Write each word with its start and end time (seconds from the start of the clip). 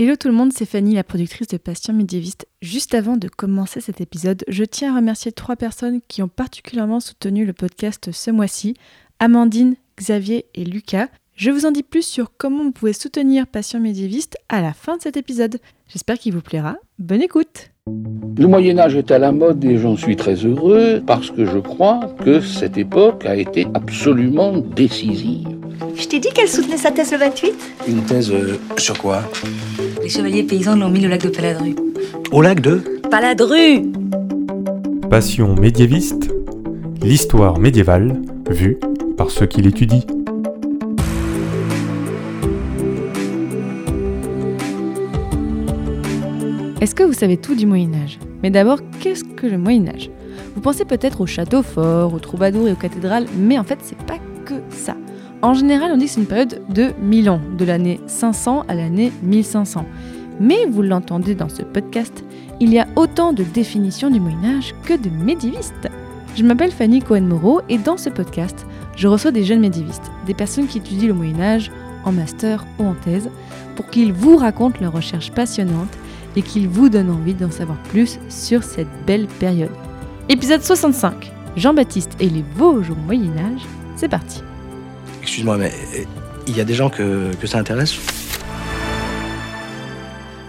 Hello 0.00 0.14
tout 0.14 0.28
le 0.28 0.34
monde, 0.34 0.52
c'est 0.52 0.64
Fanny, 0.64 0.94
la 0.94 1.02
productrice 1.02 1.48
de 1.48 1.56
Passion 1.56 1.92
médiéviste. 1.92 2.46
Juste 2.62 2.94
avant 2.94 3.16
de 3.16 3.26
commencer 3.26 3.80
cet 3.80 4.00
épisode, 4.00 4.44
je 4.46 4.62
tiens 4.62 4.92
à 4.92 4.96
remercier 4.96 5.32
trois 5.32 5.56
personnes 5.56 5.98
qui 6.06 6.22
ont 6.22 6.28
particulièrement 6.28 7.00
soutenu 7.00 7.44
le 7.44 7.52
podcast 7.52 8.10
ce 8.12 8.30
mois-ci 8.30 8.74
Amandine, 9.18 9.74
Xavier 9.98 10.46
et 10.54 10.64
Lucas. 10.64 11.08
Je 11.34 11.50
vous 11.50 11.66
en 11.66 11.72
dis 11.72 11.82
plus 11.82 12.06
sur 12.06 12.30
comment 12.38 12.62
vous 12.62 12.70
pouvez 12.70 12.92
soutenir 12.92 13.48
Passion 13.48 13.80
médiéviste 13.80 14.36
à 14.48 14.62
la 14.62 14.72
fin 14.72 14.98
de 14.98 15.02
cet 15.02 15.16
épisode. 15.16 15.58
J'espère 15.88 16.20
qu'il 16.20 16.32
vous 16.32 16.42
plaira. 16.42 16.76
Bonne 17.00 17.22
écoute 17.22 17.72
Le 17.88 18.46
Moyen 18.46 18.78
Âge 18.78 18.94
est 18.94 19.10
à 19.10 19.18
la 19.18 19.32
mode 19.32 19.64
et 19.64 19.78
j'en 19.78 19.96
suis 19.96 20.14
très 20.14 20.36
heureux 20.36 21.02
parce 21.04 21.32
que 21.32 21.44
je 21.44 21.58
crois 21.58 22.14
que 22.24 22.40
cette 22.40 22.78
époque 22.78 23.26
a 23.26 23.34
été 23.34 23.66
absolument 23.74 24.58
décisive. 24.58 25.48
Je 25.96 26.06
t'ai 26.06 26.18
dit 26.18 26.30
qu'elle 26.30 26.48
soutenait 26.48 26.76
sa 26.76 26.90
thèse 26.90 27.12
le 27.12 27.18
28 27.18 27.54
Une 27.86 28.02
thèse 28.02 28.30
euh, 28.32 28.58
sur 28.78 28.98
quoi 28.98 29.22
Les 30.02 30.08
chevaliers 30.08 30.42
paysans 30.42 30.76
l'ont 30.76 30.88
mis 30.90 31.04
au 31.06 31.08
lac 31.08 31.22
de 31.22 31.28
Paladru. 31.28 31.76
Au 32.32 32.42
lac 32.42 32.60
de 32.60 32.82
Paladru 33.10 33.82
Passion 35.08 35.54
médiéviste, 35.54 36.30
l'histoire 37.02 37.58
médiévale 37.58 38.20
vue 38.50 38.78
par 39.16 39.30
ceux 39.30 39.46
qui 39.46 39.62
l'étudient. 39.62 40.00
Est-ce 46.80 46.94
que 46.94 47.02
vous 47.02 47.12
savez 47.12 47.36
tout 47.36 47.54
du 47.54 47.66
Moyen 47.66 47.92
Âge 47.94 48.18
Mais 48.42 48.50
d'abord, 48.50 48.78
qu'est-ce 49.00 49.24
que 49.24 49.46
le 49.46 49.58
Moyen 49.58 49.88
Âge 49.88 50.10
Vous 50.54 50.60
pensez 50.60 50.84
peut-être 50.84 51.20
aux 51.20 51.26
châteaux 51.26 51.62
forts, 51.62 52.14
aux 52.14 52.20
troubadours 52.20 52.68
et 52.68 52.72
aux 52.72 52.76
cathédrales, 52.76 53.26
mais 53.36 53.58
en 53.58 53.64
fait, 53.64 53.78
c'est 53.82 53.98
pas 53.98 54.18
que 54.44 54.54
ça. 54.70 54.96
En 55.40 55.54
général, 55.54 55.92
on 55.92 55.96
dit 55.96 56.06
que 56.06 56.10
c'est 56.10 56.20
une 56.20 56.26
période 56.26 56.62
de 56.68 56.92
1000 57.00 57.30
ans, 57.30 57.40
de 57.56 57.64
l'année 57.64 58.00
500 58.08 58.64
à 58.66 58.74
l'année 58.74 59.12
1500. 59.22 59.86
Mais 60.40 60.66
vous 60.66 60.82
l'entendez 60.82 61.36
dans 61.36 61.48
ce 61.48 61.62
podcast, 61.62 62.24
il 62.58 62.72
y 62.72 62.78
a 62.80 62.88
autant 62.96 63.32
de 63.32 63.44
définitions 63.44 64.10
du 64.10 64.18
Moyen 64.18 64.58
Âge 64.58 64.74
que 64.84 64.94
de 64.94 65.10
médiévistes. 65.10 65.88
Je 66.34 66.42
m'appelle 66.42 66.72
Fanny 66.72 67.00
Cohen-Moreau 67.00 67.60
et 67.68 67.78
dans 67.78 67.96
ce 67.96 68.10
podcast, 68.10 68.66
je 68.96 69.06
reçois 69.06 69.30
des 69.30 69.44
jeunes 69.44 69.60
médiévistes, 69.60 70.10
des 70.26 70.34
personnes 70.34 70.66
qui 70.66 70.78
étudient 70.78 71.08
le 71.08 71.14
Moyen 71.14 71.40
Âge 71.40 71.70
en 72.04 72.10
master 72.10 72.66
ou 72.80 72.84
en 72.84 72.94
thèse, 72.94 73.30
pour 73.76 73.86
qu'ils 73.86 74.12
vous 74.12 74.36
racontent 74.36 74.80
leurs 74.80 74.92
recherches 74.92 75.30
passionnantes 75.30 75.96
et 76.34 76.42
qu'ils 76.42 76.68
vous 76.68 76.88
donnent 76.88 77.10
envie 77.10 77.34
d'en 77.34 77.50
savoir 77.50 77.78
plus 77.84 78.18
sur 78.28 78.64
cette 78.64 78.88
belle 79.06 79.28
période. 79.38 79.70
Épisode 80.28 80.62
65, 80.62 81.32
Jean-Baptiste 81.56 82.16
et 82.18 82.28
les 82.28 82.44
Vosges 82.56 82.90
au 82.90 82.96
Moyen 82.96 83.36
Âge, 83.38 83.62
c'est 83.94 84.08
parti. 84.08 84.42
Excuse-moi, 85.28 85.58
mais 85.58 85.70
euh, 85.94 86.04
il 86.46 86.56
y 86.56 86.60
a 86.62 86.64
des 86.64 86.72
gens 86.72 86.88
que, 86.88 87.36
que 87.36 87.46
ça 87.46 87.58
intéresse? 87.58 87.98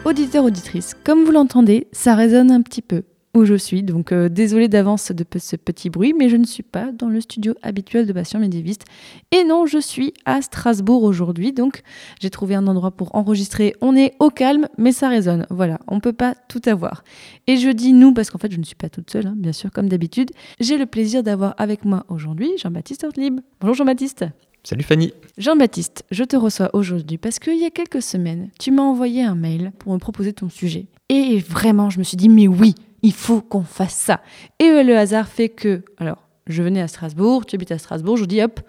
Auditeurs, 0.06 0.46
auditrices, 0.46 0.96
comme 1.04 1.26
vous 1.26 1.34
l'entendez, 1.34 1.88
ça 1.92 2.16
résonne 2.16 2.50
un 2.50 2.62
petit 2.62 2.82
peu 2.82 3.04
où 3.36 3.44
je 3.44 3.56
suis, 3.56 3.84
donc 3.84 4.14
euh, 4.14 4.30
désolé 4.30 4.70
d'avance 4.70 5.12
de 5.12 5.26
ce 5.38 5.58
petit 5.58 5.90
bruit, 5.90 6.14
mais 6.18 6.30
je 6.30 6.38
ne 6.38 6.46
suis 6.46 6.64
pas 6.64 6.94
dans 6.94 7.10
le 7.10 7.20
studio 7.20 7.56
habituel 7.62 8.08
de 8.08 8.14
Passion 8.14 8.40
Médiéviste. 8.40 8.86
Et 9.32 9.44
non, 9.44 9.66
je 9.66 9.80
suis 9.80 10.14
à 10.24 10.42
Strasbourg 10.42 11.04
aujourd'hui, 11.04 11.52
donc 11.52 11.82
j'ai 12.22 12.30
trouvé 12.30 12.56
un 12.56 12.66
endroit 12.66 12.92
pour 12.92 13.14
enregistrer. 13.16 13.76
On 13.82 13.98
est 13.98 14.14
au 14.20 14.30
calme, 14.30 14.70
mais 14.78 14.94
ça 14.94 15.10
résonne. 15.10 15.46
Voilà, 15.50 15.80
on 15.90 16.00
peut 16.00 16.14
pas 16.14 16.36
tout 16.48 16.62
avoir. 16.68 17.04
Et 17.48 17.58
je 17.58 17.70
dis 17.70 17.92
nous 17.92 18.14
parce 18.14 18.32
qu'en 18.32 18.40
fait, 18.40 18.52
je 18.54 18.58
ne 18.58 18.64
suis 18.64 18.76
pas 18.76 18.90
toute 18.90 19.12
seule, 19.12 19.28
hein, 19.28 19.36
bien 19.36 19.52
sûr, 19.52 19.72
comme 19.72 19.90
d'habitude. 19.90 20.32
J'ai 20.62 20.78
le 20.78 20.86
plaisir 20.86 21.22
d'avoir 21.22 21.54
avec 21.58 21.84
moi 21.84 22.06
aujourd'hui 22.08 22.50
Jean-Baptiste 22.58 23.04
Hortlib. 23.04 23.42
Bonjour 23.60 23.76
Jean-Baptiste. 23.76 24.26
Salut 24.64 24.84
Fanny 24.84 25.14
Jean-Baptiste, 25.38 26.04
je 26.12 26.24
te 26.26 26.36
reçois 26.36 26.70
aujourd'hui 26.74 27.18
parce 27.18 27.40
qu'il 27.40 27.58
y 27.58 27.66
a 27.66 27.70
quelques 27.70 28.02
semaines, 28.02 28.50
tu 28.60 28.72
m'as 28.72 28.84
envoyé 28.84 29.24
un 29.24 29.34
mail 29.34 29.72
pour 29.80 29.94
me 29.94 30.00
proposer 30.00 30.34
ton 30.34 30.50
sujet. 30.50 30.88
Et 31.08 31.40
vraiment, 31.40 31.90
je 31.90 31.98
me 31.98 32.04
suis 32.04 32.18
dit, 32.18 32.28
mais 32.28 32.48
oui, 32.48 32.76
il 33.02 33.14
faut 33.14 33.40
qu'on 33.40 33.64
fasse 33.64 33.94
ça. 33.94 34.22
Et 34.60 34.84
le 34.84 34.98
hasard 34.98 35.30
fait 35.30 35.48
que, 35.48 35.84
alors, 35.98 36.28
je 36.46 36.62
venais 36.62 36.82
à 36.82 36.90
Strasbourg, 36.90 37.46
tu 37.46 37.56
habites 37.56 37.72
à 37.72 37.78
Strasbourg, 37.78 38.18
je 38.18 38.26
dis, 38.26 38.42
hop, 38.44 38.60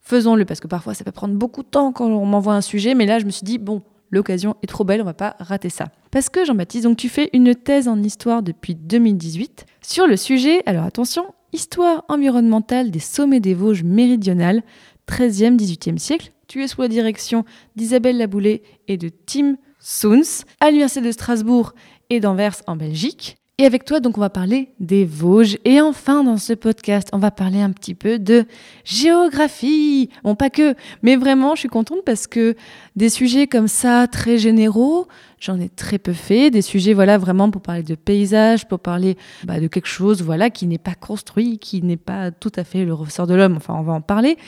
faisons-le, 0.00 0.44
parce 0.44 0.58
que 0.58 0.66
parfois 0.66 0.94
ça 0.94 1.04
peut 1.04 1.12
prendre 1.12 1.34
beaucoup 1.34 1.62
de 1.62 1.68
temps 1.68 1.92
quand 1.92 2.06
on 2.06 2.26
m'envoie 2.26 2.54
un 2.54 2.60
sujet, 2.60 2.94
mais 2.94 3.06
là, 3.06 3.20
je 3.20 3.24
me 3.24 3.30
suis 3.30 3.44
dit, 3.44 3.58
bon, 3.58 3.82
l'occasion 4.10 4.56
est 4.64 4.66
trop 4.66 4.82
belle, 4.82 5.00
on 5.02 5.04
va 5.04 5.14
pas 5.14 5.36
rater 5.38 5.68
ça. 5.68 5.84
Parce 6.10 6.30
que 6.30 6.44
Jean-Baptiste, 6.44 6.84
donc 6.84 6.96
tu 6.96 7.08
fais 7.08 7.30
une 7.32 7.54
thèse 7.54 7.86
en 7.86 8.02
histoire 8.02 8.42
depuis 8.42 8.74
2018 8.74 9.66
sur 9.82 10.08
le 10.08 10.16
sujet, 10.16 10.62
alors 10.66 10.84
attention, 10.84 11.26
histoire 11.52 12.04
environnementale 12.08 12.90
des 12.90 12.98
sommets 12.98 13.40
des 13.40 13.54
Vosges 13.54 13.84
méridionales, 13.84 14.62
13e, 15.08 15.56
18e 15.56 15.98
siècle. 15.98 16.32
Tu 16.46 16.62
es 16.62 16.68
sous 16.68 16.80
la 16.80 16.88
direction 16.88 17.44
d'Isabelle 17.76 18.18
Laboulé 18.18 18.62
et 18.86 18.96
de 18.96 19.08
Tim 19.08 19.56
Soons 19.80 20.44
à 20.60 20.68
l'Université 20.68 21.00
de 21.00 21.12
Strasbourg 21.12 21.74
et 22.10 22.20
d'Anvers 22.20 22.56
en 22.66 22.76
Belgique. 22.76 23.38
Et 23.60 23.66
avec 23.66 23.84
toi, 23.84 23.98
donc, 23.98 24.16
on 24.16 24.20
va 24.20 24.30
parler 24.30 24.68
des 24.78 25.04
Vosges. 25.04 25.58
Et 25.64 25.80
enfin, 25.80 26.22
dans 26.22 26.36
ce 26.36 26.52
podcast, 26.52 27.08
on 27.12 27.18
va 27.18 27.32
parler 27.32 27.60
un 27.60 27.72
petit 27.72 27.96
peu 27.96 28.20
de 28.20 28.44
géographie. 28.84 30.10
Bon, 30.22 30.36
pas 30.36 30.48
que, 30.48 30.76
mais 31.02 31.16
vraiment, 31.16 31.56
je 31.56 31.60
suis 31.60 31.68
contente 31.68 32.04
parce 32.06 32.28
que 32.28 32.54
des 32.94 33.08
sujets 33.08 33.48
comme 33.48 33.66
ça, 33.66 34.06
très 34.06 34.38
généraux, 34.38 35.08
j'en 35.40 35.58
ai 35.58 35.68
très 35.68 35.98
peu 35.98 36.12
fait. 36.12 36.52
Des 36.52 36.62
sujets, 36.62 36.92
voilà, 36.92 37.18
vraiment 37.18 37.50
pour 37.50 37.60
parler 37.60 37.82
de 37.82 37.96
paysage, 37.96 38.68
pour 38.68 38.78
parler 38.78 39.16
bah, 39.42 39.58
de 39.58 39.66
quelque 39.66 39.88
chose, 39.88 40.22
voilà, 40.22 40.50
qui 40.50 40.68
n'est 40.68 40.78
pas 40.78 40.94
construit, 40.94 41.58
qui 41.58 41.82
n'est 41.82 41.96
pas 41.96 42.30
tout 42.30 42.52
à 42.54 42.62
fait 42.62 42.84
le 42.84 42.94
ressort 42.94 43.26
de 43.26 43.34
l'homme. 43.34 43.56
Enfin, 43.56 43.74
on 43.76 43.82
va 43.82 43.92
en 43.92 44.00
parler. 44.00 44.38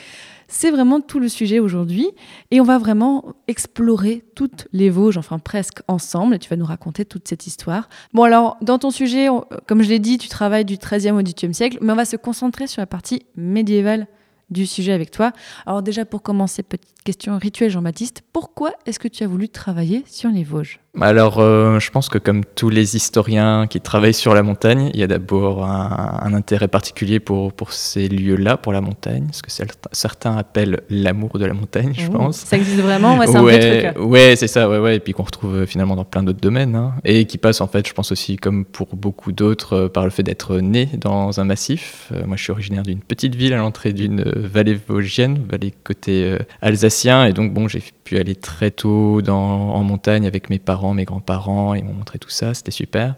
C'est 0.53 0.69
vraiment 0.69 0.99
tout 0.99 1.19
le 1.19 1.29
sujet 1.29 1.59
aujourd'hui. 1.59 2.09
Et 2.51 2.59
on 2.59 2.65
va 2.65 2.77
vraiment 2.77 3.23
explorer 3.47 4.23
toutes 4.35 4.67
les 4.73 4.89
Vosges, 4.89 5.17
enfin 5.17 5.39
presque 5.39 5.79
ensemble, 5.87 6.35
et 6.35 6.39
tu 6.39 6.49
vas 6.49 6.57
nous 6.57 6.65
raconter 6.65 7.05
toute 7.05 7.25
cette 7.27 7.47
histoire. 7.47 7.87
Bon 8.13 8.23
alors, 8.23 8.57
dans 8.61 8.77
ton 8.77 8.91
sujet, 8.91 9.29
on- 9.29 9.45
comme 9.65 9.81
je 9.81 9.87
l'ai 9.89 9.99
dit, 9.99 10.17
tu 10.17 10.27
travailles 10.27 10.65
du 10.65 10.77
13e 10.77 11.15
au 11.15 11.21
18e 11.21 11.53
siècle, 11.53 11.77
mais 11.81 11.93
on 11.93 11.95
va 11.95 12.03
se 12.05 12.17
concentrer 12.17 12.67
sur 12.67 12.81
la 12.81 12.85
partie 12.85 13.23
médiévale 13.37 14.07
du 14.49 14.65
sujet 14.67 14.91
avec 14.91 15.09
toi. 15.11 15.31
Alors 15.65 15.81
déjà 15.81 16.03
pour 16.03 16.21
commencer, 16.21 16.63
petite 16.63 17.01
question 17.05 17.37
rituelle 17.37 17.69
Jean-Baptiste, 17.71 18.21
pourquoi 18.33 18.73
est-ce 18.85 18.99
que 18.99 19.07
tu 19.07 19.23
as 19.23 19.27
voulu 19.27 19.47
travailler 19.47 20.03
sur 20.05 20.29
les 20.29 20.43
Vosges? 20.43 20.81
Alors, 20.99 21.39
euh, 21.39 21.79
je 21.79 21.89
pense 21.89 22.09
que 22.09 22.17
comme 22.17 22.43
tous 22.43 22.69
les 22.69 22.97
historiens 22.97 23.65
qui 23.65 23.79
travaillent 23.79 24.13
sur 24.13 24.33
la 24.33 24.43
montagne, 24.43 24.91
il 24.93 24.99
y 24.99 25.03
a 25.03 25.07
d'abord 25.07 25.63
un, 25.65 26.19
un 26.21 26.33
intérêt 26.33 26.67
particulier 26.67 27.21
pour, 27.21 27.53
pour 27.53 27.71
ces 27.71 28.09
lieux-là, 28.09 28.57
pour 28.57 28.73
la 28.73 28.81
montagne, 28.81 29.27
ce 29.31 29.41
que 29.41 29.49
certains- 29.93 30.35
appellent 30.35 30.81
l'amour 30.89 31.39
de 31.39 31.45
la 31.45 31.53
montagne, 31.53 31.93
je 31.97 32.07
pense. 32.07 32.37
Ça 32.37 32.57
existe 32.57 32.81
vraiment 32.81 33.17
Ouais, 33.17 33.25
c'est 33.25 33.37
un 33.37 33.41
vrai 33.41 33.55
ouais, 33.55 33.93
truc. 33.93 34.05
ouais, 34.05 34.35
c'est 34.35 34.47
ça, 34.47 34.69
ouais, 34.69 34.79
ouais, 34.79 34.97
et 34.97 34.99
puis 34.99 35.13
qu'on 35.13 35.23
retrouve 35.23 35.55
euh, 35.55 35.65
finalement 35.65 35.95
dans 35.95 36.03
plein 36.03 36.23
d'autres 36.23 36.41
domaines, 36.41 36.75
hein, 36.75 36.93
et 37.05 37.25
qui 37.25 37.37
passe 37.37 37.61
en 37.61 37.67
fait, 37.67 37.87
je 37.87 37.93
pense 37.93 38.11
aussi, 38.11 38.35
comme 38.35 38.65
pour 38.65 38.95
beaucoup 38.97 39.31
d'autres, 39.31 39.73
euh, 39.73 39.87
par 39.87 40.03
le 40.03 40.09
fait 40.09 40.23
d'être 40.23 40.57
né 40.57 40.89
dans 40.99 41.39
un 41.39 41.45
massif. 41.45 42.09
Euh, 42.13 42.25
moi, 42.25 42.35
je 42.35 42.43
suis 42.43 42.51
originaire 42.51 42.83
d'une 42.83 42.99
petite 42.99 43.35
ville 43.35 43.53
à 43.53 43.57
l'entrée 43.57 43.93
d'une 43.93 44.23
vallée 44.23 44.77
vosgienne, 44.87 45.39
vallée 45.49 45.73
côté 45.85 46.25
euh, 46.25 46.37
alsacien, 46.61 47.25
et 47.25 47.33
donc 47.33 47.53
bon, 47.53 47.67
j'ai 47.69 47.81
pu 48.11 48.19
aller 48.19 48.35
très 48.35 48.71
tôt 48.71 49.21
en 49.29 49.83
montagne 49.83 50.27
avec 50.27 50.49
mes 50.49 50.59
parents, 50.59 50.93
mes 50.93 51.05
grands-parents, 51.05 51.75
ils 51.75 51.83
m'ont 51.85 51.93
montré 51.93 52.19
tout 52.19 52.29
ça, 52.29 52.53
c'était 52.53 52.71
super. 52.71 53.15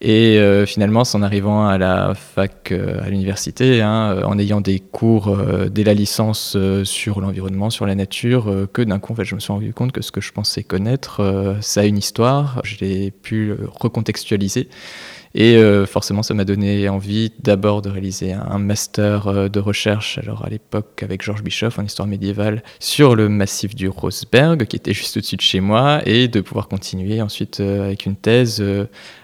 Et 0.00 0.38
euh, 0.38 0.64
finalement, 0.64 1.04
c'est 1.04 1.18
en 1.18 1.22
arrivant 1.22 1.66
à 1.66 1.76
la 1.76 2.14
fac, 2.14 2.72
euh, 2.72 3.04
à 3.04 3.10
l'université, 3.10 3.82
hein, 3.82 4.14
euh, 4.14 4.22
en 4.22 4.38
ayant 4.38 4.62
des 4.62 4.80
cours 4.80 5.36
dès 5.70 5.84
la 5.84 5.92
licence 5.92 6.56
sur 6.84 7.20
l'environnement, 7.20 7.68
sur 7.68 7.84
la 7.84 7.94
nature, 7.94 8.66
que 8.72 8.80
d'un 8.80 8.98
coup, 8.98 9.12
en 9.12 9.16
fait, 9.16 9.24
je 9.24 9.34
me 9.34 9.40
suis 9.40 9.52
rendu 9.52 9.74
compte 9.74 9.92
que 9.92 10.00
ce 10.00 10.10
que 10.10 10.22
je 10.22 10.32
pensais 10.32 10.62
connaître, 10.62 11.56
ça 11.60 11.82
a 11.82 11.84
une 11.84 11.98
histoire. 11.98 12.62
J'ai 12.64 13.10
pu 13.10 13.46
le 13.48 13.68
recontextualiser. 13.70 14.68
Et 15.34 15.56
euh, 15.56 15.86
forcément, 15.86 16.24
ça 16.24 16.34
m'a 16.34 16.44
donné 16.44 16.88
envie 16.88 17.32
d'abord 17.40 17.82
de 17.82 17.88
réaliser 17.88 18.32
un 18.32 18.58
master 18.58 19.28
euh, 19.28 19.48
de 19.48 19.60
recherche, 19.60 20.18
alors 20.18 20.44
à 20.44 20.48
l'époque 20.48 21.02
avec 21.04 21.22
Georges 21.22 21.44
Bischoff 21.44 21.78
en 21.78 21.84
histoire 21.84 22.08
médiévale, 22.08 22.64
sur 22.80 23.14
le 23.14 23.28
massif 23.28 23.76
du 23.76 23.88
Rosberg, 23.88 24.64
qui 24.66 24.74
était 24.74 24.92
juste 24.92 25.16
au-dessus 25.16 25.36
de 25.36 25.40
chez 25.40 25.60
moi, 25.60 26.00
et 26.04 26.26
de 26.26 26.40
pouvoir 26.40 26.66
continuer 26.66 27.22
ensuite 27.22 27.60
euh, 27.60 27.84
avec 27.84 28.06
une 28.06 28.16
thèse 28.16 28.62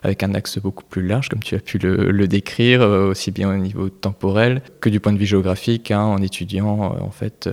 avec 0.02 0.22
un 0.22 0.34
axe 0.34 0.58
beaucoup 0.58 0.84
plus 0.84 1.06
large, 1.06 1.28
comme 1.28 1.42
tu 1.42 1.56
as 1.56 1.58
pu 1.58 1.78
le, 1.78 2.28
décrire, 2.28 2.82
aussi 2.82 3.30
bien 3.30 3.52
au 3.52 3.56
niveau 3.56 3.88
temporel 3.88 4.62
que 4.80 4.88
du 4.88 5.00
point 5.00 5.12
de 5.12 5.18
vue 5.18 5.26
géographique, 5.26 5.90
hein, 5.90 6.02
en 6.02 6.18
étudiant 6.18 6.96
en 7.00 7.10
fait 7.10 7.48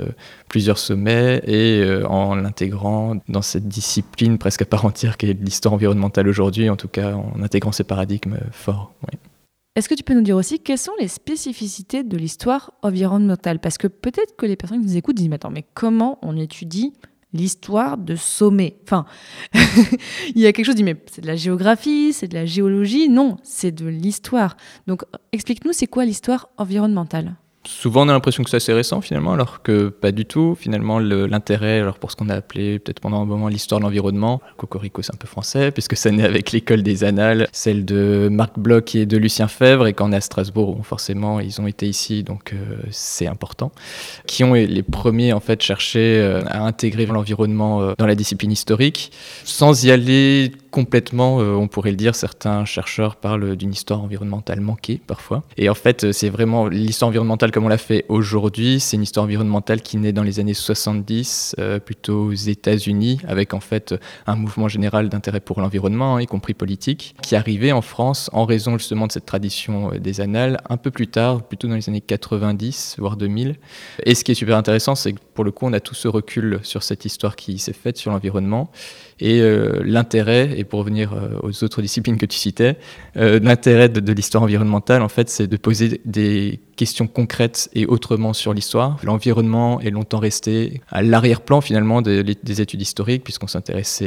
plusieurs 0.48 0.78
sommets 0.78 1.42
et 1.46 1.84
en 2.06 2.36
l'intégrant 2.36 3.18
dans 3.28 3.42
cette 3.42 3.68
discipline 3.68 4.38
presque 4.38 4.64
à 4.64 4.66
part 4.66 4.86
entière 4.86 5.18
qui 5.18 5.28
est 5.28 5.34
l'histoire 5.34 5.74
environnementale 5.74 6.28
aujourd'hui, 6.28 6.70
en 6.70 6.76
tout 6.76 6.88
cas 6.88 7.14
en 7.14 7.42
intégrant 7.42 7.72
ces 7.72 7.84
paradigmes 7.84 8.38
Est-ce 9.76 9.90
que 9.90 9.96
tu 9.96 10.04
peux 10.04 10.14
nous 10.14 10.22
dire 10.22 10.38
aussi 10.38 10.60
quelles 10.60 10.78
sont 10.78 10.94
les 11.00 11.08
spécificités 11.08 12.04
de 12.04 12.16
l'histoire 12.16 12.74
environnementale? 12.84 13.60
Parce 13.60 13.80
que 13.80 13.88
peut-être 13.88 14.36
que 14.36 14.46
les 14.46 14.56
personnes 14.56 14.82
qui 14.82 14.88
nous 14.88 14.98
écoutent 14.98 15.16
disent, 15.16 15.30
mais 15.30 15.36
attends, 15.36 15.50
mais 15.50 15.66
comment 15.74 16.20
on 16.22 16.38
étudie 16.38 16.94
l'histoire 17.34 17.98
de 17.98 18.16
sommet? 18.16 18.78
Enfin, 18.84 19.06
il 20.36 20.40
y 20.40 20.46
a 20.46 20.54
quelque 20.54 20.66
chose 20.66 20.76
qui 20.76 20.84
dit, 20.84 20.94
mais 20.94 21.04
c'est 21.12 21.22
de 21.22 21.28
la 21.28 21.36
géographie, 21.36 22.14
c'est 22.14 22.28
de 22.28 22.36
la 22.36 22.46
géologie? 22.46 23.10
Non, 23.10 23.38
c'est 23.42 23.72
de 23.72 23.88
l'histoire. 23.88 24.58
Donc, 24.86 25.04
explique-nous, 25.32 25.74
c'est 25.74 25.88
quoi 25.88 26.06
l'histoire 26.06 26.50
environnementale? 26.58 27.36
Souvent, 27.66 28.06
on 28.06 28.10
a 28.10 28.12
l'impression 28.12 28.44
que 28.44 28.50
c'est 28.50 28.58
assez 28.58 28.74
récent 28.74 29.00
finalement, 29.00 29.32
alors 29.32 29.62
que 29.62 29.88
pas 29.88 30.12
du 30.12 30.26
tout. 30.26 30.54
Finalement, 30.60 31.00
le- 31.00 31.28
l'intérêt, 31.28 31.80
alors 31.80 31.98
pour 31.98 32.12
ce 32.12 32.18
qu'on 32.18 32.28
a 32.28 32.36
appelé 32.36 32.78
peut-être 32.80 33.00
pendant 33.00 33.22
un 33.22 33.26
moment 33.26 33.48
l'histoire 33.48 33.80
de 33.80 33.86
l'environnement, 33.86 34.42
Cocorico 34.58 35.02
c'est 35.02 35.14
un 35.14 35.18
peu 35.18 35.28
français, 35.28 35.72
puisque 35.72 35.96
ça 35.96 36.12
naît 36.12 36.26
avec 36.26 36.52
l'école 36.52 36.84
des 36.84 37.06
Annales, 37.06 37.48
celle 37.54 37.86
de 37.86 38.28
Marc 38.30 38.60
Bloch 38.60 38.96
et 38.96 39.06
de 39.06 39.16
Lucien 39.16 39.48
Fèvre, 39.48 39.88
et 39.88 39.94
quand 39.94 40.12
est 40.12 40.16
à 40.18 40.22
Strasbourg, 40.22 40.78
forcément, 40.86 41.40
ils 41.40 41.62
ont 41.62 41.68
été 41.68 41.88
ici, 41.88 42.24
donc 42.24 42.52
euh, 42.52 42.58
c'est 42.92 43.28
important. 43.28 43.72
Qui 44.28 44.44
ont 44.44 44.56
les 44.56 44.84
premiers 44.84 45.32
en 45.32 45.40
fait 45.40 45.62
cherché 45.62 46.18
euh, 46.20 46.42
à 46.48 46.66
intégrer 46.66 47.06
l'environnement 47.06 47.82
euh, 47.82 47.94
dans 47.98 48.06
la 48.08 48.16
discipline 48.16 48.52
historique, 48.52 49.14
sans 49.46 49.86
y 49.86 49.92
aller 49.92 50.52
complètement, 50.74 51.40
euh, 51.40 51.54
on 51.54 51.68
pourrait 51.68 51.92
le 51.92 51.98
dire, 51.98 52.16
certains 52.16 52.66
chercheurs 52.66 53.16
parlent 53.16 53.56
d'une 53.56 53.72
histoire 53.72 54.02
environnementale 54.02 54.60
manquée 54.60 55.00
parfois. 55.06 55.44
Et 55.56 55.70
en 55.70 55.76
fait, 55.76 56.12
c'est 56.12 56.30
vraiment 56.30 56.68
l'histoire 56.68 57.10
environnementale 57.10 57.52
comme 57.52 57.66
on 57.66 57.70
l'a 57.70 57.78
fait 57.78 58.06
aujourd'hui, 58.10 58.80
c'est 58.80 58.98
une 58.98 59.04
histoire 59.04 59.26
environnementale 59.26 59.84
qui 59.84 59.98
naît 59.98 60.14
dans 60.14 60.24
les 60.24 60.40
années 60.40 60.56
70, 60.56 61.58
euh, 61.60 61.78
plutôt 61.78 62.26
aux 62.26 62.34
États-Unis, 62.34 63.20
avec 63.28 63.54
en 63.54 63.60
fait 63.60 63.94
un 64.26 64.36
mouvement 64.36 64.68
général 64.68 65.10
d'intérêt 65.10 65.42
pour 65.42 65.62
l'environnement, 65.62 66.18
y 66.18 66.26
compris 66.26 66.56
politique, 66.56 67.14
qui 67.22 67.36
arrivait 67.36 67.72
en 67.72 67.84
France 67.84 68.32
en 68.34 68.46
raison 68.46 68.80
justement 68.80 69.06
de 69.06 69.12
cette 69.12 69.28
tradition 69.28 69.94
euh, 69.94 70.00
des 70.00 70.22
annales 70.22 70.60
un 70.70 70.78
peu 70.78 70.90
plus 70.90 71.08
tard, 71.08 71.44
plutôt 71.44 71.68
dans 71.68 71.76
les 71.76 71.88
années 71.88 72.02
90, 72.02 72.96
voire 72.98 73.16
2000. 73.16 73.58
Et 74.08 74.16
ce 74.16 74.24
qui 74.24 74.32
est 74.32 74.36
super 74.36 74.58
intéressant, 74.58 74.96
c'est 74.96 75.14
que 75.14 75.20
pour 75.36 75.44
le 75.44 75.52
coup, 75.52 75.68
on 75.68 75.74
a 75.74 75.80
tout 75.80 75.94
ce 75.94 76.08
recul 76.08 76.62
sur 76.64 76.82
cette 76.82 77.06
histoire 77.06 77.36
qui 77.36 77.60
s'est 77.60 77.74
faite 77.74 77.98
sur 77.98 78.10
l'environnement. 78.10 78.72
Et 79.20 79.42
euh, 79.42 79.82
l'intérêt, 79.86 80.58
et 80.58 80.64
pour 80.64 80.80
revenir 80.80 81.14
euh, 81.14 81.40
aux 81.44 81.64
autres 81.64 81.82
disciplines 81.82 82.18
que 82.18 82.26
tu 82.26 82.38
citais, 82.38 82.78
euh, 83.18 83.40
l'intérêt 83.42 83.90
de, 83.90 84.14
l'histoire 84.14 84.44
environnementale, 84.44 85.02
en 85.02 85.10
fait, 85.10 85.30
c'est 85.30 85.48
de 85.48 85.58
poser 85.58 86.02
des 86.06 86.60
questions 86.76 87.08
concrètes 87.08 87.70
et 87.74 87.86
autrement 87.86 88.34
sur 88.34 88.54
l'histoire. 88.54 88.98
L'environnement 89.04 89.80
est 89.82 89.92
longtemps 89.92 90.20
resté 90.20 90.82
à 90.90 91.04
l'arrière-plan 91.04 91.62
finalement 91.62 92.02
des, 92.02 92.24
des 92.24 92.62
études 92.62 92.82
historiques, 92.82 93.24
puisqu'on 93.24 93.48
s'intéresse 93.48 94.02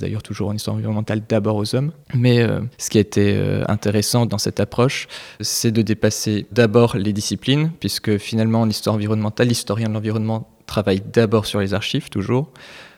d'ailleurs 0.00 0.22
toujours 0.22 0.50
en 0.50 0.54
histoire 0.54 0.76
environnementale 0.76 1.22
d'abord 1.26 1.56
aux 1.56 1.74
hommes. 1.74 1.92
Mais 2.14 2.46
ce 2.76 2.90
qui 2.90 2.98
a 2.98 3.00
été 3.00 3.62
intéressant 3.66 4.26
dans 4.26 4.36
cette 4.36 4.60
approche, 4.60 5.08
c'est 5.40 5.70
de 5.70 5.80
dépasser 5.80 6.46
d'abord 6.52 6.96
les 6.98 7.14
disciplines, 7.14 7.70
puisque 7.80 8.18
finalement 8.18 8.60
en 8.60 8.68
histoire 8.68 8.94
environnementale, 8.96 9.48
l'historien 9.48 9.88
de 9.88 9.94
l'environnement 9.94 10.50
travaille 10.66 11.02
d'abord 11.12 11.46
sur 11.46 11.60
les 11.60 11.72
archives 11.74 12.10
toujours. 12.10 12.52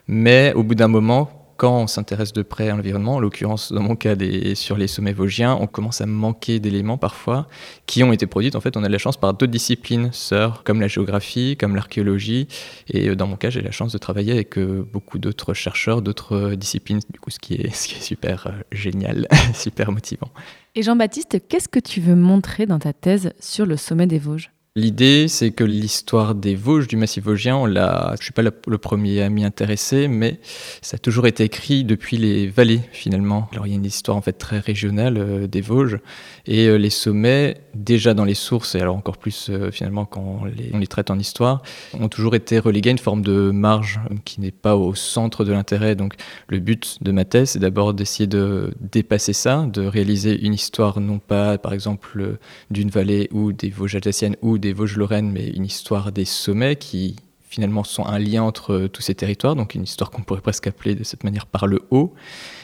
Mais 0.07 0.53
au 0.53 0.63
bout 0.63 0.75
d'un 0.75 0.87
moment, 0.87 1.43
quand 1.57 1.83
on 1.83 1.87
s'intéresse 1.87 2.33
de 2.33 2.41
près 2.41 2.69
à 2.69 2.75
l'environnement, 2.75 3.15
en 3.15 3.19
l'occurrence 3.19 3.71
dans 3.71 3.81
mon 3.81 3.95
cas 3.95 4.15
sur 4.55 4.75
les 4.75 4.87
sommets 4.87 5.13
vosgiens, 5.13 5.57
on 5.59 5.67
commence 5.67 6.01
à 6.01 6.05
manquer 6.05 6.59
d'éléments 6.59 6.97
parfois 6.97 7.47
qui 7.85 8.03
ont 8.03 8.11
été 8.11 8.27
produits. 8.27 8.51
En 8.55 8.61
fait, 8.61 8.75
on 8.75 8.83
a 8.83 8.87
de 8.87 8.91
la 8.91 8.97
chance 8.97 9.17
par 9.17 9.33
d'autres 9.33 9.51
disciplines 9.51 10.11
sœurs, 10.11 10.63
comme 10.63 10.81
la 10.81 10.87
géographie, 10.87 11.55
comme 11.57 11.75
l'archéologie. 11.75 12.47
Et 12.89 13.09
euh, 13.09 13.15
dans 13.15 13.27
mon 13.27 13.35
cas, 13.35 13.49
j'ai 13.49 13.61
la 13.61 13.71
chance 13.71 13.93
de 13.93 13.97
travailler 13.97 14.33
avec 14.33 14.57
euh, 14.57 14.87
beaucoup 14.91 15.19
d'autres 15.19 15.53
chercheurs, 15.53 16.01
d'autres 16.01 16.35
euh, 16.35 16.55
disciplines, 16.55 16.99
du 17.11 17.19
coup, 17.19 17.29
ce 17.29 17.39
qui 17.39 17.55
est, 17.55 17.73
super 18.03 18.51
génial, 18.71 19.27
super 19.53 19.91
motivant. 19.91 20.29
Et 20.75 20.81
Jean-Baptiste, 20.81 21.47
qu'est-ce 21.47 21.69
que 21.69 21.79
tu 21.79 22.01
veux 22.01 22.15
montrer 22.15 22.65
dans 22.65 22.79
ta 22.79 22.93
thèse 22.93 23.31
sur 23.39 23.65
le 23.65 23.77
sommet 23.77 24.07
des 24.07 24.19
Vosges? 24.19 24.52
L'idée, 24.75 25.27
c'est 25.27 25.51
que 25.51 25.63
l'histoire 25.63 26.33
des 26.33 26.55
Vosges, 26.55 26.87
du 26.87 26.97
massif 26.97 27.25
vosgien, 27.25 27.55
on 27.55 27.67
l'a, 27.67 28.15
je 28.17 28.23
suis 28.23 28.33
pas 28.33 28.41
le 28.41 28.77
premier 28.79 29.21
à 29.21 29.29
m'y 29.29 29.45
intéresser, 29.45 30.07
mais 30.07 30.39
ça 30.81 30.95
a 30.95 30.97
toujours 30.97 31.27
été 31.27 31.43
écrit 31.43 31.83
depuis 31.83 32.17
les 32.17 32.47
vallées 32.47 32.81
finalement. 32.91 33.47
Alors 33.51 33.67
il 33.67 33.69
y 33.69 33.73
a 33.73 33.75
une 33.75 33.85
histoire 33.85 34.17
en 34.17 34.21
fait 34.21 34.33
très 34.33 34.57
régionale 34.57 35.19
euh, 35.19 35.45
des 35.45 35.61
Vosges 35.61 35.99
et 36.45 36.67
euh, 36.67 36.75
les 36.75 36.89
sommets, 36.89 37.57
déjà 37.73 38.13
dans 38.13 38.25
les 38.25 38.33
sources 38.33 38.75
et 38.75 38.81
alors 38.81 38.95
encore 38.95 39.17
plus 39.17 39.47
euh, 39.49 39.71
finalement 39.71 40.05
quand 40.05 40.41
on 40.41 40.77
les, 40.77 40.87
traite 40.87 41.09
en 41.09 41.17
histoire, 41.17 41.61
ont 41.99 42.09
toujours 42.09 42.35
été 42.35 42.59
relégués 42.59 42.89
à 42.89 42.91
une 42.91 42.97
forme 42.97 43.21
de 43.21 43.51
marge 43.51 44.01
euh, 44.11 44.15
qui 44.25 44.41
n'est 44.41 44.51
pas 44.51 44.75
au 44.75 44.93
centre 44.93 45.45
de 45.45 45.53
l'intérêt. 45.53 45.95
Donc 45.95 46.15
le 46.47 46.59
but 46.59 46.97
de 47.01 47.11
ma 47.11 47.23
thèse, 47.23 47.51
c'est 47.51 47.59
d'abord 47.59 47.93
d'essayer 47.93 48.27
de 48.27 48.73
dépasser 48.79 49.33
ça, 49.33 49.65
de 49.71 49.85
réaliser 49.85 50.39
une 50.45 50.53
histoire 50.53 50.99
non 50.99 51.19
pas 51.19 51.57
par 51.57 51.73
exemple 51.73 52.37
d'une 52.71 52.89
vallée 52.89 53.29
ou 53.31 53.53
des 53.53 53.69
Vosges 53.69 53.95
alsaciennes 53.95 54.35
ou 54.41 54.57
des 54.57 54.73
Vosges-Lorraines, 54.73 55.31
mais 55.31 55.47
une 55.47 55.65
histoire 55.65 56.11
des 56.11 56.25
sommets 56.25 56.75
qui 56.75 57.15
finalement 57.53 57.83
sont 57.83 58.05
un 58.05 58.17
lien 58.17 58.41
entre 58.41 58.87
tous 58.87 59.03
ces 59.03 59.13
territoires, 59.13 59.55
donc 59.55 59.75
une 59.75 59.83
histoire 59.83 60.09
qu'on 60.09 60.23
pourrait 60.23 60.41
presque 60.41 60.65
appeler 60.65 60.95
de 60.95 61.03
cette 61.03 61.23
manière 61.23 61.45
par 61.45 61.67
le 61.67 61.83
haut, 61.91 62.15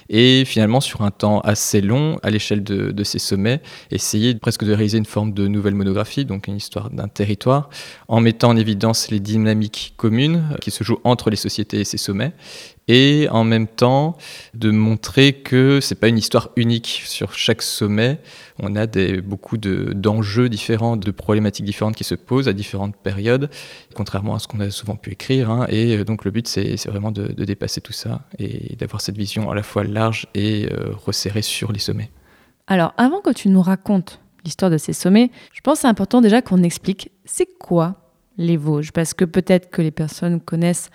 et 0.10 0.44
finalement 0.46 0.82
sur 0.82 1.02
un 1.02 1.12
temps 1.12 1.40
assez 1.42 1.82
long, 1.82 2.20
à 2.24 2.30
l'échelle 2.32 2.64
de, 2.64 3.04
ces 3.04 3.20
sommets, 3.20 3.62
essayer 3.92 4.36
presque 4.36 4.64
de 4.66 4.74
réaliser 4.74 4.98
une 4.98 5.06
forme 5.06 5.34
de 5.34 5.48
nouvelle 5.48 5.76
monographie, 5.76 6.26
donc 6.26 6.48
une 6.48 6.58
histoire 6.58 6.90
d'un 6.90 7.08
territoire, 7.08 7.70
en 8.08 8.20
mettant 8.20 8.50
en 8.50 8.58
évidence 8.58 9.12
les 9.12 9.20
dynamiques 9.20 9.94
communes 9.98 10.50
euh, 10.54 10.58
qui 10.58 10.72
se 10.72 10.84
jouent 10.84 11.00
entre 11.04 11.30
les 11.30 11.36
sociétés 11.36 11.80
et 11.82 11.86
ces 11.86 11.98
sommets, 11.98 12.34
et 12.88 13.28
en 13.30 13.44
même 13.44 13.68
temps 13.68 14.18
de 14.56 14.72
montrer 14.72 15.34
que 15.34 15.80
c'est 15.80 15.94
pas 16.00 16.08
une 16.08 16.18
histoire 16.18 16.50
unique 16.56 17.04
sur 17.06 17.34
chaque 17.36 17.62
sommet. 17.62 18.20
On 18.58 18.76
a 18.76 18.88
des, 18.88 19.22
beaucoup 19.22 19.58
de- 19.58 19.94
d'enjeux 19.94 20.50
différents, 20.50 20.98
de 20.98 21.12
problématiques 21.12 21.66
différentes 21.66 21.96
qui 21.96 22.04
se 22.04 22.16
posent 22.16 22.48
à 22.48 22.54
différentes 22.54 22.96
périodes, 22.96 23.52
contrairement 23.94 24.34
à 24.34 24.40
ce 24.40 24.48
qu'on 24.48 24.60
a 24.60 24.72
souvent 24.72 24.96
pu 24.96 25.12
écrire. 25.12 25.52
hein. 25.52 25.68
Et 25.70 25.98
euh, 25.98 26.04
donc 26.04 26.26
le 26.26 26.32
but, 26.32 26.48
c'est 26.48 26.76
vraiment 26.88 27.12
de, 27.12 27.28
de 27.28 27.46
dépasser 27.46 27.80
tout 27.80 27.94
ça 27.94 28.22
et 28.40 28.76
d'avoir 28.76 29.02
cette 29.02 29.18
vision 29.18 29.52
à 29.52 29.56
la 29.56 29.62
fois 29.64 29.84
et 30.34 30.68
euh, 30.72 30.94
resserrée 31.06 31.42
sur 31.42 31.72
les 31.72 31.80
sommets. 31.80 32.12
Alors, 32.68 32.94
avant 32.98 33.22
que 33.22 33.32
tu 33.32 33.50
nous 33.50 33.62
racontes 33.62 34.20
l'histoire 34.46 34.72
de 34.72 34.78
ces 34.78 34.94
sommets, 34.94 35.32
je 35.54 35.62
pense 35.62 35.76
que 35.76 35.82
c'est 35.82 35.88
important 35.88 36.22
déjà 36.22 36.42
qu'on 36.42 36.64
explique 36.64 37.12
c'est 37.26 37.48
quoi 37.58 37.96
les 38.38 38.58
Vosges? 38.58 38.92
Parce 38.92 39.14
que 39.14 39.26
peut-être 39.26 39.70
que 39.70 39.82
les 39.82 39.92
personnes 39.92 40.40
connaissent 40.40 40.90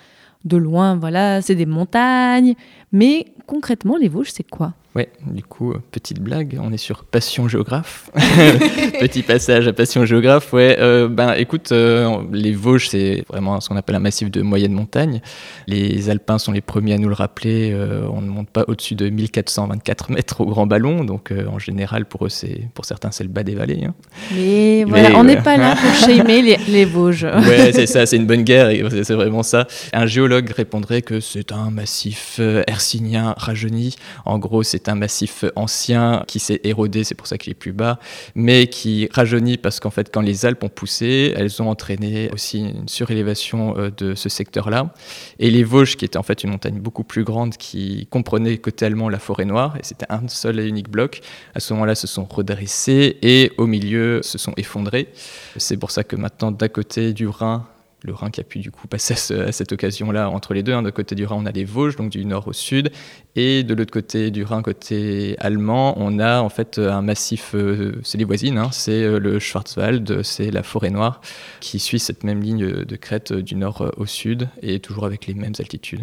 de 0.45 0.57
loin, 0.57 0.95
voilà, 0.95 1.41
c'est 1.41 1.55
des 1.55 1.65
montagnes. 1.65 2.55
Mais 2.91 3.25
concrètement, 3.47 3.97
les 3.97 4.09
Vosges, 4.09 4.31
c'est 4.31 4.49
quoi? 4.49 4.73
Ouais, 4.95 5.09
du 5.27 5.43
coup, 5.43 5.73
euh, 5.73 5.81
petite 5.91 6.21
blague, 6.21 6.57
on 6.63 6.71
est 6.71 6.77
sur 6.77 7.03
Passion 7.03 7.49
Géographe. 7.49 8.09
Petit 9.01 9.23
passage 9.23 9.67
à 9.67 9.73
Passion 9.73 10.05
Géographe, 10.05 10.53
ouais. 10.53 10.77
euh, 10.79 11.09
ben 11.09 11.33
écoute, 11.33 11.73
euh, 11.73 12.19
les 12.31 12.53
Vosges, 12.53 12.87
c'est 12.87 13.25
vraiment 13.27 13.59
ce 13.59 13.67
qu'on 13.67 13.75
appelle 13.75 13.97
un 13.97 13.99
massif 13.99 14.31
de 14.31 14.41
moyenne 14.41 14.71
montagne. 14.71 15.21
Les 15.67 16.09
Alpins 16.09 16.37
sont 16.37 16.53
les 16.53 16.61
premiers 16.61 16.93
à 16.93 16.97
nous 16.97 17.09
le 17.09 17.13
rappeler, 17.13 17.71
euh, 17.73 18.07
on 18.09 18.21
ne 18.21 18.29
monte 18.29 18.49
pas 18.49 18.63
au-dessus 18.69 18.95
de 18.95 19.09
1424 19.09 20.11
mètres 20.13 20.39
au 20.39 20.45
grand 20.45 20.65
ballon, 20.65 21.03
donc 21.03 21.33
en 21.51 21.59
général, 21.59 22.05
pour 22.05 22.27
eux, 22.27 22.29
c'est, 22.29 22.69
pour 22.73 22.85
certains, 22.85 23.11
c'est 23.11 23.25
le 23.25 23.29
bas 23.29 23.43
des 23.43 23.55
vallées. 23.55 23.83
hein. 23.85 23.93
Mais 24.33 24.85
voilà, 24.85 25.17
on 25.17 25.25
n'est 25.25 25.41
pas 25.41 25.57
là 25.57 25.75
pour 25.75 25.93
shamer 26.07 26.41
les, 26.41 26.57
les 26.69 26.85
Vosges. 26.85 27.25
Ouais, 27.25 27.73
c'est 27.73 27.85
ça, 27.95 28.05
c'est 28.05 28.15
une 28.15 28.27
bonne 28.27 28.43
guerre, 28.43 28.69
c'est 29.03 29.13
vraiment 29.13 29.43
ça. 29.43 29.67
Un 29.91 30.05
géologue 30.05 30.49
répondrait 30.51 31.01
que 31.01 31.19
c'est 31.19 31.51
un 31.51 31.69
massif 31.69 32.39
hercynien 32.67 33.33
rajeuni. 33.37 33.97
En 34.23 34.39
gros, 34.39 34.63
c'est 34.63 34.84
un 34.89 34.95
massif 34.95 35.45
ancien 35.55 36.23
qui 36.27 36.39
s'est 36.39 36.61
érodé, 36.63 37.03
c'est 37.03 37.15
pour 37.15 37.27
ça 37.27 37.37
qu'il 37.37 37.51
est 37.51 37.55
plus 37.55 37.73
bas, 37.73 37.99
mais 38.35 38.67
qui 38.67 39.07
rajeunit 39.11 39.57
parce 39.57 39.79
qu'en 39.79 39.89
fait, 39.89 40.09
quand 40.13 40.21
les 40.21 40.45
Alpes 40.45 40.63
ont 40.63 40.69
poussé, 40.69 41.33
elles 41.35 41.61
ont 41.61 41.69
entraîné 41.69 42.29
aussi 42.31 42.59
une 42.59 42.87
surélévation 42.87 43.77
euh, 43.77 43.91
de 43.95 44.15
ce 44.15 44.29
secteur-là. 44.29 44.93
Et 45.39 45.49
les 45.49 45.63
Vosges, 45.63 45.95
qui 45.95 46.05
était 46.05 46.17
en 46.17 46.23
fait 46.23 46.43
une 46.43 46.51
montagne 46.51 46.79
beaucoup 46.79 47.03
plus 47.03 47.23
grande, 47.23 47.57
qui 47.57 48.07
comprenait 48.09 48.57
côté 48.57 48.85
allemand 48.85 49.09
la 49.09 49.19
forêt 49.19 49.45
noire, 49.45 49.75
et 49.77 49.83
c'était 49.83 50.05
un 50.09 50.27
seul 50.27 50.59
et 50.59 50.67
unique 50.67 50.89
bloc, 50.89 51.21
à 51.53 51.59
ce 51.59 51.73
moment-là, 51.73 51.95
se 51.95 52.07
sont 52.07 52.25
redressés 52.25 53.17
et 53.21 53.51
au 53.57 53.67
milieu 53.67 54.21
se 54.23 54.37
sont 54.37 54.53
effondrés. 54.57 55.09
C'est 55.57 55.77
pour 55.77 55.91
ça 55.91 56.03
que 56.03 56.15
maintenant, 56.15 56.51
d'à 56.51 56.69
côté 56.69 57.13
du 57.13 57.27
Rhin, 57.27 57.65
le 58.05 58.13
Rhin 58.13 58.29
qui 58.29 58.39
a 58.41 58.43
pu 58.43 58.59
du 58.59 58.71
coup 58.71 58.87
passer 58.87 59.13
à, 59.13 59.17
ce- 59.17 59.33
à 59.33 59.51
cette 59.51 59.71
occasion-là 59.71 60.29
entre 60.29 60.53
les 60.53 60.63
deux. 60.63 60.73
hein. 60.73 60.83
D'un 60.83 60.91
côté 60.91 61.15
du 61.15 61.25
Rhin, 61.25 61.35
on 61.39 61.45
a 61.45 61.51
les 61.51 61.65
Vosges, 61.65 61.95
donc 61.95 62.09
du 62.11 62.23
nord 62.25 62.47
au 62.47 62.53
sud, 62.53 62.91
et 63.35 63.63
de 63.63 63.73
l'autre 63.73 63.91
côté 63.91 64.31
du 64.31 64.43
Rhin, 64.43 64.61
côté 64.61 65.35
allemand, 65.39 65.93
on 65.97 66.19
a 66.19 66.41
en 66.41 66.49
fait 66.49 66.79
un 66.79 67.01
massif, 67.01 67.51
euh, 67.55 67.99
c'est 68.03 68.17
les 68.17 68.23
voisines, 68.25 68.57
hein, 68.57 68.69
c'est 68.71 69.03
euh, 69.03 69.19
le 69.19 69.39
Schwarzwald, 69.39 70.23
c'est 70.23 70.51
la 70.51 70.63
forêt 70.63 70.89
noire, 70.89 71.21
qui 71.59 71.79
suit 71.79 71.99
cette 71.99 72.23
même 72.23 72.41
ligne 72.41 72.83
de 72.85 72.95
crête 72.95 73.31
euh, 73.31 73.41
du 73.41 73.55
nord 73.55 73.91
au 73.97 74.05
sud, 74.05 74.47
et 74.61 74.79
toujours 74.79 75.05
avec 75.05 75.27
les 75.27 75.33
mêmes 75.33 75.53
altitudes. 75.59 76.01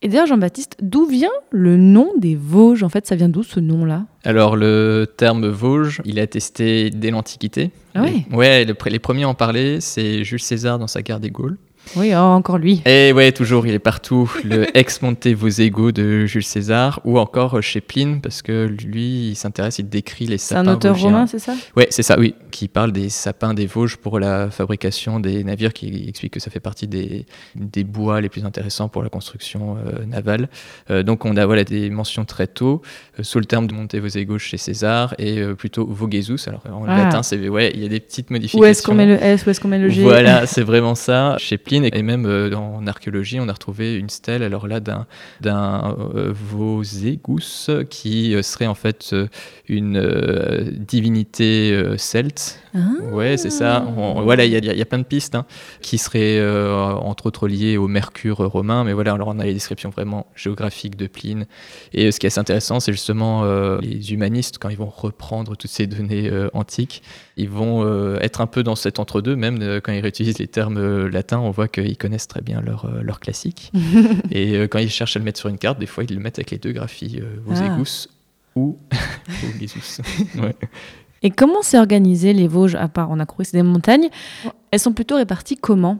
Et 0.00 0.06
d'ailleurs, 0.06 0.26
Jean-Baptiste, 0.26 0.76
d'où 0.80 1.06
vient 1.06 1.32
le 1.50 1.76
nom 1.76 2.12
des 2.16 2.36
Vosges? 2.36 2.84
En 2.84 2.88
fait, 2.88 3.04
ça 3.04 3.16
vient 3.16 3.28
d'où 3.28 3.42
ce 3.42 3.58
nom-là? 3.58 4.06
Alors 4.22 4.54
le 4.54 5.12
terme 5.16 5.48
Vosges, 5.48 6.02
il 6.04 6.20
est 6.20 6.22
attesté 6.22 6.90
dès 6.90 7.10
l'Antiquité. 7.10 7.72
Ah 7.96 8.02
ouais? 8.02 8.24
Ouais, 8.30 8.64
le 8.64 8.76
les 8.86 8.98
premiers 9.00 9.24
à 9.24 9.28
en 9.28 9.34
parler, 9.34 9.80
c'est 9.80 10.22
Jules 10.22 10.38
César 10.38 10.78
dans 10.78 10.86
sa 10.86 11.02
guerre 11.02 11.18
des 11.18 11.30
Gaules. 11.30 11.58
Oui, 11.96 12.10
oh, 12.14 12.18
encore 12.18 12.58
lui. 12.58 12.82
Et 12.86 13.12
ouais, 13.12 13.32
toujours, 13.32 13.66
il 13.66 13.74
est 13.74 13.78
partout. 13.78 14.30
Le 14.44 14.66
Ex 14.76 15.00
Monte 15.02 15.26
Vosego 15.28 15.92
de 15.92 16.26
Jules 16.26 16.42
César, 16.44 17.00
ou 17.04 17.18
encore 17.18 17.62
chez 17.62 17.80
Pline, 17.80 18.20
parce 18.20 18.42
que 18.42 18.66
lui, 18.66 19.30
il 19.30 19.36
s'intéresse, 19.36 19.78
il 19.78 19.88
décrit 19.88 20.26
les 20.26 20.38
C'est 20.38 20.54
sapins. 20.54 20.70
un 20.70 20.74
auteur 20.74 20.98
romain, 20.98 21.26
c'est 21.26 21.38
ça? 21.38 21.54
Ouais, 21.76 21.86
c'est 21.90 22.02
ça, 22.02 22.18
oui, 22.18 22.34
qui 22.50 22.68
parle 22.68 22.92
des 22.92 23.08
sapins 23.08 23.54
des 23.54 23.66
Vosges 23.66 23.96
pour 23.96 24.18
la 24.18 24.50
fabrication 24.50 25.20
des 25.20 25.44
navires, 25.44 25.72
qui 25.72 26.06
explique 26.08 26.34
que 26.34 26.40
ça 26.40 26.50
fait 26.50 26.60
partie 26.60 26.86
des, 26.86 27.26
des 27.54 27.84
bois 27.84 28.20
les 28.20 28.28
plus 28.28 28.44
intéressants 28.44 28.88
pour 28.88 29.02
la 29.02 29.08
construction 29.08 29.76
euh, 29.78 30.04
navale. 30.06 30.48
Euh, 30.90 31.02
donc 31.02 31.24
on 31.24 31.36
a 31.36 31.46
voilà, 31.46 31.64
des 31.64 31.90
mentions 31.90 32.24
très 32.24 32.46
tôt, 32.46 32.82
euh, 33.18 33.22
sous 33.22 33.38
le 33.38 33.44
terme 33.44 33.66
de 33.66 33.74
Monte 33.74 33.94
Vosego 33.94 34.38
chez 34.38 34.56
César, 34.58 35.14
et 35.18 35.38
euh, 35.38 35.54
plutôt 35.54 35.86
Vogesus. 35.86 36.46
Alors 36.48 36.62
en 36.70 36.84
Ah. 36.86 37.04
latin, 37.04 37.22
c'est 37.22 37.48
ouais, 37.48 37.70
il 37.74 37.82
y 37.82 37.86
a 37.86 37.88
des 37.88 38.00
petites 38.00 38.30
modifications. 38.30 38.60
Où 38.60 38.64
est-ce 38.64 38.82
qu'on 38.82 38.94
met 38.94 39.06
le 39.06 39.14
S, 39.22 39.46
où 39.46 39.50
est-ce 39.50 39.60
qu'on 39.60 39.68
met 39.68 39.78
le 39.78 39.88
G? 39.88 40.02
Voilà, 40.02 40.46
c'est 40.46 40.62
vraiment 40.62 40.94
ça. 40.94 41.36
Chez 41.38 41.58
Pline 41.58 41.77
et 41.84 42.02
même 42.02 42.26
euh, 42.26 42.52
en 42.54 42.86
archéologie, 42.86 43.38
on 43.40 43.48
a 43.48 43.52
retrouvé 43.52 43.94
une 43.96 44.08
stèle, 44.08 44.42
alors 44.42 44.66
là, 44.66 44.80
d'un 44.80 45.06
d'un 45.40 45.96
euh, 46.14 46.32
Vosegus 46.32 47.70
qui 47.90 48.34
euh, 48.34 48.42
serait 48.42 48.66
en 48.66 48.74
fait 48.74 49.14
une 49.68 50.00
divinité 50.88 51.94
celte. 51.96 52.60
Ah. 52.74 52.78
Ouais, 53.12 53.36
c'est 53.36 53.50
ça. 53.50 53.84
On- 53.96 54.22
voilà, 54.22 54.44
il 54.44 54.52
y, 54.52 54.56
a- 54.70 54.74
y 54.74 54.84
plein 54.84 54.98
de 54.98 55.04
pistes 55.04 55.34
hein, 55.34 55.44
qui 55.82 55.98
seraient 55.98 56.38
entre 56.40 57.26
autres 57.26 57.48
liées 57.48 57.76
au 57.76 57.88
Mercure 57.88 58.38
romain, 58.38 58.84
mais 58.84 58.92
voilà, 58.92 59.12
alors 59.12 59.28
on 59.28 59.38
a 59.38 59.44
les 59.44 59.54
descriptions 59.54 59.90
vraiment 59.90 60.26
géographiques 60.34 60.96
de 60.96 61.06
Pline. 61.06 61.46
Et 61.92 62.12
ce 62.12 62.18
qui 62.20 62.26
est 62.26 62.28
assez 62.28 62.40
intéressant, 62.40 62.80
c'est 62.80 62.92
justement 62.92 63.44
les 63.80 64.12
humanistes, 64.12 64.58
quand 64.58 64.68
ils 64.68 64.76
vont 64.76 64.92
reprendre 64.94 65.56
toutes 65.56 65.70
ces 65.70 65.86
données 65.86 66.30
antiques, 66.52 67.02
ils 67.38 67.48
vont 67.48 67.84
euh, 67.84 68.18
être 68.20 68.40
un 68.40 68.46
peu 68.46 68.62
dans 68.64 68.74
cet 68.74 68.98
entre-deux, 68.98 69.36
même 69.36 69.62
euh, 69.62 69.80
quand 69.80 69.92
ils 69.92 70.00
réutilisent 70.00 70.38
les 70.38 70.48
termes 70.48 70.76
euh, 70.76 71.08
latins, 71.08 71.38
on 71.38 71.50
voit 71.50 71.68
qu'ils 71.68 71.96
connaissent 71.96 72.26
très 72.26 72.42
bien 72.42 72.60
leur, 72.60 72.90
leur 73.02 73.20
classique. 73.20 73.72
et 74.30 74.60
quand 74.68 74.80
ils 74.80 74.90
cherchent 74.90 75.16
à 75.16 75.20
le 75.20 75.24
mettre 75.24 75.38
sur 75.38 75.48
une 75.48 75.56
carte, 75.56 75.78
des 75.78 75.86
fois 75.86 76.04
ils 76.04 76.12
le 76.12 76.20
mettent 76.20 76.38
avec 76.38 76.50
les 76.50 76.58
deux 76.58 76.72
graphies, 76.72 77.20
euh, 77.22 77.36
Vosegus 77.46 78.08
ou 78.56 78.76
Vogesus. 79.28 80.02
Ouais. 80.42 80.54
Et 81.22 81.30
comment 81.30 81.62
s'est 81.62 81.78
organisé 81.78 82.32
les 82.32 82.48
Vosges, 82.48 82.74
à 82.74 82.88
part 82.88 83.10
on 83.10 83.20
a 83.20 83.26
couru, 83.26 83.44
c'est 83.44 83.56
des 83.56 83.62
montagnes? 83.62 84.08
Elles 84.72 84.80
sont 84.80 84.92
plutôt 84.92 85.16
réparties 85.16 85.56
comment? 85.56 85.98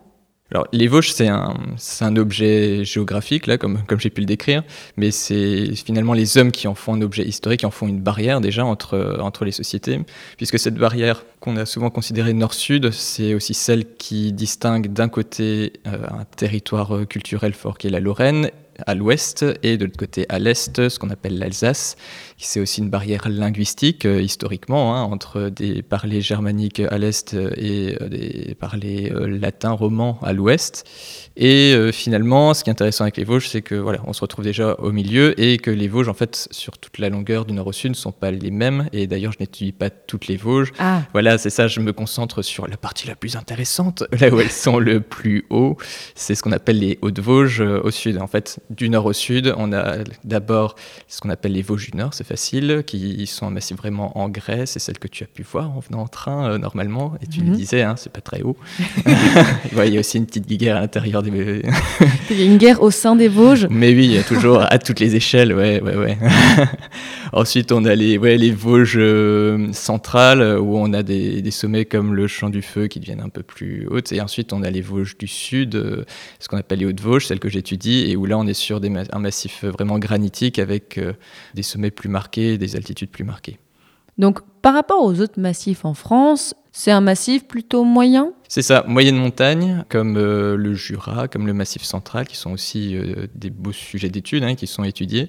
Alors, 0.51 0.67
les 0.73 0.89
Vosges, 0.89 1.13
c'est 1.13 1.29
un, 1.29 1.55
un 2.01 2.17
objet 2.17 2.83
géographique, 2.83 3.47
là, 3.47 3.59
comme, 3.59 3.83
comme 3.87 4.01
j'ai 4.01 4.09
pu 4.09 4.23
le 4.23 4.27
décrire, 4.27 4.63
mais 4.97 5.11
c'est 5.11 5.75
finalement 5.75 6.15
les 6.15 6.39
hommes 6.39 6.53
qui 6.53 6.67
en 6.69 6.75
font 6.75 6.95
un 6.95 7.03
objet 7.03 7.23
historique, 7.23 7.61
qui 7.61 7.67
en 7.67 7.71
font 7.71 7.87
une 7.87 8.01
barrière 8.01 8.41
déjà 8.41 8.65
entre, 8.65 9.19
entre 9.21 9.45
les 9.45 9.53
sociétés, 9.53 10.01
puisque 10.39 10.59
cette 10.59 10.77
barrière 10.77 11.25
qu'on 11.41 11.59
a 11.59 11.67
souvent 11.67 11.91
considérée 11.91 12.33
nord-sud, 12.33 12.93
c'est 12.93 13.35
aussi 13.35 13.53
celle 13.53 13.95
qui 13.97 14.33
distingue 14.33 14.91
d'un 14.91 15.11
côté 15.11 15.75
euh, 15.87 15.99
un 16.09 16.25
territoire 16.25 17.07
culturel 17.07 17.53
fort 17.53 17.77
qui 17.77 17.89
est 17.89 17.91
la 17.91 18.01
Lorraine, 18.01 18.51
à 18.87 18.95
l'ouest, 18.95 19.45
et 19.63 19.77
de 19.77 19.85
l'autre 19.85 19.99
côté 19.99 20.25
à 20.29 20.39
l'est, 20.39 20.89
ce 20.89 20.99
qu'on 20.99 21.11
appelle 21.11 21.39
l'Alsace, 21.39 21.97
c'est 22.47 22.61
aussi 22.61 22.81
une 22.81 22.91
barrière 22.91 23.29
linguistique, 23.29 24.05
euh, 24.07 24.23
historiquement, 24.23 24.95
hein, 24.95 25.03
entre 25.03 25.49
des 25.49 25.83
parlers 25.83 26.21
germaniques 26.21 26.81
à 26.81 26.97
l'est 26.97 27.35
euh, 27.35 27.51
et 27.57 27.97
euh, 28.01 28.09
des 28.09 28.55
parlers 28.55 29.11
latins 29.11 29.73
romans 29.73 30.19
à 30.23 30.33
l'ouest. 30.33 30.85
Et 31.41 31.77
finalement, 31.93 32.53
ce 32.53 32.65
qui 32.65 32.71
est 32.71 32.73
intéressant 32.73 33.05
avec 33.05 33.17
les 33.17 33.23
Vosges, 33.23 33.49
c'est 33.49 33.63
que 33.63 33.77
voilà, 33.77 34.01
on 34.07 34.13
se 34.13 34.21
retrouve 34.21 34.45
déjà 34.45 34.75
au 34.75 34.91
milieu 34.91 35.41
et 35.41 35.59
que 35.59 35.71
les 35.71 35.87
Vosges, 35.87 36.09
en 36.09 36.15
fait, 36.15 36.49
sur 36.51 36.79
toute 36.79 36.99
la 36.99 37.11
longueur 37.11 37.45
du 37.45 37.53
nord 37.55 37.69
au 37.69 37.73
sud, 37.73 37.91
ne 37.91 37.95
sont 37.95 38.11
pas 38.11 38.33
les 38.33 38.51
mêmes. 38.51 38.89
Et 38.93 39.07
d'ailleurs, 39.07 39.31
je 39.33 39.39
n'étudie 39.39 39.71
pas 39.71 39.89
toutes 39.89 40.27
les 40.27 40.37
Vosges. 40.37 40.73
Ah, 40.81 41.03
Voilà, 41.13 41.39
c'est 41.39 41.51
ça, 41.51 41.69
je 41.69 41.79
me 41.79 41.93
concentre 41.93 42.43
sur 42.43 42.67
la 42.67 42.77
partie 42.77 43.07
la 43.07 43.15
plus 43.15 43.37
intéressante, 43.37 44.03
là 44.21 44.31
où 44.31 44.41
elles 44.41 44.51
sont 44.51 44.81
le 44.81 45.01
plus 45.01 45.47
haut. 45.51 45.77
C'est 46.17 46.35
ce 46.35 46.43
qu'on 46.43 46.51
appelle 46.51 46.81
les 46.81 46.99
Hauts-de-Vosges 47.03 47.61
euh, 47.61 47.81
au 47.85 47.93
sud. 47.93 48.19
En 48.19 48.27
fait, 48.27 48.59
du 48.71 48.89
nord 48.89 49.07
au 49.07 49.13
sud, 49.13 49.55
on 49.57 49.73
a 49.73 49.99
d'abord 50.25 50.75
ce 51.07 51.21
qu'on 51.21 51.31
appelle 51.31 51.53
les 51.53 51.63
Vosges 51.63 51.93
du 51.93 51.97
Nord, 51.97 52.15
facile, 52.29 52.83
qui 52.87 53.27
sont 53.27 53.47
un 53.47 53.51
massif 53.51 53.77
vraiment 53.77 54.17
en 54.19 54.29
grès. 54.29 54.67
C'est 54.67 54.79
celle 54.79 54.99
que 54.99 55.09
tu 55.09 55.25
as 55.25 55.27
pu 55.27 55.43
voir 55.43 55.71
en 55.77 55.81
venant 55.81 56.03
en 56.03 56.09
train 56.09 56.51
euh, 56.53 56.59
normalement. 56.59 57.15
Et 57.23 57.27
tu 57.27 57.41
Mhm. 57.41 57.51
le 57.51 57.57
disais, 57.57 57.83
hein, 57.83 57.95
c'est 57.97 58.13
pas 58.13 58.21
très 58.21 58.43
haut. 58.43 58.57
Ouais, 59.77 59.89
Il 59.89 59.95
y 59.95 59.97
a 59.97 60.01
aussi 60.01 60.19
une 60.19 60.27
petite 60.27 60.47
guiguère 60.47 60.77
à 60.77 60.81
l'intérieur 60.81 61.23
des. 61.23 61.63
il 62.31 62.39
y 62.39 62.43
a 62.43 62.45
une 62.45 62.59
guerre 62.59 62.83
au 62.83 62.91
sein 62.91 63.17
des 63.17 63.29
Vosges. 63.29 63.67
Mais 63.71 63.95
oui, 63.95 64.05
il 64.07 64.13
y 64.13 64.19
a 64.19 64.23
toujours 64.23 64.61
à 64.63 64.79
toutes 64.79 65.01
les 65.01 65.17
échelles, 65.17 65.53
ouais, 65.55 65.81
ouais, 65.83 65.97
ouais. 65.97 66.19
Ensuite, 67.33 67.73
on 67.73 67.85
a 67.85 67.95
les, 67.95 68.19
ouais, 68.19 68.37
les 68.39 68.51
Vosges 68.51 68.97
euh, 68.97 69.69
centrales, 69.73 70.59
où 70.59 70.77
on 70.77 70.93
a 70.93 71.03
des, 71.03 71.43
des 71.43 71.51
sommets 71.51 71.85
comme 71.85 72.15
le 72.15 72.27
Champ 72.27 72.51
du 72.51 72.63
Feu 72.63 72.87
qui 72.87 73.01
deviennent 73.01 73.21
un 73.21 73.29
peu 73.29 73.43
plus 73.43 73.87
hautes. 73.89 74.13
Et 74.13 74.21
ensuite, 74.21 74.53
on 74.53 74.63
a 74.63 74.71
les 74.71 74.81
Vosges 74.81 75.17
du 75.19 75.27
Sud, 75.27 75.75
euh, 75.75 76.05
ce 76.41 76.49
qu'on 76.49 76.57
appelle 76.57 76.79
les 76.81 76.87
Hautes-Vosges, 76.87 77.27
celles 77.27 77.41
que 77.41 77.49
j'étudie, 77.49 78.11
et 78.11 78.17
où 78.17 78.27
là, 78.27 78.39
on 78.39 78.47
est 78.47 78.55
sur 78.55 78.81
des 78.81 78.89
ma- 78.89 79.03
un 79.13 79.19
massif 79.19 79.65
vraiment 79.65 79.99
granitique 79.99 80.59
avec 80.59 80.99
des 81.55 81.63
sommets 81.63 81.91
plus 81.91 82.09
marqués, 82.09 82.18
des 82.35 82.77
altitudes 82.77 83.11
plus 83.11 83.25
marquées. 83.25 83.59
Donc, 84.19 84.41
par 84.63 84.75
rapport 84.75 85.05
aux 85.05 85.21
autres 85.21 85.39
massifs 85.39 85.85
en 85.85 85.95
France, 85.95 86.55
c'est 86.73 86.91
un 86.91 87.01
massif 87.01 87.47
plutôt 87.47 87.85
moyen? 87.85 88.33
C'est 88.49 88.63
ça, 88.63 88.85
moyenne 88.87 89.17
montagne, 89.17 89.85
comme 89.89 90.17
euh, 90.17 90.57
le 90.57 90.75
Jura, 90.75 91.27
comme 91.27 91.47
le 91.47 91.53
Massif 91.53 91.83
central, 91.83 92.27
qui 92.27 92.37
sont 92.37 92.53
aussi 92.53 92.97
euh, 92.97 93.27
des 93.35 93.51
beaux 93.51 93.73
sujets 93.73 94.09
d'études, 94.09 94.45
hein, 94.45 94.55
qui 94.55 94.67
sont 94.67 94.85
étudiés, 94.85 95.29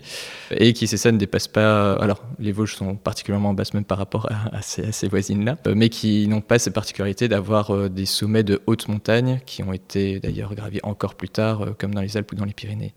et 0.51 0.73
qui, 0.73 0.85
c'est 0.85 0.97
ça, 0.97 1.11
ne 1.11 1.17
dépassent 1.17 1.47
pas... 1.47 1.93
Alors, 1.93 2.23
les 2.39 2.51
Vosges 2.51 2.75
sont 2.75 2.95
particulièrement 2.95 3.53
basses 3.53 3.73
même 3.73 3.83
par 3.83 3.97
rapport 3.97 4.27
à, 4.31 4.57
à 4.57 4.61
ces, 4.61 5.07
voisines-là, 5.07 5.57
mais 5.75 5.89
qui 5.89 6.27
n'ont 6.27 6.41
pas 6.41 6.59
cette 6.59 6.73
particularité 6.75 7.27
d'avoir 7.27 7.71
euh, 7.71 7.89
des 7.89 8.05
sommets 8.05 8.43
de 8.43 8.61
haute 8.67 8.87
montagne, 8.87 9.39
qui 9.45 9.63
ont 9.63 9.73
été 9.73 10.19
d'ailleurs 10.19 10.53
gravis 10.55 10.79
encore 10.83 11.15
plus 11.15 11.29
tard, 11.29 11.69
comme 11.77 11.93
dans 11.93 12.01
les 12.01 12.15
Alpes 12.15 12.31
ou 12.31 12.35
dans 12.35 12.45
les 12.45 12.53
Pyrénées. 12.53 12.93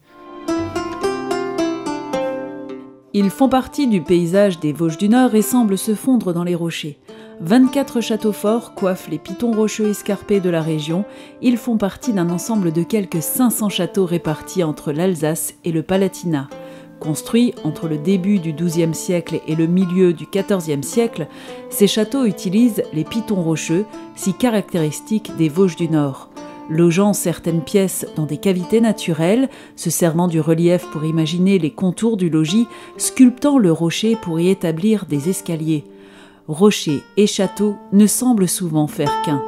Ils 3.14 3.28
font 3.28 3.50
partie 3.50 3.88
du 3.88 4.00
paysage 4.00 4.58
des 4.58 4.72
Vosges 4.72 4.96
du 4.96 5.10
Nord 5.10 5.34
et 5.34 5.42
semblent 5.42 5.76
se 5.76 5.94
fondre 5.94 6.32
dans 6.32 6.44
les 6.44 6.54
rochers. 6.54 6.98
24 7.40 8.00
châteaux 8.00 8.32
forts 8.32 8.74
coiffent 8.74 9.10
les 9.10 9.18
pitons 9.18 9.52
rocheux 9.52 9.90
escarpés 9.90 10.40
de 10.40 10.48
la 10.48 10.62
région. 10.62 11.04
Ils 11.42 11.58
font 11.58 11.76
partie 11.76 12.14
d'un 12.14 12.30
ensemble 12.30 12.72
de 12.72 12.82
quelques 12.82 13.22
500 13.22 13.68
châteaux 13.68 14.06
répartis 14.06 14.64
entre 14.64 14.92
l'Alsace 14.92 15.54
et 15.64 15.72
le 15.72 15.82
Palatinat. 15.82 16.48
Construits 17.00 17.52
entre 17.64 17.86
le 17.86 17.98
début 17.98 18.38
du 18.38 18.54
XIIe 18.54 18.94
siècle 18.94 19.40
et 19.46 19.56
le 19.56 19.66
milieu 19.66 20.14
du 20.14 20.26
XIVe 20.26 20.82
siècle, 20.82 21.26
ces 21.68 21.88
châteaux 21.88 22.24
utilisent 22.24 22.84
les 22.94 23.04
pitons 23.04 23.42
rocheux, 23.42 23.84
si 24.14 24.32
caractéristiques 24.32 25.36
des 25.36 25.50
Vosges 25.50 25.76
du 25.76 25.88
Nord. 25.88 26.31
Logeant 26.72 27.12
certaines 27.12 27.60
pièces 27.60 28.06
dans 28.16 28.24
des 28.24 28.38
cavités 28.38 28.80
naturelles, 28.80 29.50
se 29.76 29.90
servant 29.90 30.26
du 30.26 30.40
relief 30.40 30.86
pour 30.90 31.04
imaginer 31.04 31.58
les 31.58 31.70
contours 31.70 32.16
du 32.16 32.30
logis, 32.30 32.66
sculptant 32.96 33.58
le 33.58 33.70
rocher 33.70 34.16
pour 34.16 34.40
y 34.40 34.48
établir 34.48 35.04
des 35.04 35.28
escaliers. 35.28 35.84
Rocher 36.48 37.02
et 37.18 37.26
château 37.26 37.76
ne 37.92 38.06
semblent 38.06 38.48
souvent 38.48 38.86
faire 38.86 39.12
qu'un. 39.22 39.42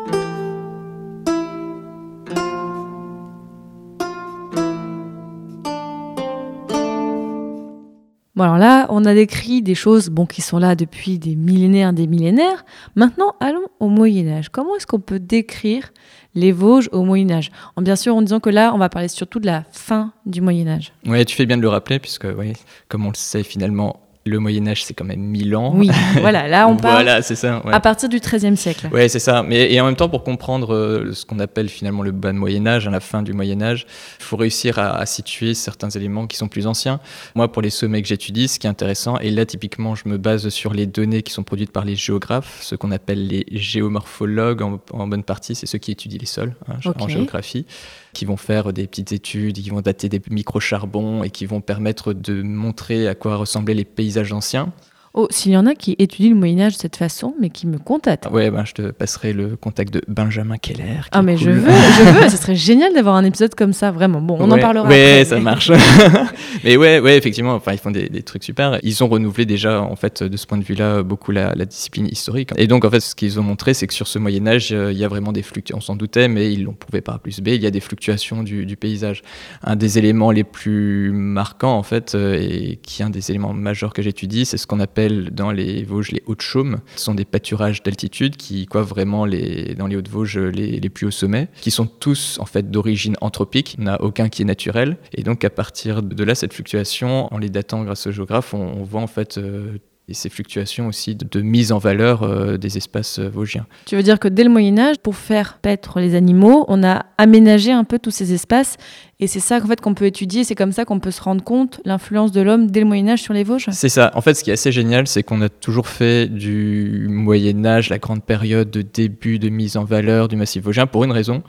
Bon, 8.37 8.43
alors 8.43 8.59
là, 8.59 8.87
on 8.89 9.05
a 9.05 9.15
décrit 9.15 9.63
des 9.63 9.77
choses 9.77 10.09
bon, 10.09 10.27
qui 10.27 10.43
sont 10.43 10.59
là 10.59 10.75
depuis 10.75 11.21
des 11.21 11.37
millénaires, 11.37 11.93
des 11.93 12.09
millénaires. 12.09 12.65
Maintenant, 12.97 13.37
allons 13.39 13.67
au 13.79 13.89
Moyen-Âge. 13.89 14.49
Comment 14.49 14.75
est-ce 14.75 14.89
qu'on 14.89 14.99
peut 14.99 15.21
décrire 15.21 15.93
les 16.35 16.51
Vosges 16.51 16.89
au 16.91 17.05
Moyen-Âge? 17.05 17.53
En 17.77 17.83
Bien 17.83 17.95
sûr, 17.95 18.17
en 18.17 18.23
disant 18.23 18.41
que 18.41 18.51
là, 18.51 18.73
on 18.75 18.79
va 18.79 18.89
parler 18.89 19.07
surtout 19.07 19.39
de 19.39 19.47
la 19.47 19.63
fin 19.71 20.13
du 20.27 20.41
Moyen-Âge. 20.41 20.93
Ouais, 21.07 21.25
tu 21.25 21.37
fais 21.37 21.47
bien 21.47 21.57
de 21.57 21.63
le 21.63 21.69
rappeler, 21.69 22.01
puisque, 22.01 22.25
ouais, 22.25 22.55
comme 22.89 23.07
on 23.07 23.11
le 23.11 23.17
sait, 23.17 23.45
finalement, 23.45 24.01
le 24.27 24.39
Moyen-Âge, 24.39 24.85
c'est 24.85 24.95
quand 24.95 25.05
même 25.05 25.21
1000 25.21 25.55
ans. 25.55 25.73
Oui, 25.77 25.91
voilà, 26.21 26.49
là, 26.49 26.67
on 26.67 26.77
parle 26.77 27.05
Voilà, 27.05 27.21
c'est 27.21 27.35
ça. 27.35 27.61
ouais. 27.65 27.75
à 27.75 27.81
partir 27.81 28.09
du 28.09 28.21
XIIIe 28.21 28.57
siècle. 28.57 28.89
Ouais, 28.91 29.09
c'est 29.09 29.19
ça. 29.19 29.43
Mais 29.43 29.71
et 29.73 29.81
en 29.81 29.85
même 29.85 29.97
temps, 29.97 30.09
pour 30.09 30.25
comprendre 30.25 30.75
euh, 30.75 31.13
ce 31.13 31.27
qu'on 31.27 31.39
appelle 31.41 31.69
finalement 31.69 32.03
le 32.03 32.11
bas 32.13 32.33
de 32.33 32.39
Moyen 32.39 32.67
Âge, 32.67 32.89
à 32.89 32.91
la 32.91 33.01
fin 33.01 33.23
du 33.23 33.35
Moyen 33.35 33.61
Âge, 33.61 33.87
il 34.19 34.25
faut 34.25 34.37
réussir 34.39 34.79
à, 34.79 34.97
à 34.97 35.05
situer 35.05 35.53
certains 35.53 35.91
éléments 35.91 36.27
qui 36.27 36.37
sont 36.39 36.49
plus 36.49 36.67
anciens. 36.67 37.01
Moi, 37.35 37.53
pour 37.53 37.61
les 37.61 37.69
sommets 37.71 38.01
que 38.01 38.09
j'étudie, 38.09 38.49
ce 38.49 38.59
qui 38.59 38.67
est 38.67 38.71
intéressant, 38.71 39.19
et 39.19 39.31
là 39.31 39.45
typiquement, 39.45 39.95
je 39.95 40.09
me 40.09 40.17
base 40.17 40.49
sur 40.49 40.73
les 40.73 40.87
données 40.87 41.23
qui 41.23 41.33
sont 41.35 41.43
produites 41.43 41.71
par 41.71 41.85
les 41.85 41.95
géographes, 41.95 42.61
ce 42.63 42.77
qu'on 42.77 42.93
appelle 42.93 43.27
les 43.27 43.45
géomorphologues 43.53 44.63
en, 44.63 44.81
en 44.93 45.07
bonne 45.07 45.25
partie, 45.25 45.55
c'est 45.55 45.67
ceux 45.67 45.79
qui 45.79 45.91
étudient 45.91 46.19
les 46.19 46.27
sols 46.27 46.55
hein, 46.69 46.79
en 46.99 47.09
géographie, 47.09 47.67
qui 48.15 48.25
vont 48.25 48.37
faire 48.39 48.73
des 48.73 48.87
petites 48.87 49.13
études, 49.13 49.57
qui 49.57 49.69
vont 49.71 49.83
dater 49.83 50.09
des 50.09 50.23
micro-charbons 50.31 51.25
et 51.25 51.31
qui 51.31 51.45
vont 51.47 51.61
permettre 51.61 52.13
de 52.15 52.43
montrer 52.43 53.07
à 53.09 53.15
quoi 53.15 53.37
ressemblaient 53.37 53.75
les 53.75 53.85
paysages 53.85 54.14
anciens. 54.33 54.73
Oh, 55.17 55.29
s'il 55.31 55.53
y 55.53 55.57
en 55.57 55.65
a 55.67 55.77
qui 55.77 55.95
étudient 56.01 56.31
le 56.31 56.37
Moyen 56.37 56.61
Âge 56.67 56.73
de 56.75 56.79
cette 56.81 56.97
façon, 56.97 57.35
mais 57.41 57.49
qui 57.49 57.69
me 57.69 57.79
contactent. 57.79 58.27
Ouais, 58.33 58.51
ben, 58.51 58.65
je 58.65 58.73
te 58.73 58.91
passerai 58.91 59.33
le 59.33 59.55
contact 59.55 59.95
de 59.95 60.03
Benjamin 60.09 60.57
Keller. 60.57 61.03
Ah 61.13 61.23
mais 61.23 61.37
je 61.37 61.51
veux, 61.51 61.71
je 61.71 62.21
veux, 62.25 62.29
ce 62.29 62.37
serait 62.37 62.57
génial 62.57 62.93
d'avoir 62.95 63.15
un 63.15 63.25
épisode 63.25 63.55
comme 63.55 63.73
ça, 63.73 63.93
vraiment. 63.93 64.21
Bon, 64.21 64.37
on 64.41 64.51
en 64.51 64.59
parlera 64.59 64.89
Ouais, 64.89 65.21
après. 65.21 65.25
ça 65.25 65.37
mais- 65.37 65.43
marche. 65.43 65.71
mais 66.65 66.77
ouais, 66.77 66.99
ouais, 66.99 67.17
effectivement, 67.17 67.55
enfin, 67.55 67.73
ils 67.73 67.79
font 67.79 67.93
des, 67.93 68.09
des 68.09 68.23
trucs 68.23 68.43
super. 68.43 68.79
Ils 68.83 69.05
ont 69.05 69.09
renouvelé 69.09 69.47
déjà, 69.47 69.81
en 69.83 69.95
fait, 69.95 70.23
de 70.25 70.37
ce 70.37 70.47
point 70.49 70.59
de 70.59 70.65
vue-là, 70.65 71.05
beaucoup 71.05 71.31
la, 71.31 71.55
la 71.55 71.65
discipline 71.65 72.09
historique. 72.09 72.51
Et 72.57 72.67
donc, 72.67 72.85
en 72.85 72.91
fait, 72.91 72.99
ce 72.99 73.15
qu'ils 73.15 73.39
ont 73.39 73.45
montré, 73.45 73.73
c'est 73.73 73.87
que 73.87 73.95
sur 73.95 74.09
ce 74.09 74.19
Moyen 74.19 74.47
Âge, 74.49 74.71
euh, 74.73 74.91
il 74.91 74.99
y 74.99 75.05
a 75.05 75.09
vraiment 75.09 75.31
des 75.31 75.43
fluctuations. 75.43 75.79
On 75.79 75.81
s'en 75.81 75.95
doutait, 75.97 76.27
mais 76.27 76.53
ils 76.53 76.65
l'ont 76.65 76.73
prouvé 76.75 77.01
par 77.03 77.15
A 77.15 77.19
plus 77.21 77.41
B. 77.41 77.49
Il 77.49 77.63
y 77.63 77.67
a 77.67 77.71
des 77.71 77.79
fluctuations 77.81 78.43
du, 78.43 78.67
du 78.67 78.77
paysage. 78.77 79.23
Un 79.63 79.77
des 79.77 79.97
éléments 79.99 80.33
les 80.33 80.45
plus 80.45 81.13
marquants, 81.13 81.77
en 81.79 81.85
fait, 81.85 82.17
euh, 82.17 82.35
et 82.41 82.81
qui 82.83 83.03
est 83.03 83.05
un 83.05 83.11
des 83.11 83.31
éléments 83.31 83.53
majeurs 83.55 83.93
que 83.93 84.03
j'étudie, 84.03 84.45
c'est 84.45 84.57
ce 84.57 84.67
qu'on 84.67 84.81
appelle 84.81 85.04
dans 85.09 85.51
les 85.51 85.83
Vosges 85.85 86.13
les 86.13 86.23
hautes 86.27 86.43
chaumes. 86.43 86.79
Ce 86.97 87.05
sont 87.05 87.15
des 87.15 87.25
pâturages 87.25 87.83
d'altitude 87.83 88.37
qui 88.37 88.67
coiffent 88.67 88.89
vraiment 88.89 89.25
les, 89.25 89.75
dans 89.75 89.87
les 89.87 89.97
Hautes-Vosges 89.97 90.39
les, 90.39 90.89
plus 90.89 91.07
hauts 91.07 91.11
sommets, 91.11 91.49
qui 91.61 91.71
sont 91.71 91.87
tous 91.87 92.39
en 92.41 92.47
fait 92.47 92.71
d'origine 92.71 93.17
anthropique. 93.21 93.75
Il 93.79 93.85
n'y 93.85 93.91
en 93.91 93.95
a 93.95 94.01
aucun 94.01 94.29
qui 94.29 94.43
est 94.43 94.47
naturel. 94.47 94.97
Et 95.15 95.23
donc 95.23 95.45
à 95.45 95.51
partir 95.51 96.03
de 96.03 96.25
là, 96.25 96.35
cette 96.35 96.53
fluctuation, 96.53 97.33
en 97.33 97.39
les 97.39 97.51
datant 97.51 97.85
grâce 97.85 98.07
aux 98.07 98.13
géographes, 98.13 98.55
on, 98.55 98.83
voit 98.85 99.01
en 99.01 99.07
fait 99.07 99.39
euh, 99.39 99.79
ces 100.13 100.29
fluctuations 100.29 100.89
aussi 100.89 101.15
de, 101.15 101.27
de 101.27 101.41
mise 101.41 101.73
en 101.73 101.79
valeur 101.79 102.23
euh, 102.23 102.59
des 102.59 102.77
espaces 102.77 103.19
euh, 103.19 103.29
vosgiens. 103.29 103.67
Tu 103.87 103.97
veux 103.97 104.03
dire 104.03 104.19
que 104.19 104.29
dès 104.29 104.45
le 104.45 104.51
Moyen 104.51 104.79
Âge, 104.79 104.97
pour 104.99 105.17
faire 105.17 105.59
paître 105.59 106.01
les 106.01 106.15
animaux, 106.15 106.67
on 106.69 106.85
a 106.85 107.07
aménagé 107.17 107.73
un 107.73 107.85
peu 107.85 107.99
tous 107.99 108.11
ces 108.11 108.35
espaces, 108.35 108.77
et 109.21 109.27
c'est 109.27 109.41
ça 109.41 109.61
qu'en 109.61 109.69
fait 109.69 109.81
qu'on 109.81 109.95
peut 109.95 110.07
étudier. 110.07 110.45
C'est 110.45 110.55
comme 110.55 110.73
ça 110.73 110.85
qu'on 110.85 110.99
peut 110.99 111.11
se 111.11 111.23
rendre 111.23 111.45
compte 111.45 111.81
l'influence 111.85 112.33
de 112.33 112.41
l'homme 112.41 112.71
dès 112.71 112.81
le 112.81 112.87
Moyen 112.87 113.09
Âge 113.09 113.23
sur 113.23 113.33
les 113.33 113.45
Vosges. 113.45 113.69
C'est 113.71 113.89
ça. 113.89 114.11
En 114.15 114.21
fait, 114.21 114.35
ce 114.35 114.43
qui 114.43 114.51
est 114.51 114.55
assez 114.55 114.73
génial, 114.73 115.07
c'est 115.07 115.23
qu'on 115.23 115.41
a 115.41 115.49
toujours 115.49 115.89
fait 115.89 116.27
du 116.27 117.07
Moyen 117.09 117.65
Âge 117.65 117.91
la 117.91 117.99
grande 117.99 118.25
période 118.25 118.71
de 118.71 118.83
début 118.83 119.39
de 119.39 119.49
mise 119.49 119.77
en 119.77 119.85
valeur 119.85 120.29
du 120.29 120.37
massif 120.37 120.65
vosgien 120.65 120.87
pour 120.87 121.05
une 121.05 121.13
raison. 121.13 121.43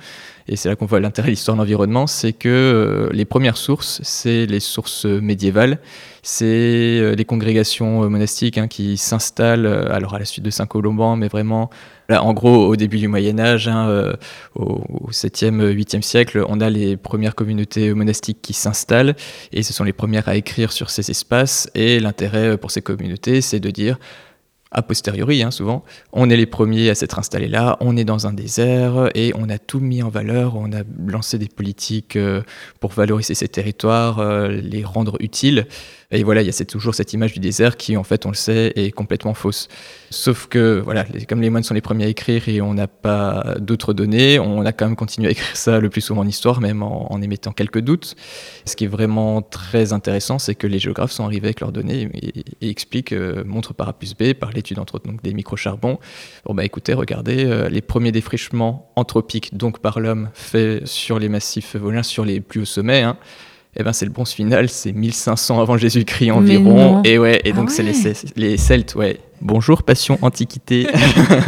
Et 0.47 0.55
c'est 0.57 0.69
là 0.69 0.75
qu'on 0.75 0.85
voit 0.85 0.99
l'intérêt 0.99 1.29
de 1.29 1.31
l'histoire 1.31 1.57
de 1.57 1.61
l'environnement, 1.61 2.05
c'est 2.05 2.33
que 2.33 2.49
euh, 2.49 3.09
les 3.11 3.25
premières 3.25 3.57
sources, 3.57 3.99
c'est 4.03 4.45
les 4.45 4.59
sources 4.59 5.05
médiévales, 5.05 5.79
c'est 6.21 6.45
euh, 6.45 7.15
les 7.15 7.25
congrégations 7.25 8.03
euh, 8.03 8.09
monastiques 8.09 8.59
hein, 8.59 8.67
qui 8.67 8.97
s'installent, 8.97 9.65
alors 9.65 10.13
à 10.13 10.19
la 10.19 10.25
suite 10.25 10.45
de 10.45 10.51
Saint-Colomban, 10.51 11.15
mais 11.15 11.29
vraiment, 11.29 11.71
en 12.09 12.33
gros, 12.33 12.67
au 12.67 12.75
début 12.75 12.97
du 12.97 13.07
Moyen 13.07 13.39
Âge, 13.39 13.67
hein, 13.67 13.87
euh, 13.89 14.13
au, 14.55 14.81
au 14.89 15.11
7e, 15.11 15.73
8e 15.73 16.01
siècle, 16.01 16.43
on 16.47 16.59
a 16.61 16.69
les 16.69 16.97
premières 16.97 17.35
communautés 17.35 17.93
monastiques 17.93 18.41
qui 18.41 18.53
s'installent, 18.53 19.15
et 19.51 19.63
ce 19.63 19.73
sont 19.73 19.83
les 19.83 19.93
premières 19.93 20.27
à 20.27 20.35
écrire 20.35 20.71
sur 20.71 20.89
ces 20.89 21.09
espaces, 21.09 21.69
et 21.73 21.99
l'intérêt 21.99 22.49
euh, 22.49 22.57
pour 22.57 22.71
ces 22.71 22.81
communautés, 22.81 23.41
c'est 23.41 23.59
de 23.59 23.71
dire, 23.71 23.97
a 24.71 24.81
posteriori, 24.81 25.41
hein, 25.41 25.51
souvent, 25.51 25.83
on 26.11 26.29
est 26.29 26.35
les 26.35 26.45
premiers 26.45 26.89
à 26.89 26.95
s'être 26.95 27.17
installés 27.17 27.47
là, 27.47 27.77
on 27.79 27.95
est 27.95 28.03
dans 28.03 28.27
un 28.27 28.33
désert 28.33 29.09
et 29.15 29.31
on 29.35 29.49
a 29.49 29.57
tout 29.57 29.79
mis 29.79 30.03
en 30.03 30.09
valeur, 30.09 30.57
on 30.57 30.73
a 30.73 30.83
lancé 31.07 31.37
des 31.37 31.47
politiques 31.47 32.17
euh, 32.17 32.41
pour 32.81 32.91
valoriser 32.91 33.35
ces 33.35 33.47
territoires, 33.47 34.49
les 34.49 34.83
rendre 34.83 35.15
utiles. 35.21 35.65
Et 36.15 36.23
voilà, 36.23 36.41
il 36.41 36.47
y 36.47 36.49
a 36.49 36.65
toujours 36.65 36.95
cette 36.95 37.13
image 37.13 37.33
du 37.33 37.39
désert 37.39 37.77
qui, 37.77 37.97
en 37.97 38.03
fait, 38.03 38.25
on 38.25 38.29
le 38.29 38.35
sait, 38.35 38.71
est 38.75 38.91
complètement 38.91 39.33
fausse. 39.33 39.67
Sauf 40.09 40.47
que, 40.47 40.79
voilà, 40.79 41.05
comme 41.27 41.41
les 41.41 41.49
moines 41.49 41.63
sont 41.63 41.73
les 41.73 41.81
premiers 41.81 42.05
à 42.05 42.07
écrire 42.07 42.47
et 42.47 42.61
on 42.61 42.73
n'a 42.73 42.87
pas 42.87 43.55
d'autres 43.59 43.93
données, 43.93 44.39
on 44.39 44.65
a 44.65 44.71
quand 44.71 44.85
même 44.85 44.95
continué 44.95 45.27
à 45.27 45.31
écrire 45.31 45.55
ça 45.55 45.79
le 45.79 45.89
plus 45.89 46.01
souvent 46.01 46.21
en 46.21 46.27
histoire, 46.27 46.61
même 46.61 46.83
en, 46.83 47.21
émettant 47.21 47.51
quelques 47.51 47.81
doutes. 47.81 48.15
Ce 48.65 48.75
qui 48.75 48.85
est 48.85 48.87
vraiment 48.87 49.41
très 49.41 49.93
intéressant, 49.93 50.39
c'est 50.39 50.55
que 50.55 50.67
les 50.67 50.79
géographes 50.79 51.11
sont 51.11 51.25
arrivés 51.25 51.47
avec 51.47 51.59
leurs 51.59 51.71
données 51.71 52.09
et, 52.61 52.69
expliquent, 52.69 53.13
euh, 53.13 53.43
montrent 53.45 53.73
par 53.73 53.89
A 53.89 53.93
plus 53.93 54.15
B, 54.15 54.33
par 54.33 54.51
l'étude 54.51 54.79
entre 54.79 54.95
autres 54.95 55.07
donc, 55.07 55.21
des 55.21 55.33
microcharbons. 55.33 55.99
Bon, 56.45 56.53
bah 56.53 56.63
écoutez, 56.63 56.93
regardez, 56.93 57.45
euh, 57.45 57.67
les 57.67 57.81
premiers 57.81 58.11
défrichements 58.11 58.91
anthropiques, 58.95 59.55
donc 59.57 59.79
par 59.79 59.99
l'homme, 59.99 60.29
faits 60.33 60.87
sur 60.87 61.19
les 61.19 61.29
massifs 61.29 61.75
vosgiens, 61.75 62.03
sur 62.03 62.23
les 62.23 62.39
plus 62.39 62.61
hauts 62.61 62.65
sommets, 62.65 63.01
hein, 63.01 63.17
eh 63.77 63.83
ben, 63.83 63.91
c'est 63.93 64.05
le 64.05 64.11
bronze 64.11 64.31
final, 64.31 64.69
c'est 64.69 64.93
1500 64.93 65.59
avant 65.61 65.77
Jésus-Christ 65.77 66.31
environ. 66.31 67.01
Et 67.03 67.17
ouais, 67.17 67.41
et 67.43 67.51
Ah 67.51 67.55
donc 67.55 67.71
c'est 67.71 67.83
les, 67.83 67.93
les 68.35 68.57
Celtes, 68.57 68.95
ouais. 68.95 69.19
Bonjour, 69.41 69.83
passion, 69.83 70.17
antiquité. 70.21 70.87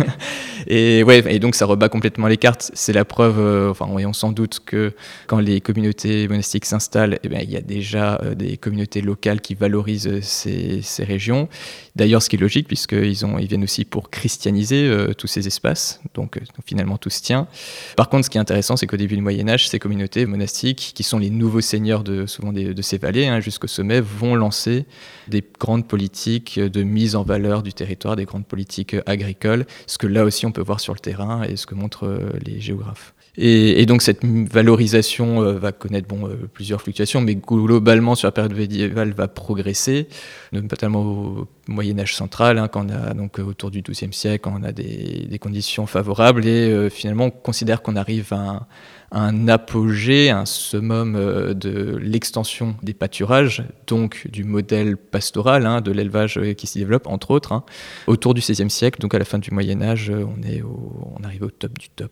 et 0.67 1.03
ouais, 1.03 1.23
et 1.33 1.39
donc 1.39 1.55
ça 1.55 1.65
rebat 1.65 1.89
complètement 1.89 2.27
les 2.27 2.37
cartes. 2.37 2.69
C'est 2.73 2.91
la 2.93 3.05
preuve, 3.05 3.39
euh, 3.39 3.71
enfin, 3.71 3.87
on 3.89 4.13
s'en 4.13 4.31
doute 4.31 4.59
que 4.65 4.93
quand 5.25 5.39
les 5.39 5.61
communautés 5.61 6.27
monastiques 6.27 6.65
s'installent, 6.65 7.17
eh 7.23 7.29
ben, 7.29 7.39
il 7.41 7.49
y 7.49 7.55
a 7.55 7.61
déjà 7.61 8.19
euh, 8.23 8.35
des 8.35 8.57
communautés 8.57 9.01
locales 9.01 9.39
qui 9.41 9.55
valorisent 9.55 10.07
euh, 10.07 10.19
ces, 10.21 10.81
ces 10.81 11.05
régions. 11.05 11.47
D'ailleurs, 11.95 12.21
ce 12.21 12.29
qui 12.29 12.35
est 12.35 12.39
logique, 12.39 12.67
puisqu'ils 12.67 13.25
ont, 13.25 13.39
ils 13.39 13.47
viennent 13.47 13.63
aussi 13.63 13.85
pour 13.85 14.09
christianiser 14.11 14.87
euh, 14.87 15.13
tous 15.13 15.27
ces 15.27 15.47
espaces. 15.47 16.01
Donc, 16.13 16.39
finalement, 16.65 16.97
tout 16.97 17.09
se 17.09 17.21
tient. 17.21 17.47
Par 17.95 18.09
contre, 18.09 18.25
ce 18.25 18.29
qui 18.29 18.37
est 18.37 18.41
intéressant, 18.41 18.75
c'est 18.75 18.85
qu'au 18.85 18.97
début 18.97 19.15
du 19.15 19.21
Moyen 19.21 19.47
Âge, 19.47 19.69
ces 19.69 19.79
communautés 19.79 20.25
monastiques, 20.25 20.91
qui 20.93 21.03
sont 21.03 21.17
les 21.19 21.29
nouveaux 21.29 21.61
seigneurs 21.61 22.03
de 22.03 22.25
souvent 22.25 22.51
des- 22.51 22.73
de 22.73 22.81
ces 22.81 22.97
vallées, 22.97 23.27
hein, 23.27 23.39
jusqu'au 23.39 23.67
sommet, 23.67 24.01
vont 24.01 24.35
lancer 24.35 24.85
des 25.27 25.43
grandes 25.59 25.87
politiques 25.87 26.59
de 26.59 26.83
mise 26.83 27.15
en 27.15 27.23
valeur 27.23 27.63
du 27.63 27.73
territoire, 27.77 28.15
des 28.15 28.25
grandes 28.25 28.45
politiques 28.45 28.95
agricoles, 29.05 29.65
ce 29.85 29.97
que 29.97 30.07
là 30.07 30.25
aussi 30.25 30.45
on 30.45 30.51
peut 30.51 30.61
voir 30.61 30.79
sur 30.79 30.93
le 30.93 30.99
terrain 30.99 31.43
et 31.43 31.55
ce 31.55 31.65
que 31.65 31.75
montrent 31.75 32.05
euh, 32.05 32.31
les 32.45 32.59
géographes. 32.59 33.13
Et, 33.39 33.85
donc 33.85 34.01
cette 34.01 34.25
valorisation 34.25 35.43
euh, 35.43 35.53
va 35.59 35.71
connaître 35.71 36.07
bon, 36.07 36.27
euh, 36.27 36.49
plusieurs 36.51 36.81
fluctuations, 36.81 37.21
mais 37.21 37.35
globalement 37.35 38.15
sur 38.15 38.27
la 38.27 38.31
période 38.31 38.55
médiévale 38.55 39.13
va 39.13 39.27
progresser, 39.27 40.07
notamment 40.51 41.01
au 41.03 41.47
Moyen 41.67 41.99
Âge 41.99 42.15
central, 42.15 42.57
hein, 42.57 42.67
quand 42.67 42.87
on 42.87 42.89
a 42.89 43.13
donc 43.13 43.37
autour 43.37 43.69
du 43.69 43.83
XIIe 43.83 44.11
siècle, 44.11 44.41
quand 44.43 44.59
on 44.59 44.63
a 44.63 44.71
des, 44.71 45.37
conditions 45.39 45.85
favorables, 45.85 46.47
et 46.47 46.89
finalement 46.89 47.25
on 47.25 47.29
considère 47.29 47.83
qu'on 47.83 47.95
arrive 47.95 48.33
à 48.33 48.37
un, 48.37 48.67
un 49.11 49.47
apogée, 49.47 50.29
un 50.29 50.45
summum 50.45 51.15
euh, 51.15 51.53
de 51.53 51.97
l'extension 51.97 52.75
des 52.83 52.93
pâturages, 52.93 53.63
donc 53.87 54.27
du 54.31 54.43
modèle 54.43 54.97
pastoral, 54.97 55.65
hein, 55.65 55.81
de 55.81 55.91
l'élevage 55.91 56.37
euh, 56.37 56.53
qui 56.53 56.67
s'y 56.67 56.79
développe, 56.79 57.07
entre 57.07 57.31
autres, 57.31 57.53
hein, 57.53 57.63
autour 58.07 58.33
du 58.33 58.41
XVIe 58.41 58.69
siècle, 58.69 58.99
donc 58.99 59.13
à 59.13 59.19
la 59.19 59.25
fin 59.25 59.39
du 59.39 59.51
Moyen 59.51 59.81
Âge, 59.81 60.09
euh, 60.09 60.25
on, 60.25 60.41
est 60.43 60.61
on 60.61 61.23
arrive 61.23 61.43
au 61.43 61.49
top 61.49 61.77
du 61.79 61.89
top. 61.89 62.11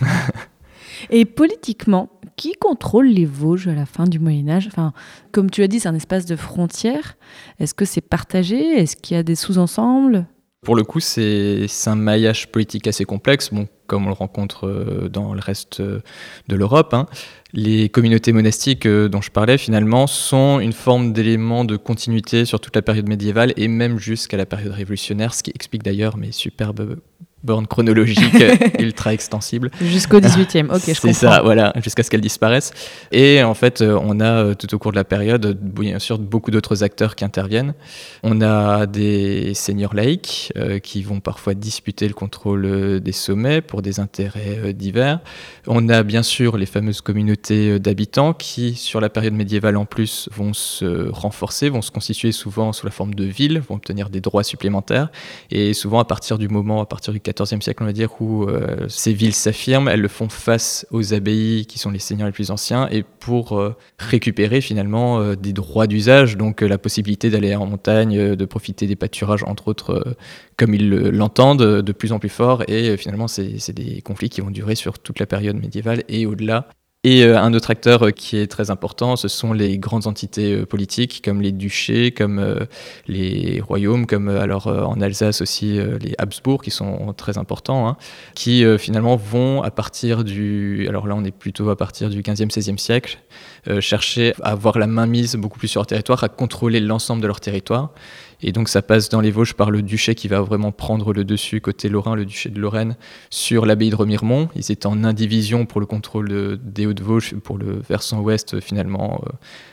Et 1.10 1.24
politiquement, 1.24 2.08
qui 2.36 2.52
contrôle 2.54 3.06
les 3.06 3.26
Vosges 3.26 3.68
à 3.68 3.74
la 3.74 3.86
fin 3.86 4.04
du 4.04 4.18
Moyen 4.18 4.48
Âge? 4.48 4.66
Enfin, 4.66 4.92
comme 5.32 5.50
tu 5.50 5.62
as 5.62 5.68
dit, 5.68 5.80
c'est 5.80 5.88
un 5.88 5.94
espace 5.94 6.24
de 6.26 6.36
frontière. 6.36 7.16
Est-ce 7.58 7.74
que 7.74 7.84
c'est 7.84 8.00
partagé? 8.00 8.60
Est-ce 8.60 8.96
qu'il 8.96 9.16
y 9.16 9.20
a 9.20 9.22
des 9.22 9.34
sous-ensembles? 9.34 10.26
Pour 10.64 10.76
le 10.76 10.82
coup, 10.82 10.98
c'est 10.98 11.66
un 11.86 11.94
maillage 11.94 12.50
politique 12.50 12.86
assez 12.86 13.04
complexe, 13.04 13.50
comme 13.86 14.06
on 14.06 14.08
le 14.08 14.14
rencontre 14.14 14.66
euh, 14.66 15.10
dans 15.10 15.34
le 15.34 15.40
reste 15.40 15.80
euh, 15.80 16.00
de 16.48 16.56
l'Europe. 16.56 16.94
hein. 16.94 17.06
Les 17.52 17.90
communautés 17.90 18.32
monastiques 18.32 18.86
euh, 18.86 19.10
dont 19.10 19.20
je 19.20 19.30
parlais, 19.30 19.58
finalement, 19.58 20.06
sont 20.06 20.60
une 20.60 20.72
forme 20.72 21.12
d'élément 21.12 21.66
de 21.66 21.76
continuité 21.76 22.46
sur 22.46 22.60
toute 22.60 22.74
la 22.74 22.80
période 22.82 23.06
médiévale 23.06 23.52
et 23.58 23.68
même 23.68 23.98
jusqu'à 23.98 24.38
la 24.38 24.46
période 24.46 24.72
révolutionnaire, 24.72 25.34
ce 25.34 25.42
qui 25.42 25.52
explique 25.54 25.82
d'ailleurs 25.82 26.16
mes 26.16 26.32
superbes 26.32 26.96
bornes 27.44 27.66
chronologiques 27.66 28.34
euh, 28.40 28.56
ultra 28.78 29.12
extensibles. 29.12 29.70
Jusqu'au 29.80 30.20
18e. 30.20 30.66
Ok, 30.66 30.82
je 30.86 30.94
comprends. 30.94 30.94
C'est 30.94 31.12
ça, 31.12 31.42
voilà, 31.42 31.72
jusqu'à 31.82 32.02
ce 32.02 32.10
qu'elles 32.10 32.20
disparaissent. 32.20 32.72
Et 33.12 33.42
en 33.42 33.54
fait, 33.54 33.80
euh, 33.80 33.98
on 34.02 34.20
a 34.20 34.24
euh, 34.24 34.54
tout 34.54 34.74
au 34.74 34.78
cours 34.78 34.90
de 34.92 34.96
la 34.96 35.04
période, 35.04 35.58
bien 35.60 35.98
sûr, 35.98 36.18
beaucoup 36.18 36.50
d'autres 36.50 36.82
acteurs 36.82 37.14
qui 37.14 37.24
interviennent. 37.24 37.74
On 38.22 38.40
a 38.40 38.86
des 38.86 39.54
seigneurs 39.54 39.94
laïcs 39.94 40.52
euh, 40.56 40.78
qui 40.78 41.02
vont 41.02 41.20
parfois 41.20 41.54
disputer 41.54 42.08
le 42.08 42.14
contrôle 42.14 43.00
des 43.00 43.12
sommets 43.12 43.60
pour 43.60 43.82
des 43.82 44.00
intérêts 44.00 44.58
euh, 44.64 44.72
divers. 44.72 45.20
On 45.66 45.88
a 45.88 46.02
bien 46.02 46.22
sûr 46.22 46.56
les 46.56 46.66
fameuses 46.66 47.00
communautés 47.00 47.78
d'habitants 47.78 48.32
qui, 48.32 48.74
sur 48.74 49.00
la 49.00 49.08
période 49.08 49.34
médiévale 49.34 49.76
en 49.76 49.84
plus, 49.84 50.28
vont 50.32 50.52
se 50.52 51.08
renforcer, 51.10 51.68
vont 51.68 51.82
se 51.82 51.90
constituer 51.90 52.32
souvent 52.32 52.72
sous 52.72 52.86
la 52.86 52.92
forme 52.92 53.14
de 53.14 53.24
villes, 53.24 53.62
vont 53.68 53.76
obtenir 53.76 54.10
des 54.10 54.20
droits 54.20 54.44
supplémentaires. 54.44 55.08
Et 55.50 55.74
souvent, 55.74 55.98
à 55.98 56.04
partir 56.04 56.38
du 56.38 56.48
moment, 56.48 56.80
à 56.80 56.86
partir 56.86 57.12
du 57.12 57.20
XIVe 57.34 57.60
siècle, 57.60 57.82
on 57.82 57.86
va 57.86 57.92
dire, 57.92 58.20
où 58.20 58.44
euh, 58.44 58.86
ces 58.88 59.12
villes 59.12 59.34
s'affirment, 59.34 59.88
elles 59.88 60.00
le 60.00 60.08
font 60.08 60.28
face 60.28 60.86
aux 60.90 61.12
abbayes 61.14 61.66
qui 61.66 61.78
sont 61.78 61.90
les 61.90 61.98
seigneurs 61.98 62.26
les 62.26 62.32
plus 62.32 62.50
anciens 62.50 62.88
et 62.90 63.02
pour 63.02 63.58
euh, 63.58 63.74
récupérer 63.98 64.60
finalement 64.60 65.20
euh, 65.20 65.34
des 65.34 65.52
droits 65.52 65.86
d'usage, 65.86 66.36
donc 66.36 66.60
la 66.60 66.78
possibilité 66.78 67.30
d'aller 67.30 67.54
en 67.54 67.66
montagne, 67.66 68.34
de 68.36 68.44
profiter 68.44 68.86
des 68.86 68.96
pâturages, 68.96 69.42
entre 69.44 69.68
autres, 69.68 70.16
comme 70.56 70.74
ils 70.74 70.88
le- 70.88 71.10
l'entendent, 71.10 71.82
de 71.82 71.92
plus 71.92 72.12
en 72.12 72.18
plus 72.18 72.28
fort. 72.28 72.62
Et 72.68 72.96
finalement, 72.96 73.28
c'est 73.28 73.72
des 73.72 74.00
conflits 74.02 74.28
qui 74.28 74.40
vont 74.40 74.50
durer 74.50 74.74
sur 74.74 74.98
toute 74.98 75.18
la 75.18 75.26
période 75.26 75.56
médiévale 75.56 76.04
et 76.08 76.26
au-delà. 76.26 76.68
Et 77.06 77.22
euh, 77.22 77.38
un 77.38 77.52
autre 77.52 77.70
acteur 77.70 78.06
euh, 78.06 78.10
qui 78.12 78.38
est 78.38 78.46
très 78.46 78.70
important, 78.70 79.16
ce 79.16 79.28
sont 79.28 79.52
les 79.52 79.76
grandes 79.76 80.06
entités 80.06 80.54
euh, 80.54 80.64
politiques, 80.64 81.20
comme 81.22 81.42
les 81.42 81.52
duchés, 81.52 82.12
comme 82.12 82.66
les 83.06 83.60
royaumes, 83.60 84.06
comme 84.06 84.28
alors 84.28 84.66
en 84.66 85.00
Alsace 85.02 85.42
aussi 85.42 85.78
les 86.00 86.14
Habsbourg, 86.16 86.62
qui 86.62 86.70
sont 86.70 87.12
très 87.14 87.36
importants, 87.36 87.86
hein, 87.86 87.96
qui 88.34 88.64
finalement 88.78 89.16
vont 89.16 89.62
à 89.62 89.70
partir 89.70 90.24
du, 90.24 90.86
alors 90.88 91.06
là 91.06 91.14
on 91.14 91.24
est 91.24 91.36
plutôt 91.36 91.68
à 91.68 91.76
partir 91.76 92.08
du 92.08 92.22
15e, 92.22 92.50
16e 92.50 92.78
siècle, 92.78 93.18
chercher 93.80 94.32
à 94.42 94.52
avoir 94.52 94.78
la 94.78 94.86
main 94.86 95.06
mise 95.06 95.36
beaucoup 95.36 95.58
plus 95.58 95.68
sur 95.68 95.80
leur 95.80 95.86
territoire, 95.86 96.24
à 96.24 96.28
contrôler 96.28 96.80
l'ensemble 96.80 97.20
de 97.20 97.26
leur 97.26 97.40
territoire. 97.40 97.90
Et 98.46 98.52
donc 98.52 98.68
ça 98.68 98.82
passe 98.82 99.08
dans 99.08 99.22
les 99.22 99.30
Vosges 99.30 99.54
par 99.54 99.70
le 99.70 99.80
duché 99.80 100.14
qui 100.14 100.28
va 100.28 100.42
vraiment 100.42 100.70
prendre 100.70 101.14
le 101.14 101.24
dessus 101.24 101.62
côté 101.62 101.88
lorrain, 101.88 102.14
le 102.14 102.26
duché 102.26 102.50
de 102.50 102.60
Lorraine, 102.60 102.94
sur 103.30 103.64
l'abbaye 103.64 103.88
de 103.88 103.96
Remiremont. 103.96 104.50
Ils 104.54 104.70
étaient 104.70 104.86
en 104.86 105.02
indivision 105.02 105.64
pour 105.64 105.80
le 105.80 105.86
contrôle 105.86 106.28
de, 106.28 106.60
des 106.62 106.84
Hauts-de-Vosges, 106.84 107.36
pour 107.36 107.56
le 107.56 107.80
versant 107.88 108.20
ouest 108.20 108.60
finalement. 108.60 109.24
Euh, 109.26 109.30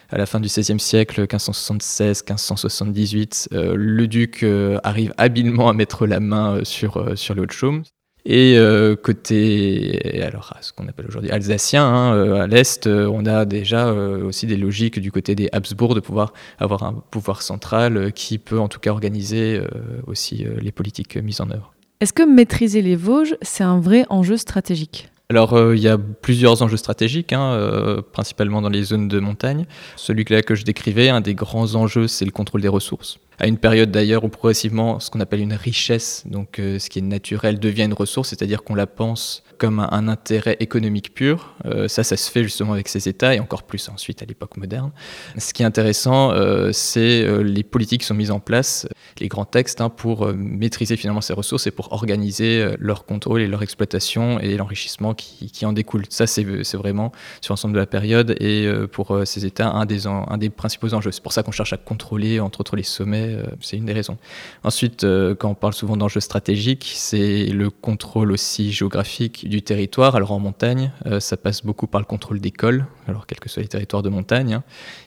à 0.10 0.17
la 0.17 0.25
fin 0.25 0.39
du 0.39 0.47
XVIe 0.47 0.79
siècle, 0.79 1.25
1576-1578, 1.25 3.49
euh, 3.53 3.75
le 3.77 4.07
duc 4.07 4.43
euh, 4.43 4.79
arrive 4.84 5.13
habilement 5.17 5.67
à 5.69 5.73
mettre 5.73 6.07
la 6.07 6.21
main 6.21 6.63
sur, 6.63 7.17
sur 7.17 7.36
les 7.36 7.41
Hauts-de-Chaume. 7.41 7.84
Et 8.25 8.55
euh, 8.57 8.95
côté, 8.95 10.21
alors 10.23 10.53
ce 10.62 10.71
qu'on 10.73 10.88
appelle 10.88 11.07
aujourd'hui 11.07 11.31
alsacien, 11.31 11.84
hein, 11.84 12.13
euh, 12.13 12.41
à 12.41 12.47
l'est, 12.47 12.86
euh, 12.86 13.10
on 13.12 13.25
a 13.25 13.45
déjà 13.45 13.91
aussi 13.91 14.45
des 14.45 14.57
logiques 14.57 14.99
du 14.99 15.12
côté 15.12 15.34
des 15.34 15.49
Habsbourg 15.51 15.95
de 15.95 15.99
pouvoir 15.99 16.34
avoir 16.60 16.84
un 16.84 16.93
pouvoir 17.10 17.41
central 17.41 18.12
qui 18.13 18.38
peut 18.38 18.60
en 18.60 18.67
tout 18.67 18.79
cas 18.79 18.91
organiser 18.91 19.62
aussi 20.05 20.45
les 20.62 20.71
politiques 20.71 21.17
mises 21.17 21.41
en 21.41 21.49
œuvre. 21.49 21.73
Est-ce 21.99 22.13
que 22.13 22.23
maîtriser 22.23 22.81
les 22.81 22.95
Vosges, 22.95 23.36
c'est 23.41 23.63
un 23.63 23.79
vrai 23.79 24.05
enjeu 24.10 24.38
stratégique? 24.38 25.10
Alors, 25.29 25.73
il 25.73 25.79
y 25.79 25.88
a 25.88 25.97
plusieurs 25.97 26.62
enjeux 26.62 26.77
stratégiques, 26.77 27.31
hein, 27.34 28.03
principalement 28.12 28.62
dans 28.62 28.69
les 28.69 28.84
zones 28.84 29.07
de 29.07 29.19
montagne. 29.19 29.65
Celui 29.95 30.25
là 30.29 30.41
que 30.41 30.55
je 30.55 30.63
décrivais, 30.63 31.10
un 31.10 31.21
des 31.21 31.36
grands 31.36 31.75
enjeux, 31.75 32.07
c'est 32.07 32.25
le 32.25 32.31
contrôle 32.31 32.62
des 32.62 32.67
ressources 32.67 33.19
à 33.41 33.47
une 33.47 33.58
période 33.58 33.89
d'ailleurs 33.89 34.23
où 34.23 34.30
progressivement 34.30 34.99
ce 34.99 35.10
qu'on 35.10 35.19
appelle 35.19 35.39
une 35.39 35.54
richesse, 35.54 36.23
donc 36.27 36.60
euh, 36.60 36.77
ce 36.77 36.91
qui 36.91 36.99
est 36.99 37.01
naturel, 37.01 37.60
devient 37.60 37.86
une 37.86 37.93
ressource, 37.93 38.30
c'est-à-dire 38.30 38.63
qu'on 38.63 38.75
la 38.75 38.86
pense 38.86 39.43
comme 39.58 39.80
un, 39.80 40.08
intérêt 40.08 40.58
économique 40.60 41.13
pur. 41.13 41.56
Euh, 41.65 41.88
ça, 41.88 42.04
ça 42.04 42.17
se 42.17 42.30
fait 42.32 42.43
justement 42.43 42.73
avec 42.73 42.88
ces 42.88 43.10
États 43.10 43.36
et 43.36 43.39
encore 43.39 43.63
plus 43.63 43.89
ensuite 43.89 44.21
à 44.21 44.25
l'époque 44.25 44.58
moderne. 44.58 44.91
Ce 45.38 45.54
qui 45.54 45.63
est 45.63 45.65
intéressant, 45.65 46.32
euh, 46.32 46.71
c'est 46.71 47.43
les 47.43 47.63
politiques 47.63 48.01
qui 48.01 48.08
sont 48.08 48.15
mises 48.15 48.32
en 48.32 48.39
place, 48.39 48.88
les 49.19 49.27
grands 49.27 49.45
textes 49.45 49.82
hein, 49.82 49.89
pour 49.89 50.32
maîtriser 50.34 50.95
finalement 50.95 51.21
ces 51.21 51.34
ressources 51.34 51.65
et 51.65 51.71
pour 51.71 51.93
organiser 51.93 52.75
leur 52.80 53.06
contrôle 53.06 53.41
et 53.41 53.47
leur 53.47 53.63
exploitation 53.63 54.39
et 54.39 54.56
l'enrichissement 54.58 55.15
qui, 55.15 55.65
en 55.65 55.73
découle. 55.73 56.04
Ça, 56.10 56.27
c'est 56.27 56.43
vraiment 56.73 57.12
sur 57.41 57.54
l'ensemble 57.54 57.73
de 57.73 57.80
la 57.80 57.88
période 57.88 58.36
et 58.39 58.67
pour 58.91 59.19
ces 59.25 59.45
États 59.45 59.69
un 59.69 59.86
des 59.86 60.49
principaux 60.49 60.93
enjeux. 60.93 61.12
C'est 61.12 61.23
pour 61.23 61.34
ça 61.34 61.43
qu'on 61.43 61.51
cherche 61.51 61.73
à 61.73 61.77
contrôler 61.77 62.39
entre 62.39 62.62
autres 62.62 62.75
les 62.75 62.84
sommets 62.84 63.31
euh, 63.32 63.44
c'est 63.62 63.78
une 63.78 63.86
des 63.86 63.94
raisons. 63.94 64.17
Ensuite, 64.63 65.04
euh, 65.04 65.36
quand 65.36 65.50
on 65.50 65.56
parle 65.56 65.74
souvent 65.74 65.98
d'enjeux 65.98 66.20
stratégiques, 66.20 66.91
c'est 66.96 67.46
le 67.46 67.70
contrôle 67.70 68.32
aussi 68.32 68.72
géographique 68.72 69.48
du 69.48 69.62
territoire. 69.62 70.15
Alors 70.15 70.32
en 70.32 70.39
montagne, 70.39 70.91
euh, 71.06 71.20
ça 71.20 71.38
passe 71.38 71.65
beaucoup 71.65 71.88
par 71.88 72.02
le 72.02 72.06
contrôle 72.06 72.39
des 72.39 72.52
cols, 72.52 72.86
alors 73.08 73.26
quels 73.28 73.39
que 73.39 73.50
soient 73.50 73.62
les 73.62 73.67
territoires 73.67 74.04
de 74.04 74.10
montagne. 74.10 74.56
Hein. 74.56 74.63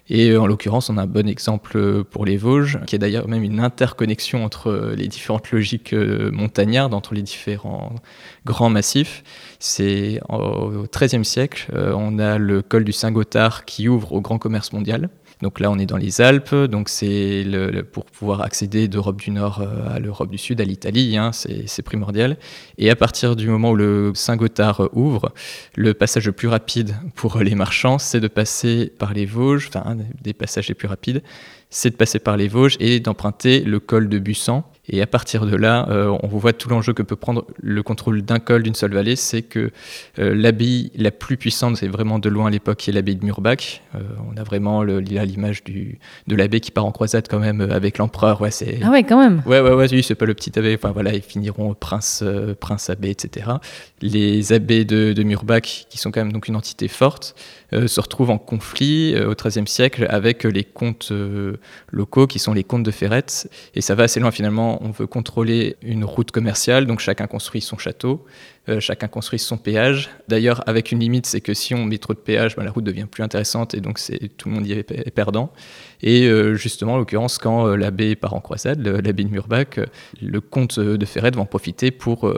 Et 0.09 0.37
en 0.37 0.47
l'occurrence, 0.47 0.91
on 0.91 0.99
a 0.99 1.03
un 1.03 1.07
bon 1.07 1.29
exemple 1.29 2.05
pour 2.05 2.27
les 2.27 2.37
Vosges, 2.37 2.79
qui 2.87 2.95
est 2.97 2.99
d'ailleurs 2.99 3.27
même 3.29 3.43
une 3.43 3.61
interconnexion 3.61 4.45
entre 4.45 4.93
les 4.97 5.09
différentes 5.09 5.51
logiques 5.51 5.95
montagnardes, 5.95 6.93
entre 6.93 7.15
les 7.15 7.23
différents 7.23 7.95
grands 8.45 8.69
massifs. 8.69 9.25
C'est 9.59 10.21
au 10.29 10.85
XIIIe 10.93 11.25
siècle, 11.25 11.73
on 11.75 12.19
a 12.19 12.37
le 12.37 12.61
col 12.61 12.85
du 12.85 12.93
Saint-Gothard 12.93 13.65
qui 13.65 13.89
ouvre 13.89 14.13
au 14.13 14.21
grand 14.21 14.39
commerce 14.39 14.75
mondial. 14.75 15.09
Donc 15.45 15.61
là, 15.61 15.71
on 15.71 15.79
est 15.79 15.85
dans 15.85 15.99
les 15.99 16.23
Alpes, 16.23 16.55
donc 16.55 16.89
c'est 16.89 17.45
pour 17.93 18.07
pouvoir 18.07 18.41
accéder 18.41 18.89
d'Europe 18.89 19.21
du 19.21 19.31
Nord 19.31 19.61
euh, 19.61 19.95
à 19.95 19.99
l'Europe 19.99 20.31
du 20.31 20.39
Sud, 20.39 20.59
à 20.63 20.65
l'Italie, 20.65 21.19
hein, 21.19 21.33
c'est 21.33 21.83
primordial. 21.83 22.39
Et 22.79 22.89
à 22.89 22.97
partir 22.97 23.37
du 23.37 23.47
moment 23.51 23.73
où 23.73 23.77
le 23.77 24.13
Saint-Gothard 24.15 24.89
ouvre, 24.95 25.35
le 25.77 25.93
passage 25.93 26.25
le 26.25 26.33
plus 26.33 26.49
rapide 26.49 26.97
pour 27.15 27.37
les 27.41 27.55
marchands, 27.55 27.99
c'est 27.99 28.21
de 28.21 28.29
passer 28.29 28.91
par 28.99 29.13
les 29.13 29.27
Vosges, 29.27 29.69
enfin 29.69 29.83
un 29.85 29.99
des 30.23 30.33
passages 30.33 30.69
les 30.69 30.75
plus 30.75 30.89
rapides, 30.89 31.23
c'est 31.69 31.91
de 31.91 31.97
passer 31.97 32.21
par 32.21 32.39
les 32.39 32.49
Vosges 32.49 32.79
et 32.81 32.99
d'emprunter 32.99 33.61
le 33.61 33.81
col 33.81 34.09
de 34.09 34.19
Bussan, 34.19 34.65
et 34.89 35.01
à 35.01 35.07
partir 35.07 35.47
de 35.47 35.57
là, 35.57 35.87
euh, 35.89 36.17
on 36.23 36.29
voit 36.29 36.53
tout 36.53 36.69
l'enjeu 36.69 36.93
que 36.93 37.03
peut 37.03 37.17
prendre 37.17 37.47
le 37.63 37.83
contrôle 37.83 38.21
d'un 38.23 38.39
col, 38.39 38.63
d'une 38.63 38.75
seule 38.75 38.93
vallée. 38.93 39.17
C'est 39.17 39.41
que 39.41 39.71
euh, 40.19 40.35
l'abbaye 40.35 40.93
la 40.95 41.11
plus 41.11 41.39
puissante, 41.39 41.79
c'est 41.79 41.89
vraiment 41.89 42.19
de 42.19 42.29
loin 42.29 42.49
à 42.49 42.51
l'époque, 42.51 42.79
qui 42.79 42.91
est 42.91 42.93
l'abbaye 42.93 43.17
de 43.17 43.25
Murbach. 43.25 43.81
Euh, 43.95 44.01
on 44.31 44.37
a 44.37 44.43
vraiment 44.43 44.83
l'image 44.83 45.65
de 45.65 46.37
l'abbaye 46.37 46.61
qui 46.61 46.71
part 46.71 46.85
en 46.85 46.93
croisade 46.93 47.27
quand 47.31 47.39
même 47.39 47.63
avec 47.63 47.97
l'empereur. 47.97 48.43
Ouais, 48.43 48.51
ah 48.83 48.91
ouais, 48.91 49.05
quand 49.05 49.19
même. 49.19 49.43
Ouais, 49.47 49.61
ouais, 49.61 49.73
ouais, 49.73 49.87
oui, 49.91 50.03
c'est 50.03 50.15
pas 50.15 50.27
le 50.27 50.35
petit 50.35 50.57
abbé. 50.59 50.75
Enfin 50.75 50.93
voilà, 50.93 51.15
ils 51.15 51.23
finiront 51.23 51.73
prince, 51.73 52.23
prince 52.61 52.91
abbé, 52.91 53.09
etc. 53.09 53.53
Les 54.03 54.53
abbés 54.53 54.85
de, 54.85 55.15
de 55.15 55.23
Murbach, 55.23 55.87
qui 55.89 55.97
sont 55.97 56.11
quand 56.11 56.21
même 56.21 56.33
donc 56.33 56.49
une 56.49 56.57
entité 56.57 56.89
forte, 56.89 57.35
se 57.73 58.01
retrouvent 58.01 58.31
en 58.31 58.39
conflit 58.39 59.17
au 59.19 59.35
XIIIe 59.35 59.67
siècle 59.67 60.07
avec 60.11 60.45
les 60.45 60.63
comtes 60.63 61.13
locaux, 61.91 62.27
qui 62.27 62.39
sont 62.39 62.53
les 62.53 62.65
comtes 62.65 62.83
de 62.83 62.91
Ferrette. 62.91 63.51
Et 63.75 63.81
ça 63.81 63.95
va 63.95 64.05
assez 64.05 64.21
loin 64.21 64.31
finalement 64.31 64.74
on 64.83 64.91
veut 64.91 65.07
contrôler 65.07 65.77
une 65.83 66.05
route 66.05 66.31
commerciale, 66.31 66.87
donc 66.87 67.01
chacun 67.01 67.27
construit 67.27 67.61
son 67.61 67.79
château. 67.79 68.25
Euh, 68.71 68.81
chacun 68.81 69.09
construit 69.09 69.39
son 69.39 69.59
péage. 69.59 70.09
D'ailleurs, 70.27 70.67
avec 70.67 70.91
une 70.91 70.99
limite, 70.99 71.27
c'est 71.27 71.43
que 71.43 71.53
si 71.53 71.75
on 71.75 71.85
met 71.85 71.99
trop 71.99 72.15
de 72.15 72.19
péage, 72.19 72.57
ben, 72.57 72.65
la 72.65 72.71
route 72.71 72.85
devient 72.85 73.05
plus 73.05 73.23
intéressante 73.23 73.75
et 73.75 73.83
donc 73.83 74.01
tout 74.39 74.49
le 74.49 74.55
monde 74.55 74.67
y 74.67 74.73
est 74.73 75.11
perdant. 75.11 75.53
Et 76.01 76.27
euh, 76.27 76.55
justement, 76.55 76.95
en 76.95 76.97
l'occurrence, 76.97 77.37
quand 77.37 77.67
euh, 77.67 77.77
l'abbé 77.77 78.17
part 78.17 78.33
en 78.33 78.41
croisade, 78.41 78.81
l'abbé 78.87 79.25
de 79.25 79.29
Murbach, 79.29 79.81
le 80.23 80.41
comte 80.41 80.81
de 80.81 81.05
Ferrette 81.05 81.37
va 81.37 81.43
en 81.43 81.47
profiter 81.47 81.91
pour 81.91 82.33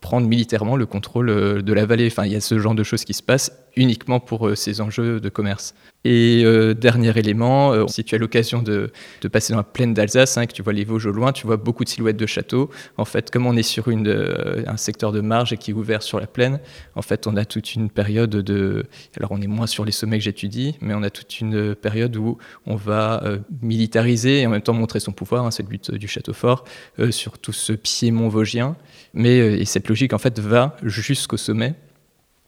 prendre 0.00 0.26
militairement 0.26 0.76
le 0.76 0.86
contrôle 0.86 1.62
de 1.62 1.72
la 1.72 1.86
vallée. 1.86 2.08
Enfin, 2.08 2.24
il 2.24 2.32
y 2.32 2.36
a 2.36 2.40
ce 2.40 2.58
genre 2.58 2.74
de 2.74 2.82
choses 2.82 3.04
qui 3.04 3.14
se 3.14 3.22
passent 3.22 3.52
uniquement 3.76 4.18
pour 4.18 4.56
ces 4.56 4.80
enjeux 4.80 5.20
de 5.20 5.28
commerce. 5.28 5.74
Et 6.04 6.44
dernier 6.76 7.16
élément, 7.18 7.86
si 7.88 8.04
tu 8.04 8.14
as 8.14 8.18
l'occasion 8.18 8.62
de, 8.62 8.90
passer 9.30 9.52
dans 9.52 9.58
la 9.58 9.64
plaine 9.64 9.94
d'Alsace, 9.94 10.36
hein, 10.38 10.46
que 10.46 10.52
tu 10.52 10.62
vois 10.62 10.72
les 10.72 10.84
Vosges 10.84 11.06
au 11.06 11.12
loin, 11.12 11.32
tu 11.32 11.46
vois 11.46 11.56
beaucoup 11.56 11.84
de 11.84 11.88
silhouettes 11.88 12.16
de 12.16 12.26
châteaux. 12.26 12.70
En 12.96 13.04
fait, 13.04 13.30
comme 13.30 13.46
on 13.46 13.56
est 13.56 13.62
sur 13.62 13.88
un 13.88 14.76
secteur 14.76 15.12
de 15.12 15.20
marge 15.20 15.52
qui 15.60 15.70
est 15.70 15.74
ouvert 15.74 16.02
sur 16.02 16.18
la 16.18 16.26
plaine, 16.26 16.58
en 16.96 17.02
fait, 17.02 17.26
on 17.26 17.36
a 17.36 17.44
toute 17.44 17.74
une 17.74 17.90
période 17.90 18.30
de. 18.30 18.86
Alors, 19.16 19.30
on 19.32 19.40
est 19.40 19.46
moins 19.46 19.68
sur 19.68 19.84
les 19.84 19.92
sommets 19.92 20.18
que 20.18 20.24
j'étudie, 20.24 20.76
mais 20.80 20.94
on 20.94 21.02
a 21.02 21.10
toute 21.10 21.40
une 21.40 21.74
période 21.74 22.16
où 22.16 22.38
on 22.66 22.74
va 22.74 23.22
euh, 23.24 23.38
militariser 23.62 24.40
et 24.40 24.46
en 24.46 24.50
même 24.50 24.62
temps 24.62 24.74
montrer 24.74 24.98
son 24.98 25.12
pouvoir. 25.12 25.46
Hein, 25.46 25.50
c'est 25.50 25.62
le 25.62 25.68
but 25.68 25.92
du 25.92 26.08
château 26.08 26.32
fort 26.32 26.64
euh, 26.98 27.12
sur 27.12 27.38
tout 27.38 27.52
ce 27.52 27.72
piémont 27.72 28.28
vosgien. 28.28 28.76
Mais 29.14 29.40
euh, 29.40 29.60
et 29.60 29.64
cette 29.64 29.88
logique, 29.88 30.12
en 30.12 30.18
fait, 30.18 30.38
va 30.40 30.76
jusqu'au 30.82 31.36
sommet. 31.36 31.74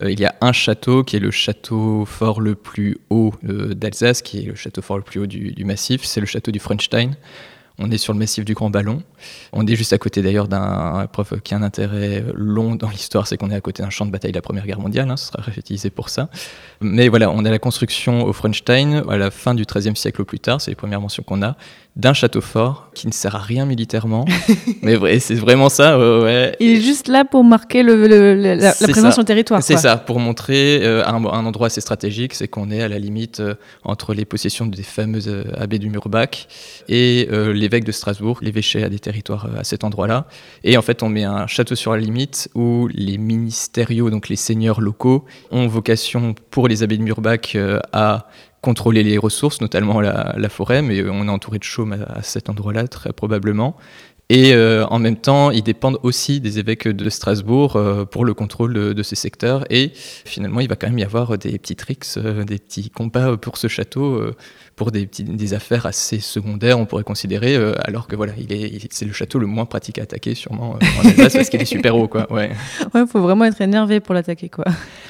il 0.01 0.19
y 0.19 0.25
a 0.25 0.35
un 0.41 0.53
château 0.53 1.05
qui 1.05 1.17
est 1.17 1.21
le 1.21 1.31
château 1.31 2.05
fort 2.05 2.41
le 2.41 2.55
plus 2.55 2.99
haut 3.11 3.33
d'Alsace, 3.43 4.23
qui 4.23 4.41
est 4.41 4.47
le 4.47 4.57
château 4.57 4.83
fort 4.83 4.97
le 4.97 5.05
plus 5.05 5.21
haut 5.21 5.27
du, 5.27 5.53
du 5.53 5.65
massif, 5.65 6.05
c'est 6.05 6.21
le 6.21 6.27
château 6.27 6.51
du 6.51 6.59
Frenstein. 6.59 7.13
On 7.79 7.91
est 7.91 7.99
sur 7.99 8.13
le 8.13 8.19
massif 8.19 8.45
du 8.45 8.55
Grand 8.55 8.71
Ballon. 8.71 9.03
On 9.53 9.67
est 9.67 9.77
juste 9.77 9.93
à 9.93 9.99
côté 9.99 10.23
d'ailleurs 10.23 10.49
d'un 10.49 11.07
prof 11.13 11.35
qui 11.43 11.55
a 11.55 11.57
un 11.57 11.63
intérêt 11.63 12.25
long 12.35 12.75
dans 12.75 12.89
l'histoire, 12.89 13.27
c'est 13.27 13.37
qu'on 13.37 13.51
est 13.51 13.55
à 13.55 13.61
côté 13.61 13.83
d'un 13.83 13.91
champ 13.91 14.07
de 14.07 14.11
bataille 14.11 14.33
de 14.33 14.37
la 14.37 14.43
Première 14.43 14.67
Guerre 14.67 14.81
mondiale, 14.81 15.11
hein, 15.11 15.17
ce 15.17 15.29
sera 15.29 15.43
réutilisé 15.43 15.91
pour 15.91 16.09
ça. 16.09 16.29
Mais 16.81 17.09
voilà, 17.09 17.31
on 17.31 17.45
a 17.45 17.51
la 17.51 17.59
construction 17.59 18.25
au 18.25 18.33
Frenstein 18.33 19.05
à 19.09 19.17
la 19.17 19.31
fin 19.31 19.55
du 19.55 19.65
XIIIe 19.65 19.97
siècle 19.97 20.23
au 20.23 20.25
plus 20.25 20.41
tard, 20.41 20.61
c'est 20.61 20.71
les 20.71 20.77
premières 20.77 21.01
mentions 21.01 21.23
qu'on 21.23 21.43
a, 21.43 21.57
d'un 21.95 22.15
château 22.15 22.41
fort 22.41 22.89
qui 22.95 23.07
ne 23.07 23.13
sert 23.13 23.37
à 23.37 23.39
rien 23.39 23.67
militairement. 23.67 24.25
mais 24.83 24.97
vrai, 24.97 25.19
c'est 25.19 25.35
vraiment 25.35 25.69
ça. 25.69 25.99
ouais. 25.99 26.57
Il 26.59 26.71
est 26.71 26.81
juste 26.81 27.09
là 27.09 27.25
pour 27.25 27.45
marquer 27.45 27.83
le, 27.83 28.07
la, 28.35 28.73
présence 28.73 29.13
sur 29.13 29.21
le 29.23 29.27
territoire. 29.27 29.63
C'est 29.63 29.77
ça, 29.77 29.99
pour 29.99 30.19
montrer 30.19 30.81
euh, 30.83 31.05
un, 31.07 31.23
endroit 31.25 31.67
assez 31.67 31.83
stratégique, 31.83 32.33
c'est 32.33 32.49
qu'on 32.49 32.71
est 32.71 32.83
à 32.83 32.89
la 32.89 32.99
limite 32.99 33.41
euh, 33.41 33.55
entre 33.85 34.15
les 34.15 34.25
possessions 34.25 34.65
des 34.65 34.83
fameuses 34.83 35.29
euh, 35.29 35.45
abbés 35.57 35.79
du 35.79 35.91
Murbach 35.91 36.47
et 36.89 37.29
l'évêque 37.31 37.85
de 37.85 37.93
Strasbourg, 37.93 38.39
l'évêché 38.43 38.83
à 38.83 38.89
des 38.89 38.99
territoires 38.99 39.49
à 39.59 39.65
cet 39.65 39.85
endroit-là. 39.85 40.27
Et 40.65 40.77
en 40.77 40.83
fait, 40.83 41.03
on 41.03 41.09
met 41.09 41.25
un 41.25 41.47
château 41.47 41.75
sur 41.75 41.93
la 41.93 41.99
limite 41.99 42.49
où 42.55 42.89
les 42.93 43.19
ministériaux, 43.19 44.11
donc 44.11 44.29
les 44.29 44.37
seigneurs 44.37 44.81
locaux, 44.81 45.25
ont 45.51 45.67
vocation 45.67 46.35
pour 46.51 46.69
les 46.69 46.83
abbés 46.83 46.97
de 46.97 47.03
Murbach 47.03 47.57
à 47.93 48.27
contrôler 48.63 49.03
les 49.03 49.19
ressources, 49.19 49.61
notamment 49.61 50.01
la, 50.01 50.49
forêt, 50.49 50.81
mais 50.81 51.03
on 51.09 51.27
est 51.27 51.31
entouré 51.31 51.59
de 51.59 51.65
chaumes 51.65 52.07
à, 52.09 52.23
cet 52.23 52.49
endroit-là, 52.49 52.89
très 52.89 53.13
probablement. 53.13 53.77
Et 54.29 54.55
euh, 54.55 54.87
en 54.87 54.99
même 54.99 55.17
temps, 55.17 55.51
ils 55.51 55.65
dépendent 55.65 55.99
aussi 56.03 56.41
des 56.41 56.59
évêques 56.59 56.89
de 56.89 57.11
Strasbourg 57.11 57.77
euh, 57.77 58.07
pour 58.07 58.25
le 58.25 58.33
contrôle 58.33 58.73
de, 58.73 59.03
ces 59.03 59.17
secteurs. 59.17 59.65
Et 59.69 59.91
finalement, 59.95 60.61
il 60.61 60.69
va 60.69 60.77
quand 60.77 60.87
même 60.87 60.99
y 60.99 61.05
avoir 61.05 61.37
des 61.37 61.59
petits 61.59 61.77
tricks, 61.77 62.07
euh, 62.17 62.45
des 62.45 62.59
petits 62.59 62.89
combats 62.89 63.37
pour 63.37 63.59
ce 63.59 63.69
château 63.69 64.33
pour 64.77 64.91
des, 64.91 65.07
des 65.07 65.55
affaires 65.55 65.87
assez 65.87 66.21
secondaires, 66.21 66.79
on 66.79 66.87
pourrait 66.87 67.05
considérer, 67.05 67.57
euh, 67.57 67.75
alors 67.85 68.07
que 68.07 68.17
voilà, 68.17 68.33
il 68.39 68.53
est, 68.53 68.89
c'est 68.91 69.05
le 69.05 69.13
château 69.13 69.39
le 69.39 69.47
moins 69.47 69.67
pratique 69.67 69.99
à 69.99 70.03
attaquer, 70.03 70.35
sûrement, 70.35 70.77
euh, 70.77 71.01
en 71.01 71.09
Alsace, 71.09 71.35
parce 71.35 71.49
qu'il 71.51 71.61
est 71.61 71.67
super 71.67 71.97
haut, 71.97 72.09
quoi. 72.09 72.33
Ouais. 72.33 72.51
Ouais, 72.95 73.07
faut 73.07 73.21
vraiment 73.21 73.45
être 73.45 73.61
énervé 73.61 74.01
pour 74.01 74.15
l'attaquer, 74.15 74.49
quoi. 74.49 74.65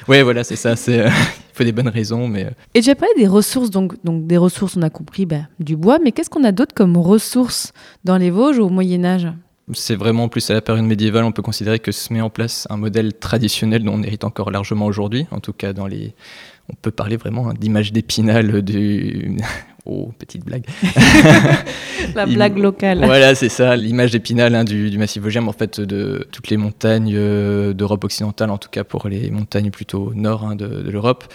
Ouais, 0.07 0.21
voilà, 0.21 0.43
c'est 0.43 0.55
ça. 0.55 0.75
C'est, 0.75 0.99
euh, 0.99 1.09
faut 1.53 1.63
des 1.63 1.71
bonnes 1.71 1.89
raisons, 1.89 2.27
mais. 2.27 2.49
Et 2.73 2.81
j'ai 2.81 2.95
parlé 2.95 3.13
des 3.17 3.27
ressources, 3.27 3.69
donc, 3.69 3.95
donc 4.03 4.27
des 4.27 4.37
ressources, 4.37 4.75
on 4.77 4.81
a 4.81 4.89
compris, 4.89 5.25
bah, 5.25 5.47
du 5.59 5.75
bois, 5.75 5.99
mais 5.99 6.11
qu'est-ce 6.11 6.29
qu'on 6.29 6.43
a 6.43 6.51
d'autre 6.51 6.73
comme 6.75 6.97
ressources 6.97 7.73
dans 8.03 8.17
les 8.17 8.29
Vosges 8.29 8.59
au 8.59 8.69
Moyen 8.69 9.05
Âge 9.05 9.27
c'est 9.71 9.95
vraiment 9.95 10.27
plus 10.27 10.49
à 10.49 10.53
la 10.53 10.61
période 10.61 10.83
médiévale, 10.83 11.23
on 11.23 11.31
peut 11.31 11.41
considérer 11.41 11.79
que 11.79 11.93
se 11.93 12.11
met 12.11 12.19
en 12.19 12.29
place 12.29 12.67
un 12.69 12.75
modèle 12.75 13.13
traditionnel 13.13 13.83
dont 13.83 13.93
on 13.93 14.03
hérite 14.03 14.25
encore 14.25 14.51
largement 14.51 14.85
aujourd'hui, 14.85 15.25
en 15.31 15.39
tout 15.39 15.53
cas 15.53 15.71
dans 15.71 15.87
les, 15.87 16.15
on 16.69 16.73
peut 16.75 16.91
parler 16.91 17.15
vraiment 17.15 17.49
hein, 17.49 17.53
d'image 17.57 17.93
d'épinal 17.93 18.61
du, 18.61 19.37
Oh, 19.85 20.11
petite 20.17 20.45
blague. 20.45 20.63
La 22.15 22.25
blague 22.25 22.57
locale. 22.57 22.99
Voilà, 23.03 23.35
c'est 23.35 23.49
ça, 23.49 23.75
l'image 23.75 24.11
d'épinal 24.11 24.55
hein, 24.55 24.63
du, 24.63 24.89
du 24.89 24.97
massif 24.97 25.21
vosgien, 25.21 25.45
en 25.45 25.51
fait, 25.51 25.81
de 25.81 26.25
toutes 26.31 26.49
les 26.49 26.55
montagnes 26.55 27.13
euh, 27.13 27.73
d'Europe 27.73 28.05
occidentale, 28.05 28.49
en 28.49 28.57
tout 28.57 28.69
cas 28.69 28.85
pour 28.85 29.09
les 29.09 29.29
montagnes 29.29 29.71
plutôt 29.71 30.13
nord 30.15 30.45
hein, 30.45 30.55
de, 30.55 30.67
de 30.67 30.89
l'Europe. 30.89 31.25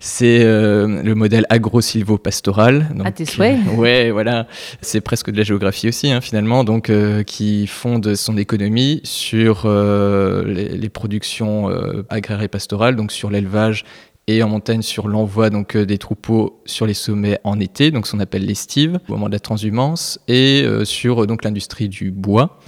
C'est 0.00 0.40
euh, 0.42 1.02
le 1.02 1.14
modèle 1.14 1.46
agro-silvo-pastoral. 1.48 2.88
À 3.04 3.10
tes 3.10 3.24
souhaits. 3.24 3.58
euh, 3.68 3.74
ouais, 3.76 4.10
voilà. 4.10 4.48
C'est 4.82 5.00
presque 5.00 5.30
de 5.30 5.38
la 5.38 5.42
géographie 5.44 5.88
aussi, 5.88 6.12
hein, 6.12 6.20
finalement, 6.20 6.62
donc 6.62 6.90
euh, 6.90 7.22
qui 7.22 7.66
fonde 7.66 8.14
son 8.16 8.36
économie 8.36 9.00
sur 9.04 9.66
les, 9.66 10.68
les 10.76 10.88
productions 10.90 11.70
agraires 12.10 12.42
et 12.42 12.48
pastorales, 12.48 12.96
donc 12.96 13.12
sur 13.12 13.30
l'élevage 13.30 13.84
et 14.26 14.42
en 14.42 14.48
montagne 14.48 14.82
sur 14.82 15.08
l'envoi 15.08 15.50
donc 15.50 15.76
euh, 15.76 15.84
des 15.84 15.98
troupeaux 15.98 16.60
sur 16.64 16.86
les 16.86 16.94
sommets 16.94 17.38
en 17.44 17.60
été, 17.60 17.90
donc 17.90 18.06
ce 18.06 18.12
qu'on 18.12 18.20
appelle 18.20 18.46
l'estive, 18.46 18.98
au 19.08 19.12
moment 19.12 19.28
de 19.28 19.34
la 19.34 19.40
transhumance, 19.40 20.18
et 20.28 20.62
euh, 20.64 20.84
sur 20.84 21.22
euh, 21.22 21.26
donc 21.26 21.44
l'industrie 21.44 21.88
du 21.88 22.10
bois. 22.10 22.58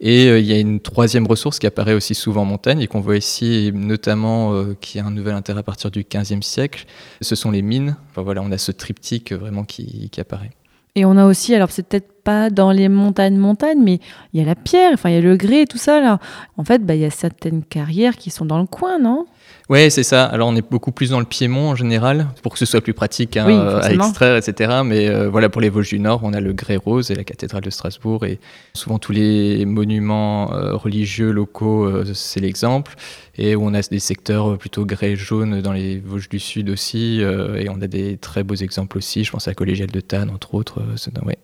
Et 0.00 0.26
il 0.26 0.44
y 0.44 0.52
a 0.52 0.58
une 0.58 0.80
troisième 0.80 1.26
ressource 1.26 1.60
qui 1.60 1.68
apparaît 1.68 1.94
aussi 1.94 2.14
souvent 2.14 2.42
en 2.42 2.46
montagne 2.46 2.80
et 2.80 2.88
qu'on 2.88 3.00
voit 3.00 3.16
ici, 3.16 3.70
notamment 3.72 4.64
qui 4.80 4.98
a 4.98 5.06
un 5.06 5.12
nouvel 5.12 5.34
intérêt 5.34 5.60
à 5.60 5.62
partir 5.62 5.90
du 5.92 6.02
15e 6.02 6.42
siècle. 6.42 6.84
Ce 7.22 7.36
sont 7.36 7.52
les 7.52 7.62
mines. 7.62 7.96
Enfin, 8.10 8.22
voilà, 8.22 8.42
on 8.42 8.50
a 8.50 8.58
ce 8.58 8.72
triptyque 8.72 9.32
vraiment 9.32 9.62
qui, 9.62 10.10
qui 10.10 10.20
apparaît. 10.20 10.50
Et 10.96 11.04
on 11.04 11.16
a 11.16 11.26
aussi, 11.26 11.54
alors 11.54 11.72
c'est 11.72 11.86
peut-être 11.86 12.12
pas 12.22 12.50
dans 12.50 12.70
les 12.70 12.88
montagnes, 12.88 13.36
montagnes, 13.36 13.82
mais 13.82 13.98
il 14.32 14.40
y 14.40 14.42
a 14.42 14.46
la 14.46 14.54
pierre, 14.54 14.92
enfin 14.94 15.10
il 15.10 15.14
y 15.16 15.18
a 15.18 15.20
le 15.20 15.36
grès, 15.36 15.66
tout 15.66 15.76
ça 15.76 16.00
là. 16.00 16.20
En 16.56 16.64
fait, 16.64 16.84
bah, 16.86 16.94
il 16.94 17.00
y 17.00 17.04
a 17.04 17.10
certaines 17.10 17.64
carrières 17.64 18.16
qui 18.16 18.30
sont 18.30 18.44
dans 18.44 18.58
le 18.58 18.66
coin, 18.66 18.98
non? 18.98 19.26
Ouais, 19.68 19.90
c'est 19.90 20.02
ça. 20.02 20.24
Alors 20.24 20.48
on 20.48 20.56
est 20.56 20.68
beaucoup 20.68 20.92
plus 20.92 21.10
dans 21.10 21.18
le 21.18 21.24
Piémont 21.24 21.70
en 21.70 21.74
général, 21.74 22.28
pour 22.42 22.52
que 22.52 22.58
ce 22.58 22.66
soit 22.66 22.80
plus 22.80 22.94
pratique 22.94 23.36
hein, 23.36 23.44
Oui, 23.46 23.54
euh, 23.54 23.80
à 23.82 23.92
extraire, 23.92 24.36
etc. 24.36 24.82
Mais 24.84 25.08
euh, 25.08 25.28
voilà, 25.28 25.48
pour 25.48 25.60
les 25.60 25.68
Vosges 25.68 25.88
du 25.88 25.98
Nord, 25.98 26.20
on 26.22 26.32
a 26.32 26.40
le 26.40 26.52
Grès 26.52 26.76
Rose 26.76 27.10
et 27.10 27.14
la 27.14 27.24
cathédrale 27.24 27.62
de 27.62 27.70
Strasbourg. 27.70 28.24
Et 28.24 28.38
souvent 28.72 28.98
tous 28.98 29.12
les 29.12 29.64
monuments 29.64 30.52
euh, 30.54 30.76
religieux 30.76 31.30
locaux, 31.30 31.84
euh, 31.84 32.04
c'est 32.14 32.40
l'exemple. 32.40 32.94
Et 33.36 33.56
où 33.56 33.64
on 33.64 33.74
a 33.74 33.82
des 33.82 33.98
secteurs 33.98 34.56
plutôt 34.58 34.86
grès 34.86 35.16
jaune 35.16 35.60
dans 35.60 35.72
les 35.72 35.98
Vosges 35.98 36.28
du 36.28 36.38
Sud 36.38 36.70
aussi. 36.70 37.22
euh, 37.22 37.56
et 37.56 37.68
on 37.68 37.80
a 37.80 37.86
des 37.88 38.16
très 38.16 38.44
beaux 38.44 38.54
exemples 38.54 38.98
aussi. 38.98 39.24
Je 39.24 39.30
pense 39.32 39.48
à 39.48 39.50
la 39.50 39.54
collégiale 39.54 39.90
de 39.90 40.00
Tannes, 40.00 40.30
entre 40.30 40.54
autres. 40.54 40.80
euh, 40.80 41.26
ouais. 41.26 41.38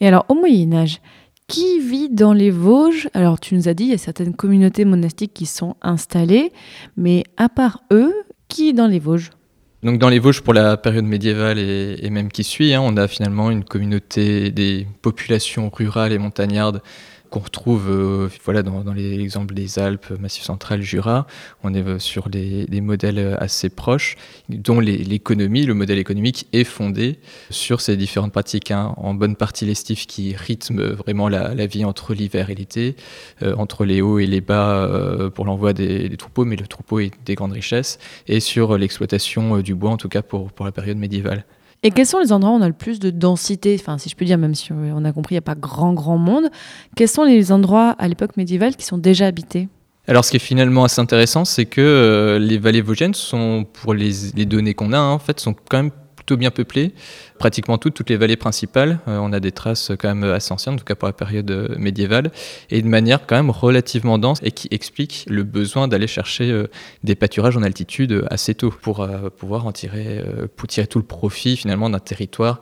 Et 0.00 0.06
alors, 0.06 0.24
au 0.28 0.34
Moyen-Âge, 0.34 1.00
qui 1.48 1.80
vit 1.80 2.10
dans 2.10 2.34
les 2.34 2.50
Vosges? 2.50 3.08
Alors, 3.14 3.40
tu 3.40 3.54
nous 3.54 3.68
as 3.68 3.74
dit, 3.74 3.84
il 3.84 3.90
y 3.90 3.94
a 3.94 3.98
certaines 3.98 4.34
communautés 4.34 4.84
monastiques 4.84 5.34
qui 5.34 5.46
sont 5.46 5.76
installées, 5.82 6.52
mais 6.96 7.24
à 7.36 7.48
part 7.48 7.82
eux, 7.90 8.14
qui 8.46 8.68
est 8.68 8.72
dans 8.72 8.86
les 8.86 8.98
Vosges? 8.98 9.30
Donc 9.82 9.98
dans 9.98 10.08
les 10.08 10.18
Vosges, 10.18 10.42
pour 10.42 10.54
la 10.54 10.76
période 10.76 11.04
médiévale 11.04 11.58
et, 11.58 12.10
même 12.10 12.30
qui 12.30 12.44
suit, 12.44 12.74
hein, 12.74 12.80
on 12.82 12.96
a 12.96 13.06
finalement 13.06 13.50
une 13.50 13.64
communauté 13.64 14.50
des 14.50 14.86
populations 15.02 15.70
rurales 15.70 16.12
et 16.12 16.18
montagnardes 16.18 16.82
qu'on 17.30 17.40
retrouve 17.40 17.88
euh, 17.88 18.28
voilà, 18.44 18.62
dans, 18.62 18.82
dans 18.82 18.92
les 18.92 19.20
exemples 19.20 19.54
des 19.54 19.78
Alpes, 19.78 20.12
Massif 20.18 20.42
central, 20.44 20.82
Jura. 20.82 21.26
On 21.62 21.74
est 21.74 21.86
euh, 21.86 21.98
sur 21.98 22.28
des, 22.28 22.66
modèles 22.80 23.18
euh, 23.18 23.36
assez 23.38 23.68
proches, 23.68 24.16
dont 24.48 24.80
l'économie, 24.80 25.64
le 25.64 25.74
modèle 25.74 25.98
économique 25.98 26.46
est 26.52 26.64
fondé 26.64 27.18
sur 27.50 27.80
ces 27.80 27.96
différentes 27.96 28.32
pratiques. 28.32 28.70
hein. 28.70 28.94
En 28.96 29.14
bonne 29.14 29.36
partie 29.36 29.64
l'estif 29.66 30.06
qui 30.06 30.34
rythme 30.34 30.82
vraiment 30.82 31.28
la, 31.28 31.66
vie 31.66 31.84
entre 31.84 32.14
l'hiver 32.14 32.50
et 32.50 32.54
l'été, 32.54 32.96
entre 33.42 33.84
les 33.84 34.00
hauts 34.00 34.18
et 34.18 34.26
les 34.26 34.40
bas 34.40 34.88
pour 35.34 35.44
l'envoi 35.44 35.72
des, 35.72 36.16
troupeaux, 36.16 36.44
mais 36.44 36.56
le 36.56 36.66
troupeau 36.66 37.00
est 37.00 37.12
des 37.26 37.34
grandes 37.34 37.52
richesses 37.52 37.98
et 38.26 38.40
sur 38.40 38.78
l'exploitation 38.78 39.58
du 39.60 39.74
bois, 39.74 39.90
en 39.90 39.96
tout 39.96 40.08
cas 40.08 40.22
pour 40.22 40.50
la 40.64 40.72
période 40.72 40.96
médiévale. 40.96 41.44
Et 41.82 41.90
quels 41.90 42.06
sont 42.06 42.18
les 42.18 42.32
endroits 42.32 42.52
où 42.52 42.56
on 42.56 42.62
a 42.62 42.66
le 42.66 42.74
plus 42.74 42.98
de 42.98 43.10
densité 43.10 43.76
Enfin, 43.78 43.98
si 43.98 44.08
je 44.08 44.16
peux 44.16 44.24
dire, 44.24 44.38
même 44.38 44.54
si 44.54 44.72
on 44.72 45.04
a 45.04 45.12
compris, 45.12 45.34
il 45.34 45.36
n'y 45.36 45.38
a 45.38 45.42
pas 45.42 45.54
grand, 45.54 45.92
grand 45.92 46.18
monde. 46.18 46.48
Quels 46.96 47.08
sont 47.08 47.24
les 47.24 47.52
endroits 47.52 47.90
à 47.98 48.08
l'époque 48.08 48.36
médiévale 48.36 48.74
qui 48.74 48.84
sont 48.84 48.98
déjà 48.98 49.26
habités? 49.26 49.68
Alors, 50.08 50.24
ce 50.24 50.30
qui 50.30 50.36
est 50.38 50.40
finalement 50.40 50.84
assez 50.84 51.00
intéressant, 51.00 51.44
c'est 51.44 51.66
que 51.66 51.80
euh, 51.80 52.38
les 52.38 52.58
vallées 52.58 52.80
vosgiennes 52.80 53.14
sont, 53.14 53.66
pour 53.72 53.94
les, 53.94 54.32
données 54.46 54.74
qu'on 54.74 54.92
a, 54.92 54.98
hein, 54.98 55.12
en 55.12 55.18
fait, 55.18 55.38
sont 55.38 55.54
quand 55.68 55.76
même 55.76 55.90
bien 56.36 56.50
peuplées. 56.50 56.92
Pratiquement 57.38 57.78
toutes, 57.78 58.08
les 58.08 58.16
vallées 58.16 58.36
principales, 58.36 58.98
euh, 59.08 59.18
on 59.18 59.32
a 59.32 59.40
des 59.40 59.52
traces 59.52 59.92
quand 59.98 60.14
même 60.14 60.24
assez 60.24 60.52
anciennes, 60.52 60.74
en 60.74 60.78
tout 60.78 60.84
cas 60.84 60.94
pour 60.94 61.08
la 61.08 61.12
période 61.12 61.50
euh, 61.50 61.74
médiévale, 61.78 62.30
et 62.70 62.82
de 62.82 62.88
manière 62.88 63.26
quand 63.26 63.36
même 63.36 63.50
relativement 63.50 64.18
dense, 64.18 64.38
et 64.42 64.50
qui 64.50 64.68
explique 64.70 65.24
le 65.28 65.44
besoin 65.44 65.88
d'aller 65.88 66.06
chercher 66.06 66.50
euh, 66.50 66.66
des 67.04 67.14
pâturages 67.14 67.56
en 67.56 67.62
altitude 67.62 68.26
assez 68.30 68.54
tôt 68.54 68.70
pour 68.70 69.06
pouvoir 69.36 69.66
en 69.66 69.72
tirer, 69.72 70.22
tirer 70.68 70.86
tout 70.86 70.98
le 70.98 71.04
profit 71.04 71.56
finalement 71.56 71.90
d'un 71.90 71.98
territoire 71.98 72.60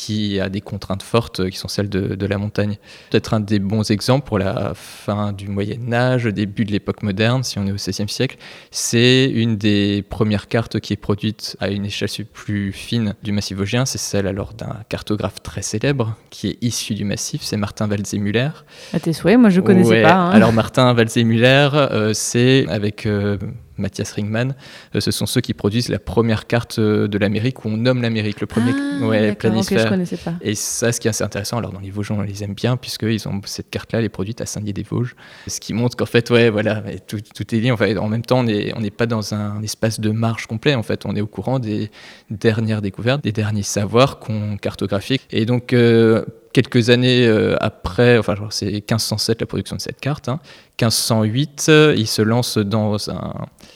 qui 0.00 0.38
a 0.38 0.48
des 0.48 0.60
contraintes 0.60 1.02
fortes 1.02 1.50
qui 1.50 1.56
sont 1.58 1.66
celles 1.66 1.88
de, 1.88 2.14
de 2.14 2.26
la 2.26 2.38
montagne. 2.38 2.76
Peut-être 3.10 3.34
un 3.34 3.40
des 3.40 3.58
bons 3.58 3.90
exemples 3.90 4.26
pour 4.28 4.38
la 4.38 4.72
fin 4.74 5.32
du 5.32 5.48
Moyen 5.48 5.92
Âge, 5.92 6.24
début 6.26 6.64
de 6.64 6.70
l'époque 6.70 7.02
moderne, 7.02 7.42
si 7.42 7.58
on 7.58 7.66
est 7.66 7.72
au 7.72 7.74
XVIe 7.74 8.08
siècle, 8.08 8.36
c'est 8.70 9.24
une 9.28 9.56
des 9.56 10.02
premières 10.08 10.46
cartes 10.46 10.78
qui 10.78 10.92
est 10.92 10.96
produite 10.96 11.56
à 11.58 11.68
une 11.68 11.84
échelle 11.84 12.08
plus 12.32 12.72
fine 12.72 13.14
du 13.24 13.32
massif 13.32 13.56
vosgien. 13.58 13.84
C'est 13.86 13.98
celle 13.98 14.26
alors 14.28 14.54
d'un 14.54 14.76
cartographe 14.88 15.42
très 15.42 15.62
célèbre 15.62 16.16
qui 16.30 16.48
est 16.48 16.58
issu 16.62 16.94
du 16.94 17.04
massif, 17.04 17.42
c'est 17.42 17.56
Martin 17.56 17.88
Walzé-Muller. 17.90 18.50
À 18.92 19.00
tes 19.00 19.12
souhaits, 19.12 19.38
moi 19.38 19.50
je 19.50 19.60
ne 19.60 19.66
connaissais 19.66 19.90
Ouais, 19.90 20.02
pas. 20.02 20.14
hein. 20.14 20.30
Alors 20.30 20.52
Martin 20.52 20.94
Walzé-Muller, 20.94 21.70
euh, 21.74 22.12
c'est 22.14 22.66
avec 22.68 23.04
euh, 23.04 23.36
Mathias 23.78 24.12
Ringman, 24.12 24.54
euh, 24.94 25.00
ce 25.00 25.10
sont 25.10 25.26
ceux 25.26 25.40
qui 25.40 25.54
produisent 25.54 25.88
la 25.88 25.98
première 25.98 26.46
carte 26.46 26.78
euh, 26.78 27.08
de 27.08 27.18
l'Amérique 27.18 27.64
où 27.64 27.68
on 27.68 27.76
nomme 27.76 28.02
l'Amérique, 28.02 28.40
le 28.40 28.46
premier 28.46 28.72
Ah, 28.74 29.06
ouais, 29.06 29.34
planisphère. 29.34 29.96
je 30.04 30.16
pas. 30.16 30.34
Et 30.40 30.54
ça, 30.54 30.92
ce 30.92 31.00
qui 31.00 31.08
est 31.08 31.10
assez 31.10 31.24
intéressant, 31.24 31.58
alors 31.58 31.72
dans 31.72 31.80
les 31.80 31.90
Vosges, 31.90 32.10
on 32.10 32.20
les 32.20 32.44
aime 32.44 32.54
bien, 32.54 32.76
puisqu'ils 32.76 33.28
ont 33.28 33.40
cette 33.44 33.70
carte-là, 33.70 34.00
elle 34.00 34.04
est 34.04 34.10
produite 34.10 34.40
à 34.40 34.46
Saint-Dié-des-Vosges. 34.46 35.14
Ce 35.46 35.60
qui 35.60 35.74
montre 35.74 35.96
qu'en 35.96 36.06
fait, 36.06 36.30
ouais, 36.30 36.50
voilà, 36.50 36.82
tout, 37.06 37.20
tout 37.20 37.54
est 37.54 37.58
lié. 37.58 37.70
En, 37.70 37.76
fait, 37.76 37.96
en 37.96 38.08
même 38.08 38.22
temps, 38.22 38.40
on 38.40 38.44
n'est 38.44 38.72
on 38.76 38.80
n'est 38.80 38.90
pas 38.90 39.06
dans 39.06 39.34
un 39.34 39.62
espace 39.62 40.00
de 40.00 40.10
marge 40.10 40.46
complet, 40.46 40.74
en 40.74 40.82
fait. 40.82 41.06
On 41.06 41.14
est 41.16 41.20
au 41.20 41.26
courant 41.26 41.58
des 41.58 41.90
dernières 42.30 42.82
découvertes, 42.82 43.22
des 43.22 43.32
derniers 43.32 43.62
savoirs 43.62 44.18
qu'on 44.18 44.56
cartographie. 44.56 45.20
Et 45.30 45.46
donc, 45.46 45.72
euh, 45.72 46.24
quelques 46.52 46.90
années 46.90 47.26
euh, 47.26 47.56
après, 47.60 48.18
enfin, 48.18 48.34
c'est 48.50 48.66
1507 48.66 49.40
la 49.40 49.46
production 49.46 49.76
de 49.76 49.80
cette 49.80 50.00
carte, 50.00 50.28
hein. 50.28 50.40
1508, 50.80 51.66
euh, 51.68 51.94
il 51.96 52.06
se 52.06 52.22
lance 52.22 52.56
dans 52.56 52.96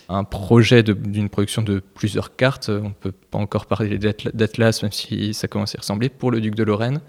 un, 0.08 0.24
projet 0.24 0.84
d'une 0.84 1.28
production 1.28 1.62
de 1.62 1.80
plusieurs 1.80 2.36
cartes. 2.36 2.68
On 2.68 2.90
ne 2.90 2.94
peut 2.94 3.12
pas 3.12 3.38
encore 3.38 3.66
parler 3.66 3.98
d'Atla- 3.98 4.30
d'Atlas, 4.32 4.82
même 4.82 4.92
si 4.92 5.34
ça 5.34 5.48
commence 5.48 5.74
à 5.74 5.78
y 5.78 5.80
ressembler, 5.80 6.08
pour 6.08 6.30
le 6.30 6.40
duc 6.40 6.54
de 6.54 6.62
Lorraine. 6.62 7.00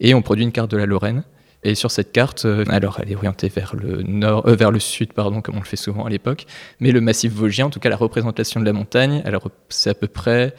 Et 0.00 0.14
on 0.14 0.22
produit 0.22 0.44
une 0.44 0.52
carte 0.52 0.70
de 0.70 0.78
la 0.78 0.86
Lorraine. 0.86 1.24
Et 1.62 1.74
sur 1.74 1.90
cette 1.90 2.12
carte, 2.12 2.44
euh, 2.44 2.64
alors 2.68 2.98
elle 3.02 3.10
est 3.10 3.16
orientée 3.16 3.48
vers 3.48 3.74
le 3.74 4.02
nord, 4.02 4.46
vers 4.46 4.70
le 4.70 4.78
sud, 4.78 5.12
pardon, 5.12 5.40
comme 5.40 5.56
on 5.56 5.60
le 5.60 5.66
fait 5.66 5.76
souvent 5.76 6.04
à 6.04 6.10
l'époque. 6.10 6.46
Mais 6.80 6.90
le 6.90 7.00
massif 7.00 7.32
vosgien, 7.32 7.66
en 7.66 7.70
tout 7.70 7.80
cas 7.80 7.88
la 7.88 7.96
représentation 7.96 8.60
de 8.60 8.66
la 8.66 8.72
montagne, 8.72 9.22
alors 9.24 9.50
c'est 9.68 9.90
à 9.90 9.94
peu 9.94 10.06
près 10.06 10.54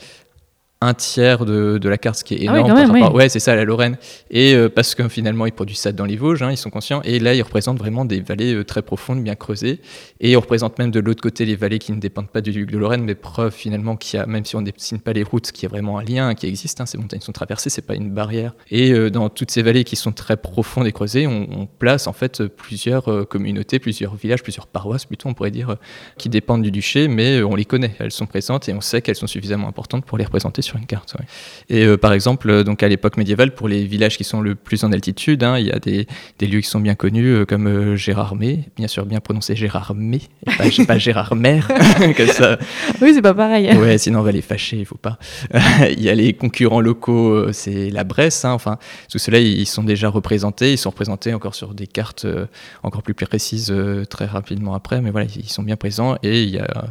un 0.81 0.93
tiers 0.93 1.45
de, 1.45 1.77
de 1.77 1.89
la 1.89 1.97
carte, 1.97 2.17
ce 2.19 2.23
qui 2.25 2.33
est 2.35 2.47
Ah 2.47 2.53
oui, 2.53 2.59
énorme. 2.59 2.73
par 2.73 2.87
rapport- 2.91 3.11
oui. 3.13 3.17
Ouais, 3.23 3.29
c'est 3.29 3.39
ça, 3.39 3.55
la 3.55 3.63
Lorraine. 3.63 3.97
Et 4.29 4.53
euh, 4.53 4.69
parce 4.69 4.93
que 4.93 5.07
finalement, 5.07 5.45
ils 5.45 5.51
produisent 5.53 5.79
ça 5.79 5.91
dans 5.93 6.05
les 6.05 6.17
Vosges, 6.17 6.43
hein, 6.43 6.51
ils 6.51 6.57
sont 6.57 6.69
conscients. 6.69 7.01
Et 7.03 7.17
là, 7.19 7.33
ils 7.33 7.41
représentent 7.41 7.79
vraiment 7.79 8.03
des 8.05 8.19
vallées 8.19 8.53
euh, 8.53 8.63
très 8.65 8.81
profondes, 8.81 9.23
bien 9.23 9.35
creusées. 9.35 9.79
Et 10.19 10.35
on 10.35 10.41
représente 10.41 10.77
même 10.77 10.91
de 10.91 10.99
l'autre 10.99 11.21
côté 11.21 11.45
les 11.45 11.55
vallées 11.55 11.79
qui 11.79 11.91
ne 11.93 11.99
dépendent 11.99 12.29
pas 12.29 12.41
du 12.41 12.51
duc 12.51 12.69
de 12.71 12.77
Lorraine, 12.77 13.03
mais 13.03 13.15
preuve 13.15 13.53
finalement 13.53 13.95
qu'il 13.95 14.19
y 14.19 14.21
a, 14.21 14.25
même 14.25 14.43
si 14.45 14.55
on 14.57 14.61
ne 14.61 14.69
dessine 14.69 14.99
pas 14.99 15.13
les 15.13 15.23
routes, 15.23 15.51
qu'il 15.51 15.63
y 15.63 15.65
a 15.65 15.69
vraiment 15.69 15.97
un 15.97 16.03
lien 16.03 16.35
qui 16.35 16.45
existe. 16.45 16.81
hein, 16.81 16.85
ces 16.85 16.97
montagnes 16.97 17.21
sont 17.21 17.31
traversées, 17.31 17.69
c'est 17.69 17.81
pas 17.81 17.95
une 17.95 18.11
barrière. 18.11 18.53
Et 18.69 18.91
euh, 18.91 19.09
dans 19.09 19.29
toutes 19.29 19.51
ces 19.51 19.63
vallées 19.63 19.85
qui 19.85 19.95
sont 19.95 20.11
très 20.11 20.35
profondes 20.37 20.85
et 20.85 20.91
creusées, 20.91 21.25
on, 21.25 21.47
on 21.61 21.65
place 21.67 22.05
en 22.05 22.13
fait 22.13 22.43
plusieurs 22.47 23.27
communautés, 23.29 23.79
plusieurs 23.79 24.13
villages, 24.15 24.43
plusieurs 24.43 24.67
paroisses 24.67 25.05
plutôt, 25.05 25.29
on 25.29 25.33
pourrait 25.33 25.51
dire, 25.51 25.77
qui 26.17 26.27
dépendent 26.29 26.61
du 26.63 26.69
duché, 26.71 27.07
mais 27.07 27.41
on 27.41 27.55
les 27.55 27.65
connaît. 27.65 27.95
Elles 27.99 28.11
sont 28.11 28.25
présentes 28.27 28.67
et 28.69 28.73
on 28.73 28.81
sait 28.81 29.01
qu'elles 29.01 29.15
sont 29.15 29.25
suffisamment 29.25 29.67
importantes 29.69 30.05
pour 30.05 30.17
les 30.17 30.25
représenter 30.25 30.61
sur 30.61 30.74
une 30.77 30.85
carte. 30.85 31.15
ouais. 31.19 31.25
Et 31.69 31.85
euh, 31.85 31.97
par 31.97 32.13
exemple, 32.13 32.49
euh, 32.49 32.63
donc 32.63 32.83
à 32.83 32.87
l'époque 32.87 33.17
médiévale, 33.17 33.53
pour 33.53 33.67
les 33.67 33.85
villages 33.85 34.17
qui 34.17 34.23
sont 34.23 34.41
le 34.41 34.55
plus 34.55 34.83
en 34.83 34.91
altitude, 34.91 35.43
hein, 35.43 35.57
il 35.57 35.67
y 35.67 35.71
a 35.71 35.79
des, 35.79 36.07
des 36.39 36.47
lieux 36.47 36.61
qui 36.61 36.69
sont 36.69 36.79
bien 36.79 36.95
connus, 36.95 37.27
euh, 37.27 37.45
comme 37.45 37.67
euh, 37.67 37.95
Gérardmer, 37.95 38.65
bien 38.77 38.87
sûr 38.87 39.05
bien 39.05 39.19
prononcé 39.19 39.55
Gérardmer, 39.55 40.21
et 40.45 40.51
pas, 40.57 40.85
pas 40.87 40.97
Gérardmer, 40.97 41.61
comme 42.17 42.27
ça. 42.27 42.57
Oui, 43.01 43.13
c'est 43.13 43.21
pas 43.21 43.33
pareil. 43.33 43.75
Ouais, 43.77 43.97
sinon 43.97 44.19
on 44.19 44.23
va 44.23 44.31
les 44.31 44.41
fâcher, 44.41 44.77
il 44.77 44.85
faut 44.85 44.97
pas. 44.97 45.17
il 45.89 46.01
y 46.01 46.09
a 46.09 46.15
les 46.15 46.33
concurrents 46.33 46.81
locaux, 46.81 47.51
c'est 47.51 47.89
la 47.89 48.03
Bresse, 48.03 48.45
hein, 48.45 48.51
enfin, 48.51 48.77
tout 49.09 49.17
cela 49.17 49.39
ils 49.39 49.65
sont 49.65 49.83
déjà 49.83 50.09
représentés, 50.09 50.73
ils 50.73 50.77
sont 50.77 50.89
représentés 50.89 51.33
encore 51.33 51.55
sur 51.55 51.73
des 51.73 51.87
cartes 51.87 52.25
euh, 52.25 52.45
encore 52.83 53.03
plus 53.03 53.13
précises 53.13 53.71
euh, 53.71 54.05
très 54.05 54.25
rapidement 54.25 54.75
après, 54.75 55.01
mais 55.01 55.11
voilà, 55.11 55.27
ils 55.35 55.49
sont 55.49 55.63
bien 55.63 55.75
présents 55.75 56.17
et 56.23 56.43
il 56.43 56.49
y 56.49 56.59
a 56.59 56.85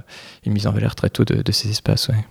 une 0.45 0.53
mise 0.53 0.67
en 0.67 0.73
valeur 0.73 0.95
très 0.95 1.11
tôt 1.11 1.25
de, 1.25 1.43
de 1.43 1.53
ces 1.53 1.71
espaces. 1.71 2.09
Ouais. 2.09 2.25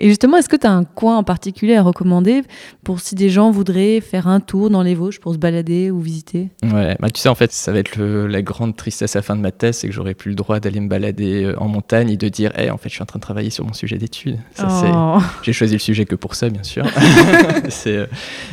Et 0.00 0.08
justement, 0.08 0.36
est-ce 0.36 0.48
que 0.48 0.54
tu 0.56 0.66
as 0.66 0.70
un 0.72 0.84
coin 0.84 1.16
en 1.16 1.24
particulier 1.24 1.74
à 1.74 1.82
recommander 1.82 2.42
pour 2.84 3.00
si 3.00 3.16
des 3.16 3.30
gens 3.30 3.50
voudraient 3.50 4.00
faire 4.00 4.28
un 4.28 4.38
tour 4.38 4.70
dans 4.70 4.82
les 4.82 4.94
Vosges 4.94 5.18
pour 5.18 5.32
se 5.32 5.38
balader 5.38 5.90
ou 5.90 6.00
visiter? 6.00 6.50
Ouais, 6.62 6.96
bah, 7.00 7.10
tu 7.10 7.20
sais, 7.20 7.28
en 7.28 7.34
fait, 7.34 7.50
ça 7.52 7.72
va 7.72 7.80
être 7.80 7.96
le- 7.96 8.28
la 8.28 8.40
grande 8.42 8.76
tristesse 8.76 9.16
à 9.16 9.18
la 9.18 9.22
fin 9.24 9.34
de 9.34 9.40
ma 9.40 9.50
thèse, 9.50 9.78
c'est 9.78 9.88
que 9.88 9.92
j'aurai 9.94 10.14
plus 10.14 10.30
le 10.30 10.34
droit 10.36 10.60
d'aller 10.60 10.78
me 10.78 10.88
balader 10.88 11.42
euh, 11.44 11.58
en 11.58 11.66
montagne 11.66 12.10
et 12.10 12.16
de 12.16 12.28
dire, 12.28 12.56
hey, 12.56 12.70
en 12.70 12.76
fait, 12.78 12.88
je 12.90 12.94
suis 12.94 13.02
en 13.02 13.06
train 13.06 13.18
de 13.18 13.22
travailler 13.24 13.50
sur 13.50 13.64
mon 13.66 13.72
sujet 13.72 13.98
d'étude. 13.98 14.38
Oh. 14.62 15.18
J'ai 15.42 15.52
choisi 15.52 15.72
le 15.72 15.78
sujet 15.80 16.04
que 16.04 16.14
pour 16.14 16.36
ça, 16.36 16.48
bien 16.48 16.62
sûr. 16.62 16.84
C'est, 17.68 17.96
euh, 17.96 18.06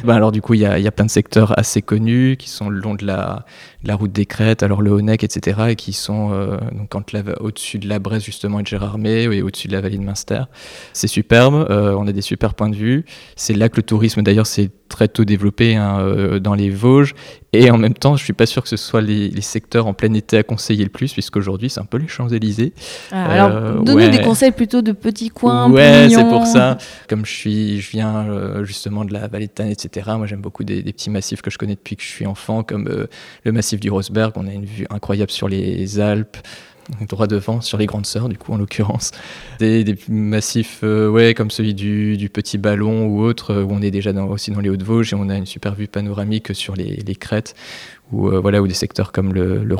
ben 0.04 0.16
alors 0.16 0.32
du 0.32 0.42
coup, 0.42 0.56
il 0.56 0.62
y 0.62 0.66
a, 0.66 0.80
y 0.80 0.88
a 0.88 0.92
plein 0.92 1.06
de 1.06 1.12
secteurs 1.12 1.58
assez 1.60 1.82
connus 1.84 2.38
qui 2.40 2.50
sont 2.50 2.70
le 2.70 2.80
long 2.80 2.96
de 2.96 3.06
la, 3.06 3.46
la 3.86 3.96
route 3.96 4.12
des 4.12 4.26
Crêtes, 4.26 4.64
alors 4.64 4.82
le 4.82 4.92
Honeck, 4.92 5.24
etc., 5.24 5.62
et 5.70 5.76
qui 5.76 5.94
sont 5.94 6.32
euh, 6.34 6.58
donc 6.72 6.96
au-dessus 7.40 7.80
de 7.80 7.88
la 7.88 8.00
Bresse 8.00 8.24
justement 8.24 8.60
et 8.60 8.64
de 8.64 8.68
Gérardmer 8.68 9.24
et 9.24 9.42
au-dessus 9.42 9.68
de 9.68 9.74
la 9.74 9.82
vallée 9.82 9.98
de 9.98 10.04
Münster. 10.04 10.44
C'est 10.94 11.08
superbe, 11.08 11.68
euh, 11.70 11.96
on 11.98 12.08
a 12.08 12.12
des 12.12 12.22
super 12.22 12.54
points 12.54 12.70
de 12.70 12.76
vue. 12.76 13.06
C'est 13.36 13.54
là 13.54 13.70
que 13.70 13.78
le 13.78 13.84
tourisme 13.84 14.22
d'ailleurs 14.22 14.48
s'est 14.48 14.72
très 14.90 15.08
tôt 15.08 15.26
développé 15.26 15.76
hein, 15.76 16.00
euh, 16.00 16.40
dans 16.40 16.54
les 16.54 16.70
Vosges. 16.70 17.14
Et 17.58 17.72
en 17.72 17.78
même 17.78 17.94
temps, 17.94 18.16
je 18.16 18.24
suis 18.24 18.34
pas 18.34 18.46
sûr 18.46 18.62
que 18.64 18.70
ce 18.70 18.78
soit 18.78 19.02
les, 19.02 19.30
les 19.30 19.42
secteurs 19.42 19.88
en 19.88 19.94
plein 19.94 20.14
été 20.14 20.38
à 20.38 20.44
conseiller 20.44 20.84
le 20.84 20.90
plus, 20.90 21.14
puisqu'aujourd'hui 21.14 21.70
c'est 21.70 21.80
un 21.80 21.86
peu 21.86 21.98
les 21.98 22.08
Champs-Élysées. 22.08 22.74
Ah, 23.12 23.26
alors, 23.26 23.50
Euh, 23.52 23.74
donne-nous 23.80 23.96
ouais. 24.04 24.10
des 24.10 24.22
conseils 24.24 24.52
plutôt 24.52 24.82
de 24.82 24.92
petits 24.92 25.30
coins. 25.30 25.70
Ouais, 25.72 26.08
c'est 26.10 26.24
pour 26.30 26.46
ça. 26.46 26.78
Comme 27.08 27.26
je 27.26 27.32
suis, 27.32 27.82
je 27.82 27.92
viens 27.92 28.28
euh, 28.28 28.64
justement 28.66 29.06
de 29.06 29.14
la 29.14 29.28
vallée 29.28 29.48
de 29.48 29.52
Tannes, 29.52 29.70
etc. 29.72 30.12
Moi, 30.18 30.28
j'aime 30.28 30.42
beaucoup 30.42 30.64
des, 30.64 30.82
des 30.84 30.94
petits 30.94 31.10
massifs 31.10 31.42
que 31.42 31.50
je 31.52 31.58
connais 31.58 31.76
depuis 31.76 31.96
que 31.96 32.04
je 32.04 32.08
suis 32.10 32.26
enfant, 32.26 32.64
comme 32.64 32.88
euh, 32.88 33.08
le 33.44 33.52
massif 33.52 33.80
du 33.80 33.90
Rosberg. 33.90 34.34
On 34.36 34.48
a 34.48 34.52
une 34.54 34.66
vue 34.66 34.86
incroyable 34.90 35.32
sur 35.32 35.48
les 35.48 36.00
Alpes, 36.00 36.38
droit 37.08 37.28
devant, 37.28 37.62
sur 37.62 37.78
les 37.78 37.86
Grandes 37.86 38.06
Sœurs, 38.06 38.30
du 38.30 38.38
coup, 38.38 38.54
en 38.54 38.58
l'occurrence. 38.58 39.12
Des, 39.60 39.96
massifs, 40.10 40.82
euh, 40.84 41.34
comme 41.34 41.52
celui 41.52 41.74
du, 41.74 42.30
Petit 42.32 42.58
Ballon 42.58 43.06
ou 43.08 43.22
autre, 43.22 43.52
euh, 43.52 43.64
où 43.64 43.72
on 43.72 43.82
est 43.82 43.92
déjà 43.92 44.12
aussi 44.12 44.52
dans 44.52 44.60
les 44.60 44.70
Hauts-de-Vosges 44.70 45.14
et 45.14 45.16
on 45.16 45.30
a 45.30 45.36
une 45.36 45.46
super 45.46 45.76
vue 45.76 45.88
panoramique 45.88 46.54
sur 46.54 46.76
les, 46.76 47.16
crêtes, 47.16 47.56
ou 48.12 48.30
euh, 48.30 48.40
voilà, 48.40 48.62
ou 48.62 48.68
des 48.68 48.74
secteurs 48.74 49.12
comme 49.12 49.34
le, 49.34 49.64
le. 49.64 49.76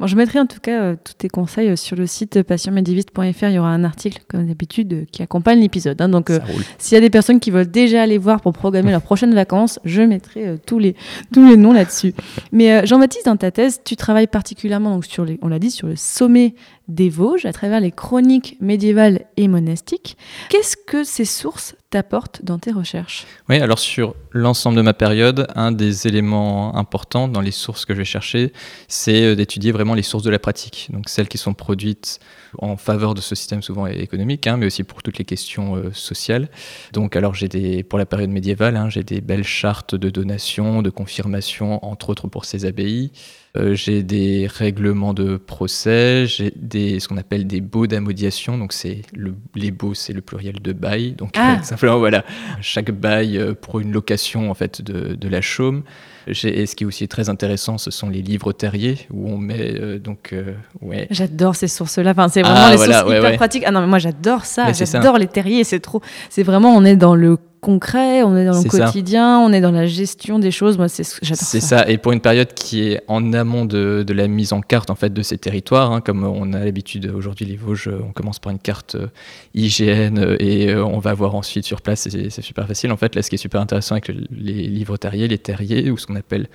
Bon, 0.00 0.06
je 0.06 0.16
mettrai 0.16 0.40
en 0.40 0.46
tout 0.46 0.60
cas 0.60 0.80
euh, 0.80 0.96
tous 1.04 1.12
tes 1.12 1.28
conseils 1.28 1.68
euh, 1.68 1.76
sur 1.76 1.94
le 1.94 2.06
site 2.06 2.42
passionmédiviste.fr. 2.42 3.44
Il 3.48 3.52
y 3.52 3.58
aura 3.58 3.68
un 3.68 3.84
article, 3.84 4.22
comme 4.28 4.46
d'habitude, 4.46 4.92
euh, 4.94 5.04
qui 5.12 5.22
accompagne 5.22 5.60
l'épisode. 5.60 6.00
hein. 6.00 6.08
donc, 6.08 6.32
s'il 6.78 6.94
y 6.94 6.98
a 6.98 7.02
des 7.02 7.10
personnes 7.10 7.38
qui 7.38 7.50
veulent 7.50 7.70
déjà 7.70 8.00
aller 8.00 8.16
voir 8.16 8.40
pour 8.40 8.54
programmer 8.54 8.92
leurs 8.92 9.02
prochaines 9.02 9.34
vacances, 9.34 9.78
je 9.84 10.00
mettrai 10.00 10.56
tous, 10.66 10.78
les, 10.78 10.96
tous 11.34 11.46
les 11.46 11.58
noms 11.58 11.74
là-dessus. 11.74 12.14
Mais 12.50 12.86
Jean-Baptiste, 12.86 13.26
dans 13.26 13.36
ta 13.36 13.50
thèse, 13.50 13.82
tu 13.84 13.94
travailles 13.94 14.26
particulièrement, 14.26 14.94
donc, 14.94 15.04
sur 15.04 15.26
les, 15.26 15.38
on 15.42 15.48
l'a 15.48 15.58
dit, 15.58 15.70
sur 15.70 15.86
le 15.86 15.96
sommet 15.96 16.54
des 16.90 17.08
Vosges, 17.08 17.46
à 17.46 17.52
travers 17.52 17.80
les 17.80 17.92
chroniques 17.92 18.56
médiévales 18.60 19.26
et 19.36 19.48
monastiques. 19.48 20.16
Qu'est-ce 20.48 20.76
que 20.76 21.04
ces 21.04 21.24
sources 21.24 21.76
t'apportent 21.88 22.44
dans 22.44 22.58
tes 22.58 22.72
recherches? 22.72 23.26
Oui, 23.48 23.58
alors 23.58 23.78
sur 23.78 24.14
l'ensemble 24.32 24.76
de 24.76 24.82
ma 24.82 24.92
période, 24.92 25.46
un 25.54 25.72
des 25.72 26.06
éléments 26.06 26.76
importants 26.76 27.28
dans 27.28 27.40
les 27.40 27.50
sources 27.50 27.84
que 27.84 27.94
je 27.94 27.98
vais 27.98 28.04
chercher, 28.04 28.52
c'est 28.88 29.22
euh, 29.22 29.34
d'étudier 29.34 29.72
vraiment 29.72 29.94
les 29.94 30.02
sources 30.02 30.22
de 30.22 30.30
la 30.30 30.38
pratique, 30.38 30.88
donc 30.92 31.08
celles 31.08 31.28
qui 31.28 31.38
sont 31.38 31.54
produites 31.54 32.20
en 32.58 32.76
faveur 32.76 33.14
de 33.14 33.20
ce 33.20 33.34
système 33.34 33.62
souvent 33.62 33.86
économique, 33.86 34.46
hein, 34.46 34.56
mais 34.56 34.66
aussi 34.66 34.84
pour 34.84 35.02
toutes 35.02 35.18
les 35.18 35.24
questions 35.24 35.76
euh, 35.76 35.92
sociales. 35.92 36.48
Donc, 36.92 37.16
alors 37.16 37.34
j'ai 37.34 37.48
des, 37.48 37.82
pour 37.82 37.98
la 37.98 38.06
période 38.06 38.30
médiévale, 38.30 38.76
hein, 38.76 38.88
j'ai 38.88 39.02
des 39.02 39.20
belles 39.20 39.44
chartes 39.44 39.94
de 39.94 40.10
donation, 40.10 40.82
de 40.82 40.90
confirmation, 40.90 41.84
entre 41.84 42.10
autres 42.10 42.28
pour 42.28 42.44
ces 42.44 42.64
abbayes. 42.64 43.10
Euh, 43.56 43.74
j'ai 43.74 44.04
des 44.04 44.46
règlements 44.46 45.12
de 45.12 45.36
procès, 45.36 46.24
j'ai 46.28 46.52
des, 46.54 47.00
ce 47.00 47.08
qu'on 47.08 47.16
appelle 47.16 47.48
des 47.48 47.60
baux 47.60 47.88
d'amodiation, 47.88 48.56
donc 48.56 48.72
c'est 48.72 49.02
le, 49.12 49.34
les 49.56 49.72
baux, 49.72 49.92
c'est 49.92 50.12
le 50.12 50.20
pluriel 50.20 50.60
de 50.62 50.72
bail, 50.72 51.12
donc 51.12 51.30
Ah. 51.36 51.54
euh, 51.54 51.56
simplement 51.64 51.98
voilà, 51.98 52.24
chaque 52.60 52.92
bail 52.92 53.36
euh, 53.38 53.52
pour 53.60 53.80
une 53.80 53.90
location 53.90 54.52
en 54.52 54.54
fait 54.54 54.82
de, 54.82 55.16
de 55.16 55.28
la 55.28 55.40
chaume. 55.40 55.82
Et 56.28 56.66
ce 56.66 56.76
qui 56.76 56.84
est 56.84 56.86
aussi 56.86 57.08
très 57.08 57.28
intéressant, 57.28 57.76
ce 57.76 57.90
sont 57.90 58.08
les 58.08 58.22
livres 58.22 58.52
terriers 58.52 58.98
où 59.10 59.28
on 59.28 59.38
met 59.38 59.74
euh, 59.80 59.98
donc 59.98 60.32
ouais. 60.80 61.08
J'adore 61.10 61.56
ces 61.56 61.66
sources-là. 61.66 62.10
Enfin, 62.12 62.28
c'est 62.28 62.42
vraiment 62.42 62.56
Ah, 62.60 62.70
les 62.70 62.76
voilà, 62.76 62.98
sources 63.00 63.10
ouais, 63.10 63.18
hyper 63.18 63.30
ouais. 63.30 63.36
pratiques. 63.36 63.64
Ah 63.66 63.72
non, 63.72 63.80
mais 63.80 63.86
moi 63.88 63.98
j'adore 63.98 64.44
ça. 64.44 64.66
Mais 64.66 64.74
c'est 64.74 64.86
ça. 64.86 65.00
J'adore 65.00 65.18
les 65.18 65.26
terriers. 65.26 65.64
C'est 65.64 65.80
trop. 65.80 66.02
C'est 66.28 66.42
vraiment, 66.44 66.76
on 66.76 66.84
est 66.84 66.94
dans 66.94 67.16
le 67.16 67.36
concret, 67.60 68.22
on 68.22 68.36
est 68.36 68.44
dans 68.46 68.60
le 68.62 68.68
ça. 68.70 68.86
quotidien, 68.86 69.38
on 69.38 69.52
est 69.52 69.60
dans 69.60 69.70
la 69.72 69.86
gestion 69.86 70.38
des 70.38 70.50
choses. 70.50 70.78
Moi, 70.78 70.88
c'est 70.88 71.04
ce- 71.04 71.18
j'adore 71.22 71.44
C'est 71.44 71.60
ça. 71.60 71.78
ça. 71.84 71.88
Et 71.90 71.98
pour 71.98 72.12
une 72.12 72.20
période 72.20 72.52
qui 72.54 72.82
est 72.88 73.02
en 73.08 73.32
amont 73.32 73.64
de, 73.64 74.02
de 74.06 74.12
la 74.12 74.28
mise 74.28 74.52
en 74.52 74.60
carte 74.60 74.90
en 74.90 74.94
fait 74.94 75.12
de 75.12 75.22
ces 75.22 75.38
territoires, 75.38 75.92
hein, 75.92 76.00
comme 76.00 76.24
on 76.24 76.52
a 76.52 76.64
l'habitude 76.64 77.12
aujourd'hui 77.14 77.46
les 77.46 77.56
Vosges, 77.56 77.88
euh, 77.88 78.00
on 78.08 78.12
commence 78.12 78.38
par 78.38 78.52
une 78.52 78.58
carte 78.58 78.94
euh, 78.94 79.06
IGN 79.54 80.18
euh, 80.18 80.36
et 80.40 80.74
on 80.74 80.98
va 80.98 81.14
voir 81.14 81.34
ensuite 81.34 81.64
sur 81.64 81.80
place. 81.82 82.08
C'est 82.08 82.40
super 82.42 82.66
facile 82.66 82.92
en 82.92 82.96
fait. 82.96 83.14
Là, 83.14 83.22
ce 83.22 83.28
qui 83.30 83.34
est 83.34 83.38
super 83.38 83.60
intéressant 83.60 83.94
avec 83.94 84.08
le- 84.08 84.24
les 84.30 84.66
livres 84.66 84.96
terriers, 84.96 85.28
les 85.28 85.38
terriers 85.38 85.90
ou 85.90 85.98
ce 85.98 86.06
qu'on 86.06 86.16
appelle 86.16 86.48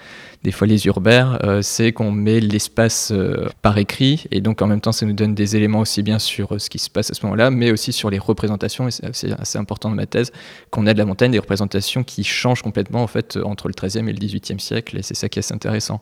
des 0.44 0.52
fois 0.52 0.68
les 0.68 0.86
urbaires, 0.88 1.40
euh, 1.44 1.62
c'est 1.62 1.92
qu'on 1.92 2.12
met 2.12 2.40
l'espace 2.40 3.12
euh, 3.12 3.48
par 3.62 3.78
écrit 3.78 4.26
et 4.32 4.42
donc 4.42 4.62
en 4.62 4.68
même 4.68 4.82
temps 4.82 4.92
ça 4.92 5.06
nous 5.06 5.14
donne 5.14 5.36
des 5.36 5.56
éléments 5.56 5.80
aussi 5.80 6.04
bien 6.04 6.20
sur 6.20 6.60
ce 6.60 6.70
qui 6.70 6.80
se 6.80 6.90
passe 6.90 7.12
à 7.12 7.14
ce 7.14 7.26
moment-là, 7.26 7.52
mais 7.52 7.72
aussi 7.72 7.92
sur 7.92 8.10
les 8.10 8.20
représentations. 8.20 8.88
Et 8.88 8.92
c'est 8.92 9.32
assez, 9.40 9.58
important 9.58 9.90
dans 9.90 9.96
ma 9.96 10.06
thèse 10.06 10.32
qu'on 10.72 10.86
a 10.88 10.94
de 10.96 11.00
la 11.00 11.06
montagne 11.06 11.32
des 11.32 11.40
représentations 11.40 12.04
qui 12.04 12.24
changent 12.24 12.64
complètement 12.64 13.04
en 13.04 13.08
fait 13.08 13.38
euh, 13.38 13.44
entre 13.44 13.68
le 13.68 13.74
13e 13.74 14.08
et 14.10 14.14
le 14.14 14.18
18e 14.18 14.60
siècle 14.60 14.98
et 14.98 15.04
c'est 15.04 15.14
ça 15.14 15.30
qui 15.30 15.40
est 15.40 15.42
assez 15.42 15.54
intéressant. 15.54 16.02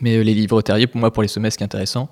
Mais 0.00 0.16
euh, 0.16 0.22
les 0.22 0.34
livres 0.34 0.62
terriers, 0.62 0.86
pour 0.86 1.00
moi, 1.00 1.12
pour 1.12 1.22
les 1.22 1.28
sommets, 1.28 1.50
ce 1.50 1.58
qui 1.58 1.64
est 1.64 1.66
intéressant, 1.66 2.08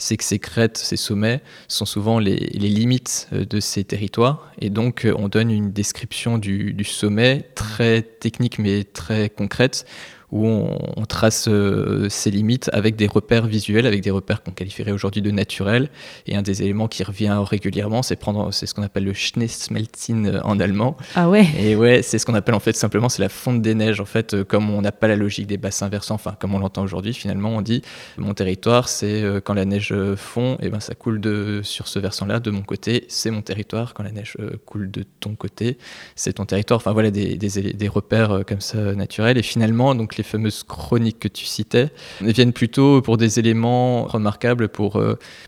c'est 0.00 0.16
que 0.16 0.24
ces 0.24 0.38
crêtes, 0.38 0.78
ces 0.78 0.96
sommets 0.96 1.40
sont 1.68 1.84
souvent 1.84 2.18
les, 2.18 2.36
les 2.36 2.68
limites 2.68 3.28
euh, 3.32 3.44
de 3.44 3.60
ces 3.60 3.84
territoires 3.84 4.50
et 4.60 4.70
donc 4.70 5.04
euh, 5.04 5.14
on 5.16 5.28
donne 5.28 5.50
une 5.50 5.70
description 5.70 6.38
du, 6.38 6.72
du 6.72 6.84
sommet 6.84 7.48
très 7.54 8.02
technique 8.02 8.58
mais 8.58 8.84
très 8.84 9.28
concrète 9.28 9.86
où 10.32 10.46
on, 10.46 10.78
on 10.96 11.06
trace 11.06 11.46
euh, 11.48 12.08
ces 12.08 12.30
limites 12.30 12.70
avec 12.72 12.96
des 12.96 13.06
repères 13.06 13.46
visuels, 13.46 13.86
avec 13.86 14.02
des 14.02 14.10
repères 14.10 14.42
qu'on 14.42 14.52
qualifierait 14.52 14.92
aujourd'hui 14.92 15.22
de 15.22 15.30
naturels. 15.30 15.88
Et 16.26 16.36
un 16.36 16.42
des 16.42 16.62
éléments 16.62 16.88
qui 16.88 17.02
revient 17.02 17.36
régulièrement, 17.44 18.02
c'est 18.02 18.16
prendre, 18.16 18.52
c'est 18.52 18.66
ce 18.66 18.74
qu'on 18.74 18.82
appelle 18.82 19.04
le 19.04 19.12
Schneesmelting 19.12 20.26
euh, 20.26 20.40
en 20.44 20.60
allemand. 20.60 20.96
Ah 21.14 21.28
ouais. 21.28 21.46
Et 21.58 21.76
ouais, 21.76 22.02
c'est 22.02 22.18
ce 22.18 22.26
qu'on 22.26 22.34
appelle 22.34 22.54
en 22.54 22.60
fait 22.60 22.76
simplement, 22.76 23.08
c'est 23.08 23.22
la 23.22 23.28
fonte 23.28 23.62
des 23.62 23.74
neiges. 23.74 24.00
En 24.00 24.04
fait, 24.04 24.44
comme 24.44 24.70
on 24.70 24.82
n'a 24.82 24.92
pas 24.92 25.08
la 25.08 25.16
logique 25.16 25.46
des 25.46 25.58
bassins 25.58 25.88
versants, 25.88 26.14
enfin 26.14 26.36
comme 26.38 26.54
on 26.54 26.58
l'entend 26.58 26.82
aujourd'hui, 26.82 27.12
finalement, 27.12 27.50
on 27.50 27.62
dit 27.62 27.82
mon 28.16 28.34
territoire, 28.34 28.88
c'est 28.88 29.24
quand 29.44 29.54
la 29.54 29.64
neige 29.64 29.89
euh, 29.92 30.16
fond, 30.16 30.56
et 30.60 30.68
ben 30.68 30.80
ça 30.80 30.94
coule 30.94 31.20
de 31.20 31.60
sur 31.62 31.88
ce 31.88 31.98
versant-là, 31.98 32.40
de 32.40 32.50
mon 32.50 32.62
côté, 32.62 33.04
c'est 33.08 33.30
mon 33.30 33.42
territoire. 33.42 33.94
Quand 33.94 34.02
la 34.02 34.12
neige 34.12 34.36
euh, 34.40 34.56
coule 34.66 34.90
de 34.90 35.04
ton 35.20 35.34
côté, 35.34 35.78
c'est 36.16 36.34
ton 36.34 36.46
territoire. 36.46 36.78
Enfin 36.78 36.92
voilà 36.92 37.10
des, 37.10 37.36
des, 37.36 37.72
des 37.72 37.88
repères 37.88 38.30
euh, 38.30 38.42
comme 38.42 38.60
ça 38.60 38.94
naturels. 38.94 39.38
Et 39.38 39.42
finalement, 39.42 39.94
donc 39.94 40.16
les 40.16 40.24
fameuses 40.24 40.62
chroniques 40.62 41.18
que 41.18 41.28
tu 41.28 41.44
citais 41.44 41.90
viennent 42.20 42.52
plutôt 42.52 43.02
pour 43.02 43.16
des 43.16 43.38
éléments 43.38 44.04
remarquables, 44.04 44.68
pour, 44.68 45.02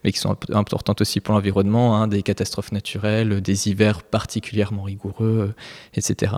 mais 0.05 0.12
qui 0.12 0.18
sont 0.18 0.31
imp- 0.31 0.50
importantes 0.55 1.00
aussi 1.00 1.20
pour 1.20 1.35
l'environnement, 1.35 1.96
hein, 1.96 2.09
des 2.09 2.22
catastrophes 2.22 2.72
naturelles, 2.72 3.40
des 3.40 3.68
hivers 3.68 4.02
particulièrement 4.02 4.83
rigoureux, 4.83 5.55
etc. 5.94 6.33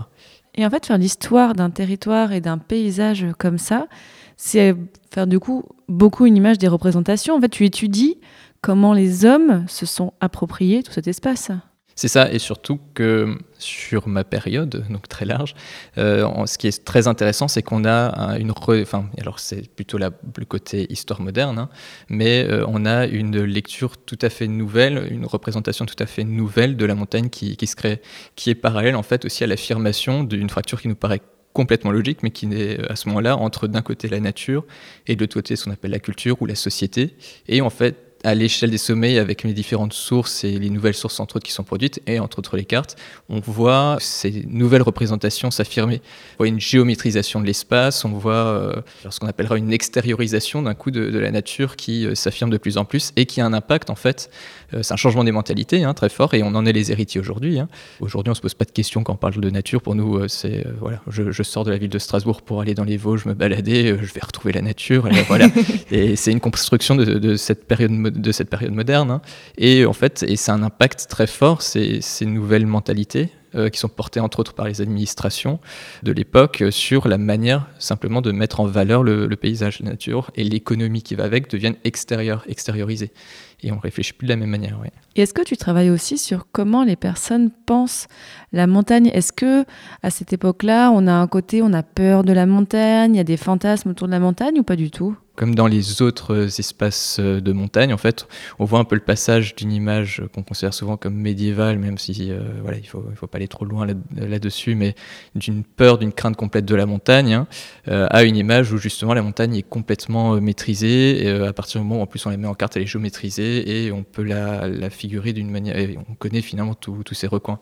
Et 0.56 0.64
en 0.64 0.70
fait, 0.70 0.86
faire 0.86 0.98
l'histoire 0.98 1.54
d'un 1.54 1.70
territoire 1.70 2.32
et 2.32 2.40
d'un 2.40 2.58
paysage 2.58 3.26
comme 3.38 3.58
ça, 3.58 3.88
c'est 4.36 4.74
faire 5.12 5.26
du 5.26 5.38
coup 5.38 5.64
beaucoup 5.88 6.26
une 6.26 6.36
image 6.36 6.58
des 6.58 6.68
représentations. 6.68 7.34
En 7.36 7.40
fait, 7.40 7.48
tu 7.48 7.64
étudies 7.64 8.18
comment 8.60 8.92
les 8.92 9.24
hommes 9.24 9.64
se 9.68 9.86
sont 9.86 10.12
appropriés 10.20 10.82
tout 10.82 10.92
cet 10.92 11.06
espace. 11.08 11.50
C'est 11.96 12.08
ça, 12.08 12.32
et 12.32 12.40
surtout 12.40 12.80
que 12.94 13.38
sur 13.56 14.08
ma 14.08 14.24
période, 14.24 14.84
donc 14.90 15.06
très 15.06 15.24
large, 15.24 15.54
euh, 15.96 16.26
ce 16.44 16.58
qui 16.58 16.66
est 16.66 16.84
très 16.84 17.06
intéressant, 17.06 17.46
c'est 17.46 17.62
qu'on 17.62 17.84
a 17.84 18.20
un- 18.20 18.36
une... 18.36 18.50
re- 18.50 18.82
Enfin, 18.82 19.08
alors 19.20 19.38
c'est 19.38 19.70
plutôt 19.72 19.96
la- 19.96 20.10
le 20.36 20.44
côté 20.44 20.92
histoire 20.92 21.20
moderne, 21.20 21.56
hein, 21.56 21.68
mais 22.08 22.44
euh, 22.50 22.64
on 22.66 22.84
a 22.84 23.06
une 23.06 23.40
lecture 23.44 23.96
tout 23.96 24.18
à 24.22 24.28
fait 24.28 24.48
nouvelle, 24.48 25.06
une 25.12 25.24
représentation 25.24 25.86
tout 25.86 25.94
à 26.00 26.06
fait 26.06 26.24
nouvelle 26.24 26.76
de 26.76 26.84
la 26.84 26.96
montagne 26.96 27.28
qui, 27.28 27.56
qui 27.56 27.68
se 27.68 27.76
crée, 27.76 28.02
qui 28.34 28.50
est 28.50 28.56
parallèle 28.56 28.96
en 28.96 29.04
fait 29.04 29.24
aussi 29.24 29.44
à 29.44 29.46
l'affirmation 29.46 30.24
d'une 30.24 30.50
fracture 30.50 30.80
qui 30.82 30.88
nous 30.88 30.96
paraît 30.96 31.22
complètement 31.54 31.92
logique, 31.92 32.22
mais 32.22 32.30
qui 32.30 32.46
n'est 32.46 32.78
euh, 32.78 32.92
à 32.92 32.96
ce 32.96 33.08
moment-là 33.08 33.38
entre 33.38 33.66
d'un 33.66 33.80
côté 33.80 34.08
la 34.08 34.20
nature 34.20 34.64
et 35.06 35.16
de 35.16 35.20
l'autre 35.20 35.34
côté 35.34 35.56
ce 35.56 35.64
qu'on 35.64 35.70
appelle 35.70 35.92
la 35.92 36.00
culture 36.00 36.42
ou 36.42 36.46
la 36.46 36.56
société. 36.56 37.14
Et 37.48 37.62
en 37.62 37.70
fait, 37.70 38.13
à 38.24 38.34
l'échelle 38.34 38.70
des 38.70 38.78
sommets, 38.78 39.18
avec 39.18 39.44
mes 39.44 39.52
différentes 39.52 39.92
sources 39.92 40.44
et 40.44 40.58
les 40.58 40.70
nouvelles 40.70 40.94
sources 40.94 41.20
entre 41.20 41.36
autres 41.36 41.46
qui 41.46 41.52
sont 41.52 41.62
produites, 41.64 42.00
et 42.06 42.18
entre 42.18 42.38
autres 42.40 42.56
les 42.56 42.64
cartes, 42.64 42.96
on 43.28 43.38
voit 43.40 43.98
ces 44.00 44.44
nouvelles 44.48 44.82
représentations 44.82 45.50
s'affirmer. 45.50 46.00
On 46.34 46.36
voit 46.38 46.48
une 46.48 46.60
géométrisation 46.60 47.40
de 47.40 47.46
l'espace, 47.46 48.04
on 48.04 48.08
voit 48.10 48.32
euh, 48.34 48.74
ce 49.10 49.20
qu'on 49.20 49.26
appellera 49.28 49.56
une 49.58 49.72
extériorisation 49.72 50.62
d'un 50.62 50.74
coup 50.74 50.90
de, 50.90 51.10
de 51.10 51.18
la 51.18 51.30
nature 51.30 51.76
qui 51.76 52.06
euh, 52.06 52.14
s'affirme 52.14 52.50
de 52.50 52.56
plus 52.58 52.78
en 52.78 52.84
plus 52.84 53.12
et 53.16 53.26
qui 53.26 53.40
a 53.40 53.46
un 53.46 53.52
impact 53.52 53.90
en 53.90 53.94
fait. 53.94 54.30
Euh, 54.72 54.82
c'est 54.82 54.94
un 54.94 54.96
changement 54.96 55.24
des 55.24 55.32
mentalités 55.32 55.84
hein, 55.84 55.94
très 55.94 56.08
fort 56.08 56.34
et 56.34 56.42
on 56.42 56.48
en 56.54 56.64
est 56.66 56.72
les 56.72 56.90
héritiers 56.90 57.20
aujourd'hui. 57.20 57.58
hein. 57.60 57.68
Aujourd'hui, 58.00 58.30
on 58.30 58.34
se 58.34 58.40
pose 58.40 58.54
pas 58.54 58.64
de 58.64 58.70
questions 58.72 59.02
quand 59.04 59.12
on 59.12 59.16
parle 59.16 59.34
de 59.40 59.50
nature. 59.50 59.82
Pour 59.82 59.94
nous, 59.94 60.16
euh, 60.18 60.28
c'est 60.28 60.66
voilà, 60.80 61.00
je, 61.08 61.30
je 61.30 61.42
sors 61.42 61.64
de 61.64 61.70
la 61.70 61.76
ville 61.78 61.90
de 61.90 61.98
Strasbourg 61.98 62.42
pour 62.42 62.60
aller 62.60 62.74
dans 62.74 62.84
les 62.84 62.96
Vosges, 62.96 63.26
me 63.26 63.34
balader, 63.34 63.96
je 64.02 64.12
vais 64.14 64.20
retrouver 64.24 64.52
la 64.52 64.62
nature. 64.62 65.06
et 65.08 65.22
voilà. 65.28 65.48
Et 65.90 66.16
c'est 66.16 66.32
une 66.32 66.40
construction 66.40 66.94
de, 66.96 67.04
de 67.04 67.36
cette 67.36 67.66
période 67.66 67.90
mo- 67.90 68.10
de 68.14 68.32
cette 68.32 68.50
période 68.50 68.72
moderne. 68.72 69.10
hein. 69.10 69.22
Et 69.58 69.84
en 69.84 69.92
fait, 69.92 70.22
et 70.26 70.36
c'est 70.36 70.52
un 70.52 70.62
impact 70.62 71.06
très 71.08 71.26
fort, 71.26 71.62
ces, 71.62 72.00
ces 72.00 72.26
nouvelles 72.26 72.66
mentalités 72.66 73.30
euh, 73.54 73.68
qui 73.68 73.78
sont 73.78 73.88
portées 73.88 74.20
entre 74.20 74.40
autres 74.40 74.54
par 74.54 74.66
les 74.66 74.80
administrations 74.80 75.60
de 76.02 76.12
l'époque 76.12 76.62
euh, 76.62 76.70
sur 76.70 77.06
la 77.06 77.18
manière 77.18 77.68
simplement 77.78 78.20
de 78.20 78.32
mettre 78.32 78.60
en 78.60 78.66
valeur 78.66 79.02
le, 79.02 79.26
le 79.26 79.36
paysage, 79.36 79.80
la 79.80 79.90
nature 79.90 80.30
et 80.34 80.44
l'économie 80.44 81.02
qui 81.02 81.14
va 81.14 81.24
avec 81.24 81.50
deviennent 81.50 81.76
extérieures, 81.84 82.44
extériorisées. 82.48 83.12
Et 83.62 83.72
on 83.72 83.78
réfléchit 83.78 84.12
plus 84.12 84.26
de 84.26 84.32
la 84.32 84.36
même 84.36 84.50
manière. 84.50 84.78
ouais. 84.80 84.90
Et 85.16 85.22
est-ce 85.22 85.34
que 85.34 85.42
tu 85.42 85.56
travailles 85.56 85.90
aussi 85.90 86.18
sur 86.18 86.46
comment 86.50 86.82
les 86.82 86.96
personnes 86.96 87.50
pensent 87.66 88.08
la 88.52 88.66
montagne? 88.66 89.10
Est-ce 89.12 89.32
que 89.32 89.64
à 90.02 90.10
cette 90.10 90.32
époque-là, 90.32 90.90
on 90.90 91.06
a 91.06 91.12
un 91.12 91.26
côté, 91.28 91.62
on 91.62 91.72
a 91.72 91.82
peur 91.82 92.24
de 92.24 92.32
la 92.32 92.46
montagne, 92.46 93.14
il 93.14 93.18
y 93.18 93.20
a 93.20 93.24
des 93.24 93.36
fantasmes 93.36 93.90
autour 93.90 94.08
de 94.08 94.12
la 94.12 94.20
montagne 94.20 94.58
ou 94.58 94.64
pas 94.64 94.76
du 94.76 94.90
tout? 94.90 95.16
Comme 95.36 95.56
dans 95.56 95.66
les 95.66 96.00
autres 96.00 96.60
espaces 96.60 97.16
euh, 97.18 97.40
de 97.40 97.52
montagne, 97.52 97.92
en 97.92 97.96
fait, 97.96 98.28
on 98.60 98.64
voit 98.64 98.78
un 98.78 98.84
peu 98.84 98.94
le 98.94 99.00
passage 99.00 99.56
d'une 99.56 99.72
image 99.72 100.22
qu'on 100.32 100.44
considère 100.44 100.72
souvent 100.72 100.96
comme 100.96 101.16
médiévale, 101.16 101.76
même 101.80 101.98
si 101.98 102.30
euh, 102.30 102.38
voilà, 102.62 102.78
il 102.78 102.86
faut, 102.86 103.04
il 103.10 103.16
faut 103.16 103.26
pas 103.26 103.38
aller 103.38 103.48
trop 103.48 103.64
loin 103.64 103.84
là- 103.84 103.94
là-dessus, 104.14 104.76
mais 104.76 104.94
d'une 105.34 105.64
peur, 105.64 105.98
d'une 105.98 106.12
crainte 106.12 106.36
complète 106.36 106.66
de 106.66 106.76
la 106.76 106.86
montagne, 106.86 107.34
hein, 107.34 107.48
euh, 107.88 108.06
à 108.10 108.22
une 108.22 108.36
image 108.36 108.72
où 108.72 108.78
justement 108.78 109.12
la 109.12 109.22
montagne 109.22 109.56
est 109.56 109.62
complètement 109.62 110.36
euh, 110.36 110.40
maîtrisée. 110.40 111.24
Et, 111.24 111.28
euh, 111.28 111.48
à 111.48 111.52
partir 111.52 111.80
du 111.80 111.86
moment 111.86 112.00
où 112.00 112.04
en 112.04 112.06
plus 112.06 112.24
on 112.26 112.30
la 112.30 112.36
met 112.36 112.46
en 112.46 112.54
carte, 112.54 112.76
elle 112.76 112.82
est 112.82 112.86
géométrisée 112.86 113.43
et 113.44 113.92
on 113.92 114.02
peut 114.02 114.22
la, 114.22 114.90
figurer 114.90 115.32
d'une 115.32 115.50
manière. 115.50 115.76
et 115.76 115.96
on 116.08 116.14
connaît 116.14 116.42
finalement 116.42 116.74
tous 116.74 117.02
ces 117.14 117.26
recoins. 117.26 117.58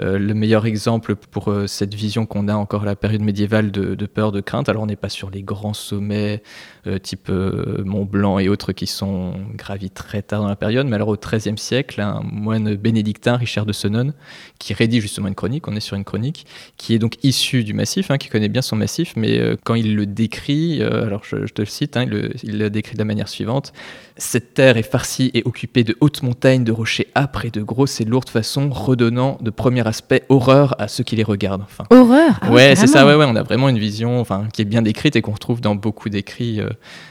Euh, 0.00 0.18
le 0.18 0.34
meilleur 0.34 0.66
exemple 0.66 1.16
pour 1.16 1.48
euh, 1.48 1.66
cette 1.66 1.94
vision 1.94 2.26
qu'on 2.26 2.48
a 2.48 2.54
encore 2.54 2.82
à 2.82 2.86
la 2.86 2.96
période 2.96 3.22
médiévale 3.22 3.70
de, 3.70 4.06
peur, 4.06 4.32
de 4.32 4.40
crainte, 4.40 4.68
alors 4.68 4.82
on 4.82 4.86
n'est 4.86 4.96
pas 4.96 5.08
sur 5.08 5.30
les 5.30 5.42
grands 5.42 5.74
sommets 5.74 6.42
euh, 6.86 6.98
type 6.98 7.28
Mont 7.28 8.04
Blanc 8.04 8.38
et 8.38 8.48
autres 8.48 8.72
qui 8.72 8.86
sont 8.86 9.34
gravis 9.54 9.90
très 9.90 10.22
tard 10.22 10.42
dans 10.42 10.48
la 10.48 10.56
période, 10.56 10.86
mais 10.86 10.96
alors 10.96 11.08
au 11.08 11.16
XIIIe 11.16 11.58
siècle, 11.58 12.00
un 12.00 12.22
moine 12.24 12.74
bénédictin, 12.76 13.36
Richard 13.36 13.66
de 13.66 13.72
Sonone, 13.72 14.14
qui 14.58 14.74
rédige 14.74 15.02
justement 15.02 15.28
une 15.28 15.34
chronique, 15.34 15.68
on 15.68 15.76
est 15.76 15.80
sur 15.80 15.96
une 15.96 16.04
chronique, 16.04 16.46
qui 16.76 16.94
est 16.94 16.98
donc 16.98 17.16
issu 17.22 17.64
du 17.64 17.74
massif, 17.74 18.10
hein, 18.10 18.18
qui 18.18 18.28
connaît 18.28 18.48
bien 18.48 18.62
son 18.62 18.76
massif, 18.76 19.14
mais 19.16 19.56
quand 19.64 19.74
il 19.74 19.96
le 19.96 20.06
décrit, 20.06 20.82
alors 20.82 21.24
je, 21.24 21.46
je 21.46 21.52
te 21.52 21.62
le 21.62 21.66
cite, 21.66 21.96
hein, 21.96 22.02
il, 22.04 22.10
le, 22.10 22.30
il 22.42 22.58
le 22.58 22.70
décrit 22.70 22.94
de 22.94 22.98
la 22.98 23.04
manière 23.04 23.28
suivante 23.28 23.72
Cette 24.16 24.54
terre 24.54 24.76
est 24.76 24.82
farcie 24.82 25.21
et 25.34 25.42
occupée 25.44 25.84
de 25.84 25.96
hautes 26.00 26.22
montagnes, 26.22 26.64
de 26.64 26.72
rochers 26.72 27.08
âpres 27.14 27.44
et 27.44 27.50
de 27.50 27.62
grosses 27.62 28.00
et 28.00 28.04
lourdes 28.04 28.28
façons, 28.28 28.70
redonnant 28.70 29.38
de 29.40 29.50
premier 29.50 29.86
aspect 29.86 30.24
horreur 30.28 30.74
à 30.80 30.88
ceux 30.88 31.04
qui 31.04 31.16
les 31.16 31.22
regardent. 31.22 31.62
Enfin, 31.62 31.84
Horreur? 31.90 32.38
Ah 32.42 32.50
ouais, 32.50 32.74
c'est 32.76 32.86
ça, 32.86 33.06
ouais, 33.06 33.14
ouais, 33.14 33.26
on 33.28 33.36
a 33.36 33.42
vraiment 33.42 33.68
une 33.68 33.78
vision 33.78 34.20
enfin, 34.20 34.48
qui 34.52 34.62
est 34.62 34.64
bien 34.64 34.82
décrite 34.82 35.16
et 35.16 35.22
qu'on 35.22 35.32
retrouve 35.32 35.60
dans 35.60 35.74
beaucoup 35.74 36.08
d'écrits 36.08 36.60
euh, 36.60 36.68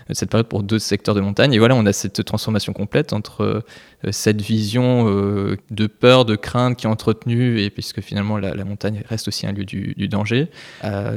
de 0.09 0.13
cette 0.13 0.29
période 0.29 0.47
pour 0.47 0.63
d'autres 0.63 0.83
secteurs 0.83 1.15
de 1.15 1.21
montagne. 1.21 1.53
Et 1.53 1.59
voilà, 1.59 1.75
on 1.75 1.85
a 1.85 1.93
cette 1.93 2.23
transformation 2.25 2.73
complète 2.73 3.13
entre 3.13 3.41
euh, 3.41 3.61
cette 4.11 4.41
vision 4.41 5.07
euh, 5.07 5.57
de 5.69 5.87
peur, 5.87 6.25
de 6.25 6.35
crainte 6.35 6.77
qui 6.77 6.87
est 6.87 6.89
entretenue, 6.89 7.61
et 7.61 7.69
puisque 7.69 8.01
finalement 8.01 8.37
la, 8.37 8.53
la 8.53 8.65
montagne 8.65 9.03
reste 9.07 9.27
aussi 9.27 9.45
un 9.47 9.51
lieu 9.51 9.65
du, 9.65 9.93
du 9.95 10.07
danger, 10.07 10.49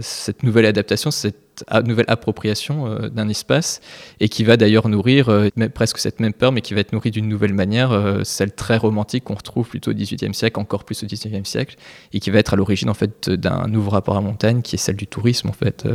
cette 0.01 0.43
nouvelle 0.43 0.67
adaptation, 0.67 1.11
cette 1.11 1.44
a- 1.69 1.83
nouvelle 1.83 2.07
appropriation 2.09 2.87
euh, 2.87 3.09
d'un 3.09 3.29
espace, 3.29 3.81
et 4.21 4.29
qui 4.29 4.45
va 4.45 4.57
d'ailleurs 4.57 4.89
nourrir 4.89 5.29
euh, 5.29 5.49
presque 5.75 5.99
cette 5.99 6.21
même 6.21 6.33
peur, 6.33 6.53
mais 6.53 6.61
qui 6.61 6.75
va 6.75 6.81
être 6.81 6.93
nourrie 6.93 7.11
d'une 7.11 7.29
nouvelle 7.29 7.55
manière, 7.55 7.93
euh, 7.93 8.25
celle 8.25 8.53
très 8.53 8.77
romantique 8.77 9.25
qu'on 9.25 9.35
retrouve 9.35 9.69
plutôt 9.69 9.91
au 9.91 9.95
XVIIIe 9.95 10.35
siècle, 10.35 10.59
encore 10.61 10.85
plus 10.85 11.03
au 11.03 11.07
XIXe 11.07 11.49
siècle, 11.49 11.77
et 12.13 12.21
qui 12.21 12.31
va 12.31 12.39
être 12.39 12.55
à 12.55 12.57
l'origine 12.57 12.91
en 12.91 12.95
fait 12.95 13.31
d'un 13.31 13.67
nouveau 13.69 13.91
rapport 13.91 14.17
à 14.17 14.21
la 14.21 14.27
montagne, 14.27 14.63
qui 14.63 14.77
est 14.77 14.79
celle 14.79 14.97
du 14.97 15.07
tourisme 15.07 15.49
en 15.49 15.53
fait 15.53 15.87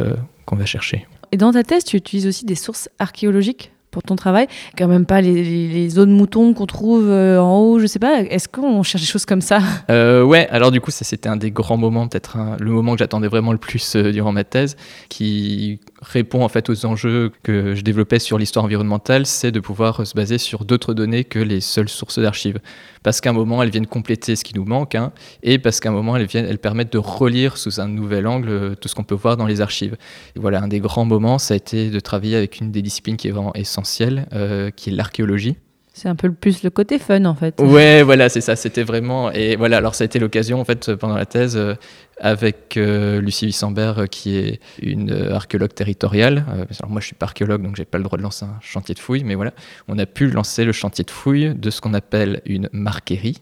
qu'on 0.45 0.55
va 0.55 0.65
chercher. 0.65 1.07
Et 1.31 1.37
dans 1.37 1.51
ta 1.51 1.63
thèse, 1.63 1.83
tu 1.83 1.97
utilises 1.97 2.25
aussi 2.27 2.45
des 2.45 2.55
sources 2.55 2.89
archéologiques? 2.97 3.71
Pour 3.91 4.03
ton 4.03 4.15
travail 4.15 4.47
Quand 4.77 4.87
même 4.87 5.05
pas 5.05 5.21
les, 5.21 5.43
les, 5.43 5.67
les 5.67 5.89
zones 5.89 6.11
moutons 6.11 6.53
qu'on 6.53 6.65
trouve 6.65 7.09
euh, 7.09 7.39
en 7.41 7.57
haut, 7.59 7.79
je 7.79 7.85
sais 7.87 7.99
pas. 7.99 8.21
Est-ce 8.21 8.47
qu'on 8.47 8.83
cherche 8.83 9.01
des 9.03 9.07
choses 9.09 9.25
comme 9.25 9.41
ça? 9.41 9.59
Euh, 9.89 10.23
ouais, 10.23 10.47
alors 10.49 10.71
du 10.71 10.79
coup, 10.81 10.91
ça 10.91 11.03
c'était 11.05 11.29
un 11.29 11.37
des 11.37 11.51
grands 11.51 11.77
moments, 11.77 12.07
peut-être 12.07 12.37
un- 12.37 12.57
le 12.59 12.71
moment 12.71 12.93
que 12.93 12.99
j'attendais 12.99 13.27
vraiment 13.27 13.51
le 13.51 13.57
plus 13.57 13.95
euh, 13.95 14.11
durant 14.11 14.31
ma 14.31 14.43
thèse, 14.43 14.75
qui 15.09 15.79
répond 16.01 16.43
en 16.43 16.49
fait 16.49 16.69
aux 16.69 16.85
enjeux 16.85 17.31
que 17.43 17.75
je 17.75 17.81
développais 17.81 18.19
sur 18.19 18.37
l'histoire 18.37 18.65
environnementale, 18.65 19.25
c'est 19.25 19.51
de 19.51 19.59
pouvoir 19.59 20.05
se 20.05 20.13
baser 20.13 20.37
sur 20.37 20.65
d'autres 20.65 20.93
données 20.93 21.23
que 21.23 21.39
les 21.39 21.61
seules 21.61 21.89
sources 21.89 22.19
d'archives. 22.19 22.59
Parce 23.03 23.21
qu'à 23.21 23.29
un 23.29 23.33
moment, 23.33 23.63
elles 23.63 23.69
viennent 23.69 23.87
compléter 23.87 24.35
ce 24.35 24.43
qui 24.43 24.55
nous 24.55 24.65
manque, 24.65 24.95
hein, 24.95 25.11
et 25.43 25.59
parce 25.59 25.79
qu'à 25.79 25.89
un 25.89 25.93
moment, 25.93 26.15
elles, 26.15 26.25
viennent, 26.25 26.45
elles 26.45 26.59
permettent 26.59 26.93
de 26.93 26.97
relire 26.97 27.57
sous 27.57 27.79
un 27.79 27.87
nouvel 27.87 28.27
angle 28.27 28.49
euh, 28.49 28.75
tout 28.75 28.87
ce 28.87 28.95
qu'on 28.95 29.03
peut 29.03 29.15
voir 29.15 29.37
dans 29.37 29.45
les 29.45 29.61
archives. 29.61 29.95
Et 30.35 30.39
voilà, 30.39 30.61
un 30.61 30.67
des 30.67 30.79
grands 30.79 31.05
moments, 31.05 31.37
ça 31.37 31.53
a 31.53 31.57
été 31.57 31.89
de 31.89 31.99
travailler 31.99 32.35
avec 32.35 32.59
une 32.59 32.71
des 32.71 32.81
disciplines 32.81 33.17
qui 33.17 33.27
est 33.27 33.31
vraiment 33.31 33.53
essentielle, 33.53 34.27
euh, 34.33 34.71
qui 34.71 34.89
est 34.89 34.93
l'archéologie. 34.93 35.55
C'est 35.99 36.07
un 36.07 36.15
peu 36.15 36.27
le 36.27 36.33
plus 36.33 36.63
le 36.63 36.69
côté 36.69 36.97
fun 36.97 37.25
en 37.25 37.35
fait. 37.35 37.59
Ouais, 37.59 38.03
voilà, 38.03 38.29
c'est 38.29 38.39
ça. 38.39 38.55
C'était 38.55 38.83
vraiment. 38.83 39.33
Et 39.33 39.57
voilà, 39.57 39.75
alors 39.77 39.95
ça 39.95 40.05
a 40.05 40.05
été 40.05 40.17
l'occasion, 40.17 40.61
en 40.61 40.63
fait, 40.63 40.95
pendant 40.95 41.15
la 41.15 41.25
thèse, 41.25 41.57
euh, 41.57 41.75
avec 42.21 42.77
euh, 42.77 43.19
Lucie 43.19 43.47
Wissambert, 43.47 43.99
euh, 43.99 44.05
qui 44.05 44.37
est 44.37 44.61
une 44.81 45.11
archéologue 45.11 45.73
territoriale. 45.73 46.45
Alors 46.47 46.89
moi, 46.89 47.01
je 47.01 47.07
suis 47.07 47.15
pas 47.15 47.25
archéologue, 47.25 47.61
donc 47.61 47.75
j'ai 47.75 47.83
pas 47.83 47.97
le 47.97 48.05
droit 48.05 48.17
de 48.17 48.23
lancer 48.23 48.45
un 48.45 48.57
chantier 48.61 48.95
de 48.95 48.99
fouilles, 48.99 49.25
mais 49.25 49.35
voilà, 49.35 49.51
on 49.89 49.99
a 49.99 50.05
pu 50.05 50.29
lancer 50.29 50.63
le 50.63 50.71
chantier 50.71 51.03
de 51.03 51.11
fouilles 51.11 51.53
de 51.53 51.69
ce 51.69 51.81
qu'on 51.81 51.93
appelle 51.93 52.41
une 52.45 52.69
marquerie. 52.71 53.35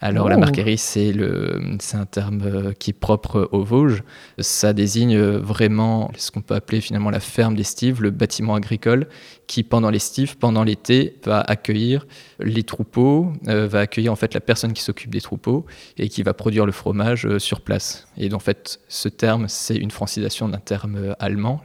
Alors 0.00 0.28
la 0.28 0.36
Oh. 0.36 0.38
marquerie, 0.38 0.78
c'est 0.78 1.12
un 1.94 2.06
terme 2.06 2.40
euh, 2.44 2.72
qui 2.72 2.90
est 2.90 2.98
propre 3.00 3.48
aux 3.50 3.64
Vosges. 3.64 4.04
Ça 4.38 4.72
désigne 4.72 5.16
euh, 5.16 5.38
vraiment 5.38 6.10
ce 6.16 6.30
qu'on 6.30 6.40
peut 6.40 6.54
appeler 6.54 6.80
finalement 6.80 7.10
la 7.10 7.18
ferme 7.18 7.56
d'estive, 7.56 8.00
le 8.00 8.10
bâtiment 8.10 8.54
agricole 8.54 9.08
qui 9.48 9.64
pendant 9.64 9.90
l'estive, 9.90 10.36
pendant 10.38 10.62
l'été, 10.62 11.16
va 11.24 11.40
accueillir 11.40 12.06
les 12.38 12.62
troupeaux, 12.62 13.32
euh, 13.48 13.66
va 13.66 13.80
accueillir 13.80 14.12
en 14.12 14.16
fait 14.16 14.34
la 14.34 14.40
personne 14.40 14.72
qui 14.72 14.82
s'occupe 14.82 15.10
des 15.10 15.20
troupeaux 15.20 15.66
et 15.96 16.08
qui 16.08 16.22
va 16.22 16.32
produire 16.32 16.64
le 16.64 16.72
fromage 16.72 17.26
euh, 17.26 17.38
sur 17.40 17.60
place. 17.62 18.06
Et 18.16 18.32
en 18.32 18.38
fait, 18.38 18.78
ce 18.88 19.08
terme, 19.08 19.46
c'est 19.48 19.76
une 19.76 19.90
francisation 19.90 20.48
d'un 20.48 20.58
terme 20.58 21.16
allemand. 21.18 21.60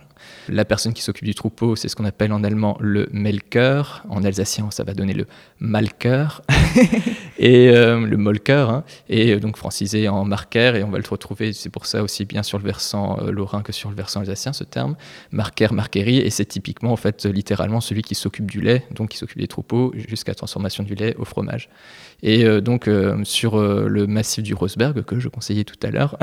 La 0.49 0.65
personne 0.65 0.93
qui 0.93 1.01
s'occupe 1.01 1.25
du 1.25 1.36
troupeau, 1.36 1.75
c'est 1.75 1.88
ce 1.88 1.95
qu'on 1.95 2.05
appelle 2.05 2.34
en 2.34 2.43
allemand 2.43 2.77
le 2.79 3.07
Melker. 3.11 4.03
En 4.09 4.23
alsacien, 4.23 4.69
ça 4.71 4.84
va 4.84 4.93
donner 4.93 5.13
le 5.13 5.25
Malker. 5.59 6.41
et 7.39 7.69
euh, 7.69 8.05
le 8.05 8.17
Molker. 8.17 8.67
hein. 8.69 8.84
et 9.09 9.34
euh, 9.34 9.39
donc 9.39 9.57
francisé 9.57 10.07
en 10.09 10.25
marker. 10.25 10.73
Et 10.75 10.84
on 10.84 10.89
va 10.89 10.97
le 10.97 11.03
retrouver, 11.07 11.53
c'est 11.53 11.69
pour 11.69 11.86
ça 11.86 12.03
aussi 12.03 12.25
bien 12.25 12.43
sur 12.43 12.57
le 12.57 12.63
versant 12.65 13.19
euh, 13.21 13.31
lorrain 13.31 13.61
que 13.61 13.71
sur 13.71 13.89
le 13.89 13.95
versant 13.95 14.19
alsacien, 14.19 14.53
ce 14.53 14.63
terme. 14.63 14.95
Marker, 15.31 15.67
marquerie. 15.71 16.17
Et 16.17 16.29
c'est 16.29 16.45
typiquement, 16.45 16.91
en 16.91 16.97
fait, 16.97 17.25
littéralement 17.25 17.81
celui 17.81 18.01
qui 18.01 18.15
s'occupe 18.15 18.49
du 18.49 18.61
lait, 18.61 18.86
donc 18.91 19.09
qui 19.09 19.17
s'occupe 19.17 19.39
des 19.39 19.47
troupeaux, 19.47 19.93
jusqu'à 20.07 20.34
transformation 20.34 20.84
du 20.84 20.95
lait 20.95 21.15
au 21.17 21.25
fromage. 21.25 21.69
Et 22.26 22.45
euh, 22.45 22.61
donc, 22.61 22.88
euh, 22.88 23.17
sur 23.26 23.59
euh, 23.59 23.88
le 23.89 24.07
massif 24.07 24.43
du 24.43 24.53
Rosberg, 24.53 25.03
que 25.03 25.19
je 25.19 25.28
conseillais 25.28 25.65
tout 25.65 25.76
à 25.86 25.91
l'heure, 25.91 26.17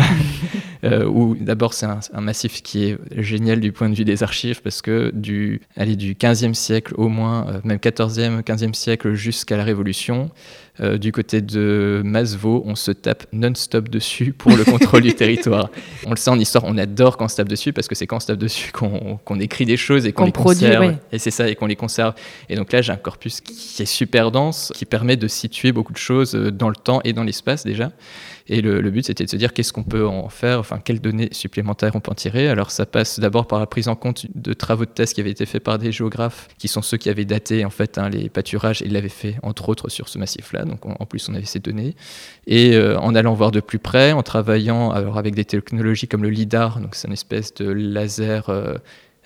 où 1.07 1.37
d'abord 1.39 1.75
c'est 1.75 1.85
un, 1.85 2.01
un 2.15 2.21
massif 2.23 2.63
qui 2.63 2.85
est 2.85 2.99
génial 3.17 3.61
du 3.61 3.71
point 3.71 3.91
de 3.91 3.95
vue 3.95 4.07
des 4.07 4.23
archives, 4.23 4.63
parce 4.63 4.81
que 4.81 5.13
du, 5.15 5.61
allez, 5.77 5.97
du 5.97 6.15
15e 6.15 6.55
siècle 6.55 6.95
au 6.97 7.09
moins, 7.09 7.61
même 7.65 7.77
14e, 7.77 8.43
15e 8.43 8.73
siècle 8.73 9.13
jusqu'à 9.13 9.59
la 9.59 9.65
Révolution, 9.65 10.31
euh, 10.81 10.99
du 10.99 11.13
côté 11.13 11.41
de 11.41 12.01
Masevaux, 12.05 12.63
on 12.67 12.75
se 12.75 12.91
tape 12.91 13.27
non-stop 13.33 13.89
dessus 13.89 14.33
pour 14.33 14.57
le 14.57 14.65
contrôle 14.65 15.03
du 15.03 15.15
territoire. 15.15 15.71
On 16.07 16.11
le 16.11 16.17
sait 16.17 16.31
en 16.31 16.39
histoire, 16.39 16.65
on 16.67 16.79
adore 16.79 17.17
quand 17.17 17.27
on 17.27 17.29
se 17.29 17.37
tape 17.37 17.49
dessus, 17.49 17.73
parce 17.73 17.89
que 17.89 17.95
c'est 17.95 18.07
quand 18.07 18.17
on 18.17 18.21
se 18.21 18.29
tape 18.29 18.39
dessus 18.39 18.73
qu'on 18.73 19.41
écrit 19.41 19.67
des 19.67 19.77
choses 19.77 20.07
et 20.07 20.13
qu'on 20.13 20.25
les 20.25 20.33
produit, 20.33 20.67
conserve. 20.67 20.87
ouais. 20.87 20.97
Et 21.13 21.19
c'est 21.19 21.31
ça, 21.31 21.49
et 21.49 21.55
qu'on 21.55 21.67
les 21.67 21.77
conserve. 21.77 22.15
Et 22.49 22.57
donc 22.57 22.73
là, 22.73 22.83
j'ai 22.83 22.93
un 22.93 22.97
corpus 22.97 23.41
qui 23.41 23.83
est 23.83 23.87
super 23.87 24.31
dense, 24.31 24.73
qui 24.75 24.85
permet 24.85 25.17
de 25.17 25.29
situer 25.29 25.73
beaucoup 25.73 25.93
de 25.93 25.99
choses 25.99 26.35
euh, 26.35 26.51
dans 26.51 26.69
le 26.69 26.77
temps 26.77 27.01
et 27.05 27.13
dans 27.13 27.25
l'espace 27.25 27.65
déjà. 27.65 27.93
Et 28.53 28.63
le, 28.63 28.91
but, 28.91 29.07
c'était 29.07 29.25
de 29.25 29.31
se 29.31 29.37
dire 29.37 29.53
qu'est-ce 29.53 29.73
qu'on 29.73 29.85
peut 29.85 30.05
en 30.05 30.29
faire, 30.29 30.59
enfin, 30.59 30.81
quelles 30.85 31.01
données 31.01 31.29
supplémentaires 31.31 31.93
on 31.95 32.01
peut 32.01 32.11
en 32.11 32.17
tirer? 32.17 32.49
Alors, 32.49 32.73
ça 32.73 32.85
passe 32.85 33.21
d'abord 33.21 33.47
par 33.47 33.61
la 33.61 33.67
prise 33.67 33.87
en 33.87 33.95
compte 33.95 34.27
de 34.35 34.53
travaux 34.55 34.85
de 34.85 34.91
thèse 34.91 35.13
qui 35.13 35.21
avaient 35.21 35.31
été 35.31 35.47
faits 35.47 35.63
par 35.63 35.79
des 35.79 35.93
géographes, 35.93 36.49
qui 36.59 36.67
sont 36.67 36.83
ceux 36.83 36.97
qui 36.97 37.09
avaient 37.09 37.25
daté 37.25 37.65
en 37.65 37.71
fait 37.71 37.97
hein, 37.97 38.09
les 38.09 38.29
pâturages 38.29 38.83
et 38.83 38.87
ils 38.87 38.93
l'avaient 38.93 39.09
fait 39.09 39.37
entre 39.45 39.69
autres 39.69 39.89
sur 39.89 40.09
ce 40.09 40.19
massif-là. 40.19 40.65
Donc, 40.65 40.85
on- 40.85 40.97
en 40.99 41.07
plus, 41.07 41.29
on 41.29 41.35
avait 41.35 41.47
ces 41.47 41.61
données. 41.61 41.95
Et 42.49 42.75
euh, 42.75 42.99
en 42.99 43.15
allant 43.15 43.35
voir 43.35 43.53
de 43.53 43.61
plus 43.61 43.79
près, 43.79 44.11
en 44.11 44.25
travaillant 44.25 44.91
alors, 44.91 45.17
avec 45.17 45.37
des 45.37 45.45
technologies 45.45 46.09
comme 46.09 46.25
le 46.25 46.31
LIDAR, 46.31 46.81
donc 46.81 46.97
c'est 46.97 47.07
une 47.07 47.15
espèce 47.15 47.55
de 47.55 47.71
laser. 47.71 48.49
euh, 48.49 48.75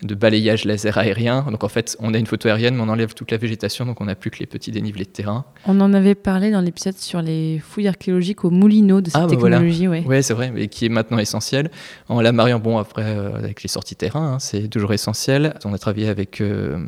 de 0.04 0.14
balayage 0.14 0.64
laser 0.66 0.98
aérien. 0.98 1.46
Donc 1.50 1.64
en 1.64 1.68
fait, 1.68 1.96
on 1.98 2.12
a 2.14 2.18
une 2.18 2.26
photo 2.26 2.48
aérienne, 2.48 2.76
mais 2.76 2.82
on 2.82 2.88
enlève 2.88 3.14
toute 3.14 3.30
la 3.30 3.38
végétation, 3.38 3.86
donc 3.86 4.00
on 4.00 4.04
n'a 4.04 4.14
plus 4.14 4.30
que 4.30 4.38
les 4.38 4.46
petits 4.46 4.70
dénivelés 4.70 5.04
de 5.04 5.10
terrain. 5.10 5.46
On 5.66 5.80
en 5.80 5.94
avait 5.94 6.14
parlé 6.14 6.50
dans 6.50 6.60
l'épisode 6.60 6.96
sur 6.98 7.22
les 7.22 7.58
fouilles 7.58 7.88
archéologiques 7.88 8.44
au 8.44 8.50
Moulineau 8.50 9.00
de 9.00 9.06
cette 9.06 9.16
Ah, 9.16 9.26
bah 9.26 9.34
voilà. 9.38 9.56
technologie. 9.56 9.88
ouais. 9.88 10.04
Ouais, 10.04 10.22
c'est 10.22 10.34
vrai, 10.34 10.52
mais 10.54 10.68
qui 10.68 10.84
est 10.86 10.90
maintenant 10.90 11.18
essentiel. 11.18 11.70
En 12.08 12.20
la 12.20 12.32
mariant, 12.32 12.58
bon, 12.58 12.76
après, 12.78 13.04
euh, 13.04 13.34
avec 13.34 13.62
les 13.62 13.68
sorties 13.68 13.96
terrain, 13.96 14.34
hein, 14.34 14.38
c'est 14.38 14.68
toujours 14.68 14.92
essentiel. 14.92 15.54
On 15.64 15.72
a 15.72 15.78
travaillé 15.78 16.08
avec 16.08 16.40
euh, 16.42 16.78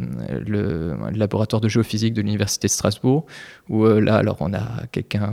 le, 0.46 0.94
laboratoire 1.14 1.60
de 1.62 1.68
géophysique 1.68 2.12
de 2.12 2.20
l'Université 2.20 2.68
de 2.68 2.72
Strasbourg, 2.72 3.24
où 3.70 3.86
euh, 3.86 4.00
là, 4.00 4.16
alors, 4.16 4.36
on 4.40 4.52
a 4.52 4.84
quelqu'un 4.92 5.32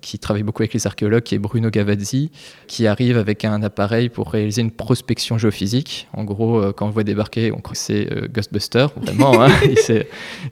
qui 0.00 0.18
travaille 0.18 0.42
beaucoup 0.42 0.62
avec 0.62 0.74
les 0.74 0.86
archéologues, 0.86 1.22
qui 1.22 1.34
est 1.34 1.38
Bruno 1.38 1.70
Gavazzi, 1.70 2.30
qui 2.66 2.86
arrive 2.86 3.16
avec 3.16 3.44
un 3.46 3.62
appareil 3.62 4.10
pour 4.10 4.30
réaliser 4.30 4.60
une 4.60 4.70
prospection 4.70 5.38
géophysique. 5.38 6.08
En 6.12 6.24
gros, 6.24 6.72
quand 6.74 6.86
on 6.86 6.90
voit 6.90 7.04
débarquer 7.04 7.21
débarquer, 7.22 7.52
on 7.52 7.60
croit 7.60 7.72
que 7.72 7.78
c'est 7.78 8.12
euh, 8.12 8.28
Ghostbuster, 8.32 8.86
vraiment. 8.96 9.42
hein. 9.42 9.48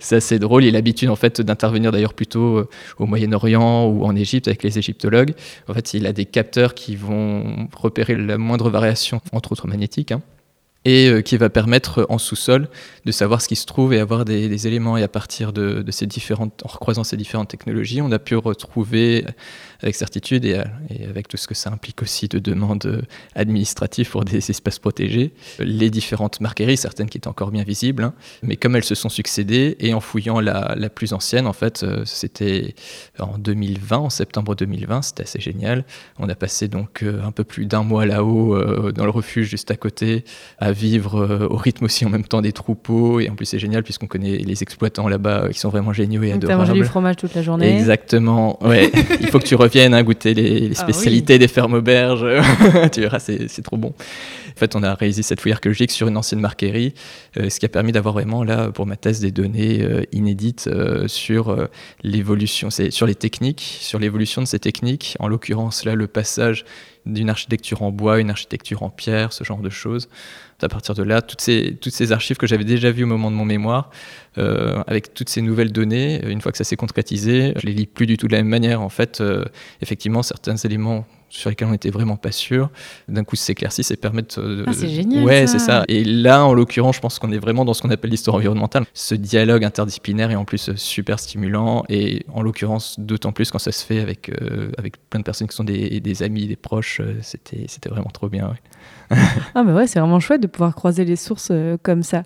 C'est 0.00 0.16
assez 0.16 0.38
drôle. 0.38 0.64
Il 0.64 0.68
a 0.74 0.78
l'habitude 0.78 1.08
en 1.10 1.16
fait 1.16 1.40
d'intervenir 1.40 1.90
d'ailleurs 1.92 2.14
plutôt 2.14 2.58
euh, 2.58 2.68
au 2.98 3.06
Moyen-Orient 3.06 3.86
ou 3.86 4.04
en 4.04 4.14
Égypte 4.16 4.48
avec 4.48 4.62
les 4.62 4.78
égyptologues. 4.78 5.34
En 5.68 5.74
fait, 5.74 5.94
il 5.94 6.06
a 6.06 6.12
des 6.12 6.24
capteurs 6.24 6.74
qui 6.74 6.96
vont 6.96 7.68
repérer 7.76 8.14
la 8.16 8.38
moindre 8.38 8.70
variation, 8.70 9.20
entre 9.32 9.52
autres 9.52 9.66
magnétiques. 9.68 10.12
hein, 10.12 10.22
et 10.86 11.08
euh, 11.10 11.20
qui 11.20 11.36
va 11.36 11.50
permettre 11.50 12.00
euh, 12.00 12.06
en 12.08 12.16
sous-sol 12.16 12.68
de 13.04 13.12
savoir 13.12 13.42
ce 13.42 13.48
qui 13.48 13.56
se 13.56 13.66
trouve 13.66 13.92
et 13.92 13.98
avoir 14.00 14.24
des, 14.24 14.48
des 14.48 14.66
éléments. 14.66 14.96
Et 14.96 15.02
à 15.02 15.08
partir 15.08 15.52
de, 15.52 15.82
de 15.82 15.90
ces 15.90 16.06
différentes, 16.06 16.62
en 16.64 16.68
recroisant 16.68 17.04
ces 17.04 17.18
différentes 17.18 17.48
technologies, 17.50 18.00
on 18.00 18.10
a 18.12 18.18
pu 18.18 18.34
retrouver 18.36 19.26
avec 19.82 19.94
certitude 19.94 20.44
et, 20.44 20.54
euh, 20.54 20.64
et 20.90 21.04
avec 21.06 21.28
tout 21.28 21.36
ce 21.36 21.46
que 21.46 21.54
ça 21.54 21.70
implique 21.70 22.02
aussi 22.02 22.28
de 22.28 22.38
demandes 22.38 22.84
euh, 22.86 23.02
administratives 23.34 24.10
pour 24.10 24.24
des 24.24 24.50
espaces 24.50 24.78
protégés, 24.78 25.32
les 25.58 25.90
différentes 25.90 26.40
marqueries, 26.40 26.76
certaines 26.76 27.08
qui 27.08 27.18
étaient 27.18 27.28
encore 27.28 27.50
bien 27.50 27.62
visibles, 27.64 28.04
hein, 28.04 28.14
mais 28.42 28.56
comme 28.56 28.76
elles 28.76 28.84
se 28.84 28.94
sont 28.94 29.08
succédées 29.08 29.76
et 29.80 29.94
en 29.94 30.00
fouillant 30.00 30.40
la, 30.40 30.74
la 30.76 30.90
plus 30.90 31.12
ancienne, 31.12 31.46
en 31.46 31.52
fait, 31.52 31.82
euh, 31.82 32.02
c'était 32.04 32.74
en 33.18 33.38
2020, 33.38 33.96
en 33.98 34.10
septembre 34.10 34.54
2020, 34.54 35.02
c'était 35.02 35.22
assez 35.22 35.40
génial. 35.40 35.84
On 36.18 36.28
a 36.28 36.34
passé 36.34 36.68
donc 36.68 37.02
un 37.02 37.32
peu 37.32 37.44
plus 37.44 37.66
d'un 37.66 37.82
mois 37.82 38.06
là-haut, 38.06 38.58
dans 38.92 39.04
le 39.04 39.10
refuge 39.10 39.48
juste 39.48 39.70
à 39.70 39.76
côté, 39.76 40.24
à 40.58 40.72
vivre 40.72 41.48
au 41.50 41.56
rythme 41.56 41.84
aussi 41.86 42.04
en 42.04 42.10
même 42.10 42.24
temps 42.24 42.42
des 42.42 42.52
troupeaux. 42.52 43.20
Et 43.20 43.28
en 43.28 43.34
plus, 43.34 43.46
c'est 43.46 43.58
génial 43.58 43.82
puisqu'on 43.82 44.06
connaît 44.06 44.38
les 44.38 44.62
exploitants 44.62 45.08
là-bas 45.08 45.48
qui 45.50 45.58
sont 45.58 45.68
vraiment 45.68 45.92
géniaux 45.92 46.22
et 46.22 46.32
Donc, 46.32 46.42
T'as 46.42 46.48
mangé 46.56 46.70
adorables. 46.70 46.80
du 46.80 46.84
fromage 46.84 47.16
toute 47.16 47.34
la 47.34 47.42
journée. 47.42 47.74
Exactement, 47.76 48.62
ouais. 48.66 48.90
Il 49.20 49.28
faut 49.28 49.38
que 49.38 49.44
tu 49.46 49.54
reviennes 49.54 49.69
hein, 49.76 50.02
goûter 50.02 50.34
les, 50.34 50.60
les 50.60 50.66
Ah 50.78 50.84
oui. 50.86 50.92
spécialités 50.92 51.38
des 51.38 51.48
fermes 51.48 51.74
auberges. 51.74 52.26
tu 52.92 53.00
verras, 53.00 53.18
c'est 53.18 53.48
c'est 53.48 53.62
trop 53.62 53.76
bon. 53.76 53.88
En 53.88 54.58
fait, 54.58 54.76
on 54.76 54.82
a 54.82 54.94
réalisé 54.94 55.22
cette 55.22 55.40
fouille 55.40 55.52
archéologique 55.52 55.90
sur 55.90 56.08
une 56.08 56.16
ancienne 56.16 56.40
marquerie, 56.40 56.92
euh, 57.38 57.48
ce 57.48 57.58
qui 57.60 57.66
a 57.66 57.68
permis 57.68 57.92
d'avoir 57.92 58.12
vraiment, 58.14 58.44
là, 58.44 58.70
pour 58.70 58.84
ma 58.86 58.96
thèse, 58.96 59.20
des 59.20 59.30
données 59.30 59.80
euh, 59.82 60.02
inédites 60.12 60.68
euh, 60.70 61.08
sur 61.08 61.56
l'évolution, 62.02 62.68
sur 62.70 63.06
les 63.06 63.14
techniques, 63.14 63.78
sur 63.80 63.98
l'évolution 63.98 64.42
de 64.42 64.46
ces 64.46 64.58
techniques. 64.58 65.16
En 65.18 65.28
l'occurrence, 65.28 65.84
là, 65.84 65.94
le 65.94 66.06
passage 66.06 66.64
d'une 67.06 67.30
architecture 67.30 67.82
en 67.82 67.90
bois, 67.90 68.20
une 68.20 68.30
architecture 68.30 68.82
en 68.82 68.90
pierre, 68.90 69.32
ce 69.32 69.44
genre 69.44 69.60
de 69.60 69.70
choses. 69.70 70.08
À 70.62 70.68
partir 70.68 70.94
de 70.94 71.02
là, 71.02 71.22
toutes 71.22 71.40
ces, 71.40 71.76
toutes 71.80 71.92
ces 71.92 72.12
archives 72.12 72.36
que 72.36 72.46
j'avais 72.46 72.64
déjà 72.64 72.90
vues 72.90 73.04
au 73.04 73.06
moment 73.06 73.30
de 73.30 73.36
mon 73.36 73.44
mémoire, 73.44 73.90
euh, 74.38 74.82
avec 74.86 75.14
toutes 75.14 75.28
ces 75.28 75.42
nouvelles 75.42 75.72
données, 75.72 76.20
une 76.26 76.40
fois 76.40 76.52
que 76.52 76.58
ça 76.58 76.64
s'est 76.64 76.76
concrétisé, 76.76 77.52
je 77.56 77.66
les 77.66 77.72
lis 77.72 77.86
plus 77.86 78.06
du 78.06 78.16
tout 78.16 78.26
de 78.26 78.32
la 78.32 78.38
même 78.38 78.48
manière. 78.48 78.80
En 78.80 78.88
fait, 78.88 79.20
euh, 79.20 79.44
effectivement, 79.80 80.22
certains 80.22 80.56
éléments 80.56 81.06
sur 81.30 81.48
lesquels 81.48 81.68
on 81.68 81.70
n'était 81.70 81.90
vraiment 81.90 82.16
pas 82.16 82.32
sûr, 82.32 82.70
d'un 83.08 83.22
coup 83.22 83.36
s'éclaircissent 83.36 83.92
et 83.92 83.96
permettent 83.96 84.38
de... 84.38 84.64
Ah, 84.66 84.72
c'est 84.72 84.88
génial, 84.88 85.24
Ouais, 85.24 85.46
c'est 85.46 85.60
ça. 85.60 85.84
Et 85.86 86.02
là, 86.04 86.44
en 86.44 86.52
l'occurrence, 86.52 86.96
je 86.96 87.00
pense 87.00 87.20
qu'on 87.20 87.30
est 87.30 87.38
vraiment 87.38 87.64
dans 87.64 87.72
ce 87.72 87.82
qu'on 87.82 87.90
appelle 87.90 88.10
l'histoire 88.10 88.36
environnementale. 88.36 88.84
Ce 88.94 89.14
dialogue 89.14 89.64
interdisciplinaire 89.64 90.32
est 90.32 90.36
en 90.36 90.44
plus 90.44 90.68
euh, 90.70 90.76
super 90.76 91.20
stimulant 91.20 91.84
et 91.88 92.26
en 92.34 92.42
l'occurrence, 92.42 92.98
d'autant 92.98 93.30
plus 93.30 93.50
quand 93.52 93.60
ça 93.60 93.70
se 93.70 93.84
fait 93.84 94.00
avec, 94.00 94.28
euh, 94.28 94.72
avec 94.76 94.96
plein 95.08 95.20
de 95.20 95.24
personnes 95.24 95.46
qui 95.46 95.54
sont 95.54 95.64
des, 95.64 96.00
des 96.00 96.22
amis, 96.24 96.48
des 96.48 96.56
proches, 96.56 97.00
euh, 97.00 97.14
c'était 97.22 97.64
c'était 97.68 97.88
vraiment 97.90 98.10
trop 98.10 98.28
bien. 98.28 98.48
ouais. 98.48 98.60
Ah 99.54 99.64
bah 99.64 99.74
ouais, 99.74 99.86
c'est 99.86 99.98
vraiment 99.98 100.20
chouette 100.20 100.40
de 100.40 100.46
pouvoir 100.46 100.74
croiser 100.74 101.04
les 101.04 101.16
sources 101.16 101.48
euh, 101.50 101.76
comme 101.82 102.02
ça. 102.02 102.22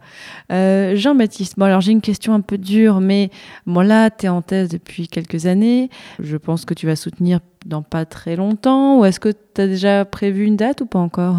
Euh, 0.53 0.95
Jean-Baptiste, 0.95 1.55
bon 1.59 1.65
alors 1.65 1.81
j'ai 1.81 1.93
une 1.93 2.03
question 2.03 2.35
un 2.35 2.43
peu 2.43 2.59
dure, 2.59 3.01
mais 3.01 3.31
bon 3.67 3.81
là, 3.81 4.11
tu 4.11 4.27
es 4.27 4.29
en 4.29 4.43
thèse 4.43 4.69
depuis 4.69 5.09
quelques 5.09 5.47
années. 5.47 5.89
Je 6.19 6.37
pense 6.37 6.65
que 6.65 6.75
tu 6.75 6.87
vas 6.87 6.97
soutenir 6.97 7.41
dans 7.65 7.83
pas 7.83 8.05
très 8.05 8.37
longtemps. 8.37 9.01
Ou 9.01 9.05
est-ce 9.07 9.21
que 9.21 9.31
tu 9.31 9.61
as 9.61 9.67
déjà 9.67 10.05
prévu 10.05 10.45
une 10.45 10.57
date 10.57 10.83
ou 10.83 10.87
pas 10.87 10.99
encore? 10.99 11.39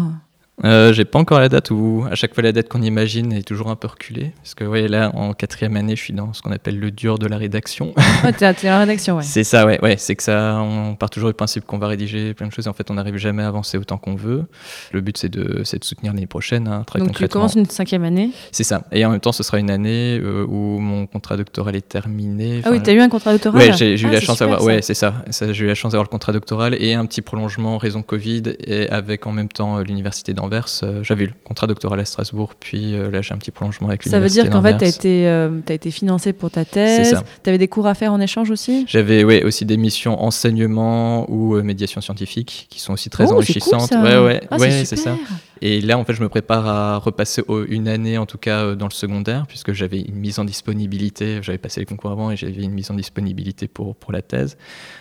Euh, 0.64 0.94
j'ai 0.94 1.04
pas 1.04 1.18
encore 1.18 1.38
la 1.38 1.50
date 1.50 1.70
où 1.70 2.06
à 2.10 2.14
chaque 2.14 2.32
fois 2.34 2.42
la 2.42 2.50
date 2.50 2.68
qu'on 2.70 2.80
imagine 2.80 3.30
est 3.34 3.42
toujours 3.46 3.68
un 3.68 3.76
peu 3.76 3.88
reculée 3.88 4.32
parce 4.42 4.54
que 4.54 4.64
ouais 4.64 4.88
là 4.88 5.10
en 5.14 5.34
quatrième 5.34 5.76
année 5.76 5.94
je 5.96 6.00
suis 6.00 6.14
dans 6.14 6.32
ce 6.32 6.40
qu'on 6.40 6.50
appelle 6.50 6.78
le 6.80 6.90
dur 6.90 7.18
de 7.18 7.26
la 7.26 7.36
rédaction 7.36 7.92
Ouais, 8.24 8.32
t'es 8.32 8.54
t'es 8.54 8.68
à 8.68 8.70
la 8.72 8.78
rédaction, 8.80 9.18
ouais. 9.18 9.22
c'est 9.22 9.44
ça 9.44 9.66
ouais 9.66 9.78
ouais 9.82 9.96
c'est 9.98 10.16
que 10.16 10.22
ça 10.22 10.58
on 10.62 10.94
part 10.94 11.10
toujours 11.10 11.28
du 11.28 11.34
principe 11.34 11.66
qu'on 11.66 11.76
va 11.76 11.88
rédiger 11.88 12.32
plein 12.32 12.46
de 12.46 12.52
choses 12.52 12.66
et 12.66 12.70
en 12.70 12.72
fait 12.72 12.90
on 12.90 12.94
n'arrive 12.94 13.16
jamais 13.18 13.42
à 13.42 13.48
avancer 13.48 13.76
autant 13.76 13.98
qu'on 13.98 14.14
veut 14.14 14.46
le 14.92 15.02
but 15.02 15.18
c'est 15.18 15.28
de 15.28 15.60
c'est 15.64 15.78
de 15.78 15.84
soutenir 15.84 16.14
l'année 16.14 16.26
prochaine 16.26 16.68
hein, 16.68 16.84
très 16.86 17.00
Donc 17.00 17.12
tu 17.12 17.28
commences 17.28 17.54
une 17.54 17.66
cinquième 17.66 18.04
année. 18.04 18.30
c'est 18.50 18.64
ça 18.64 18.84
et 18.92 19.04
en 19.04 19.10
même 19.10 19.20
temps 19.20 19.32
ce 19.32 19.42
sera 19.42 19.58
une 19.58 19.70
année 19.70 20.18
euh, 20.22 20.46
où 20.48 20.78
mon 20.78 21.06
contrat 21.06 21.36
doctoral 21.36 21.76
est 21.76 21.86
terminé 21.86 22.62
Ah 22.64 22.70
oui, 22.70 22.76
Enfin, 22.76 22.84
tu 22.84 22.90
as 22.90 22.94
eu 22.94 23.00
un 23.00 23.10
contrat 23.10 23.32
doctoral 23.32 23.60
Ouais, 23.60 23.76
j'ai 23.76 24.00
eu 24.00 24.06
Ah, 24.08 24.12
la 24.12 24.20
chance 24.22 24.38
d'avoir. 24.38 24.62
Ouais, 24.62 24.80
c'est 24.80 24.94
ça. 24.94 25.22
ça 25.28 25.52
j'ai 25.52 25.64
eu 25.64 25.68
la 25.68 25.74
chance 25.74 25.92
d'avoir 25.92 26.04
le 26.04 26.08
contrat 26.10 26.32
doctoral 26.32 26.74
et 26.82 26.94
un 26.94 27.04
petit 27.04 27.20
prolongement 27.20 27.76
raison 27.76 28.00
Covid 28.00 28.54
et 28.64 28.88
avec 28.88 29.26
en 29.26 29.32
même 29.32 29.48
temps 29.48 29.80
l'université 29.80 30.32
d'Anvers. 30.32 30.45
Euh, 30.82 31.02
J'avais 31.02 31.24
eu 31.24 31.26
le 31.28 31.32
contrat 31.44 31.66
doctoral 31.66 32.00
à 32.00 32.04
Strasbourg, 32.04 32.54
puis 32.58 32.94
euh, 32.94 33.10
là 33.10 33.22
j'ai 33.22 33.34
un 33.34 33.38
petit 33.38 33.50
prolongement 33.50 33.88
avec 33.88 34.02
Ça 34.02 34.10
veut 34.18 34.26
l'université 34.26 34.42
dire 34.42 34.52
qu'en 34.52 34.62
fait, 34.62 34.78
tu 34.78 34.84
as 34.84 34.88
été, 34.88 35.28
euh, 35.28 35.60
été 35.68 35.90
financé 35.90 36.32
pour 36.32 36.50
ta 36.50 36.64
thèse. 36.64 37.16
Tu 37.42 37.48
avais 37.50 37.58
des 37.58 37.68
cours 37.68 37.86
à 37.86 37.94
faire 37.94 38.12
en 38.12 38.20
échange 38.20 38.50
aussi? 38.50 38.84
J'avais 38.88 39.24
ouais, 39.24 39.44
aussi 39.44 39.64
des 39.64 39.76
missions 39.76 40.22
enseignement 40.22 41.30
ou 41.30 41.54
médiation 41.62 42.00
scientifique 42.00 42.66
qui 42.70 42.80
sont 42.80 42.92
aussi 42.92 43.10
très 43.10 43.24
Oh, 43.24 43.28
cool, 43.28 43.36
enrichissantes. 43.38 43.88
ça. 43.88 44.02
ouais, 44.02 44.18
ouais, 44.18 44.40
Ah, 44.50 44.56
ouais, 44.58 44.84
c'est 44.84 44.96
ça. 44.96 45.16
Et 45.62 45.80
là, 45.80 45.98
en 45.98 46.04
fait, 46.04 46.12
je 46.12 46.22
me 46.22 46.28
prépare 46.28 46.66
à 46.66 46.98
repasser 46.98 47.42
une 47.68 47.88
année, 47.88 48.18
en 48.18 48.26
tout 48.26 48.38
cas, 48.38 48.60
euh, 48.62 48.74
dans 48.74 48.86
le 48.86 48.92
secondaire, 48.92 49.46
puisque 49.48 49.72
j'avais 49.72 50.00
une 50.00 50.16
mise 50.16 50.38
en 50.38 50.44
disponibilité. 50.44 51.40
J'avais 51.42 51.58
passé 51.58 51.80
les 51.80 51.86
concours 51.86 52.10
avant 52.10 52.30
et 52.30 52.36
j'avais 52.36 52.62
une 52.62 52.72
mise 52.72 52.90
en 52.90 52.94
disponibilité 52.94 53.66
pour, 53.68 53.96
pour 53.96 54.12
la 54.12 54.22
thèse. 54.22 54.56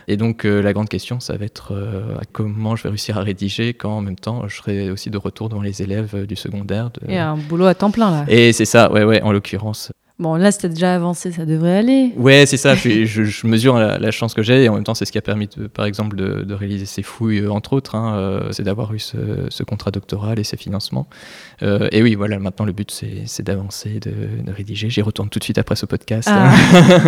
Et 0.07 0.17
donc, 0.17 0.45
euh, 0.45 0.61
la 0.61 0.73
grande 0.73 0.89
question, 0.89 1.19
ça 1.19 1.35
va 1.37 1.45
être 1.45 1.73
euh, 1.73 2.17
comment 2.31 2.75
je 2.75 2.83
vais 2.83 2.89
réussir 2.89 3.17
à 3.17 3.21
rédiger 3.21 3.73
quand, 3.73 3.97
en 3.97 4.01
même 4.01 4.15
temps, 4.15 4.47
je 4.47 4.55
serai 4.55 4.89
aussi 4.91 5.09
de 5.09 5.17
retour 5.17 5.49
devant 5.49 5.61
les 5.61 5.81
élèves 5.81 6.25
du 6.25 6.35
secondaire. 6.35 6.89
de- 6.91 7.11
Et 7.11 7.17
un 7.17 7.35
boulot 7.37 7.65
à 7.65 7.75
temps 7.75 7.91
plein, 7.91 8.11
là. 8.11 8.25
Et 8.27 8.53
c'est 8.53 8.65
ça, 8.65 8.91
ouais, 8.91 9.03
ouais, 9.03 9.21
en 9.21 9.31
l'occurrence. 9.31 9.91
Bon, 10.17 10.35
là, 10.35 10.49
c'était 10.53 10.69
déjà 10.69 10.95
avancé, 10.95 11.33
ça 11.33 11.45
devrait 11.45 11.75
aller. 11.77 12.13
Ouais, 12.15 12.45
c'est 12.45 12.55
ça. 12.55 12.73
Je, 12.73 12.79
suis- 12.79 13.05
je- 13.05 13.23
je 13.23 13.47
mesure 13.47 13.75
la, 13.77 13.97
la 13.99 14.11
chance 14.11 14.33
que 14.33 14.41
j'ai 14.43 14.63
et 14.63 14.69
en 14.69 14.75
même 14.75 14.85
temps, 14.85 14.93
c'est 14.93 15.03
ce 15.03 15.11
qui 15.11 15.17
a 15.17 15.21
permis, 15.21 15.47
de- 15.57 15.67
par 15.67 15.83
exemple, 15.85 16.15
de, 16.15 16.43
de 16.43 16.53
réaliser 16.53 16.85
ces 16.85 17.03
fouilles, 17.03 17.39
euh, 17.39 17.51
entre 17.51 17.73
autres. 17.73 17.95
hein, 17.95 18.15
euh, 18.15 18.51
c'est 18.51 18.63
d'avoir 18.63 18.93
eu 18.93 18.99
ce, 18.99 19.17
ce 19.49 19.63
contrat 19.63 19.91
doctoral 19.91 20.39
et 20.39 20.45
ces 20.45 20.55
financements. 20.55 21.07
Euh, 21.63 21.89
et 21.91 22.01
oui, 22.01 22.15
voilà, 22.15 22.39
maintenant, 22.39 22.65
le 22.65 22.71
but, 22.71 22.91
c'est 23.25 23.43
d'avancer, 23.43 23.99
de, 23.99 24.11
de 24.45 24.51
rédiger. 24.53 24.89
J'y 24.89 25.01
retourne 25.01 25.27
tout 25.27 25.39
de 25.39 25.43
suite 25.43 25.57
après 25.57 25.75
ce 25.75 25.85
podcast. 25.85 26.29
Ah. 26.31 26.53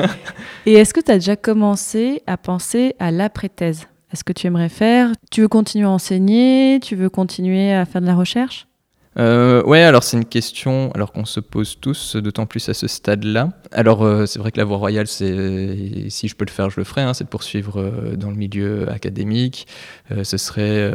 Et 0.65 0.73
est-ce 0.73 0.93
que 0.93 0.99
tu 0.99 1.09
as 1.11 1.15
déjà 1.17 1.37
commencé 1.37 2.23
à 2.27 2.35
penser 2.35 2.93
à 2.99 3.11
l'après-thèse 3.11 3.87
Est-ce 4.11 4.25
que 4.25 4.33
tu 4.33 4.47
aimerais 4.47 4.67
faire? 4.67 5.11
Tu 5.31 5.39
veux 5.39 5.47
continuer 5.47 5.85
à 5.85 5.89
enseigner? 5.91 6.79
Tu 6.81 6.95
veux 6.97 7.09
continuer 7.09 7.71
à 7.71 7.85
faire 7.85 8.01
de 8.01 8.05
la 8.07 8.15
recherche? 8.15 8.67
Euh, 9.19 9.63
ouais, 9.63 9.81
alors 9.81 10.03
c'est 10.03 10.15
une 10.17 10.25
question 10.25 10.91
alors 10.93 11.11
qu'on 11.11 11.25
se 11.25 11.39
pose 11.39 11.77
tous, 11.81 12.15
d'autant 12.17 12.45
plus 12.45 12.69
à 12.69 12.73
ce 12.73 12.87
stade-là. 12.87 13.49
Alors 13.71 14.03
euh, 14.03 14.25
c'est 14.27 14.37
vrai 14.39 14.51
que 14.51 14.57
la 14.59 14.63
voie 14.65 14.77
royale, 14.77 15.07
c'est 15.07 16.09
si 16.09 16.27
je 16.27 16.35
peux 16.35 16.45
le 16.45 16.51
faire, 16.51 16.69
je 16.69 16.79
le 16.79 16.83
ferai. 16.83 17.01
hein, 17.01 17.13
c'est 17.13 17.23
de 17.23 17.29
poursuivre 17.29 17.79
euh, 17.81 18.15
dans 18.15 18.29
le 18.29 18.35
milieu 18.35 18.89
académique. 18.91 19.67
Euh, 20.11 20.23
ce 20.23 20.37
serait, 20.37 20.91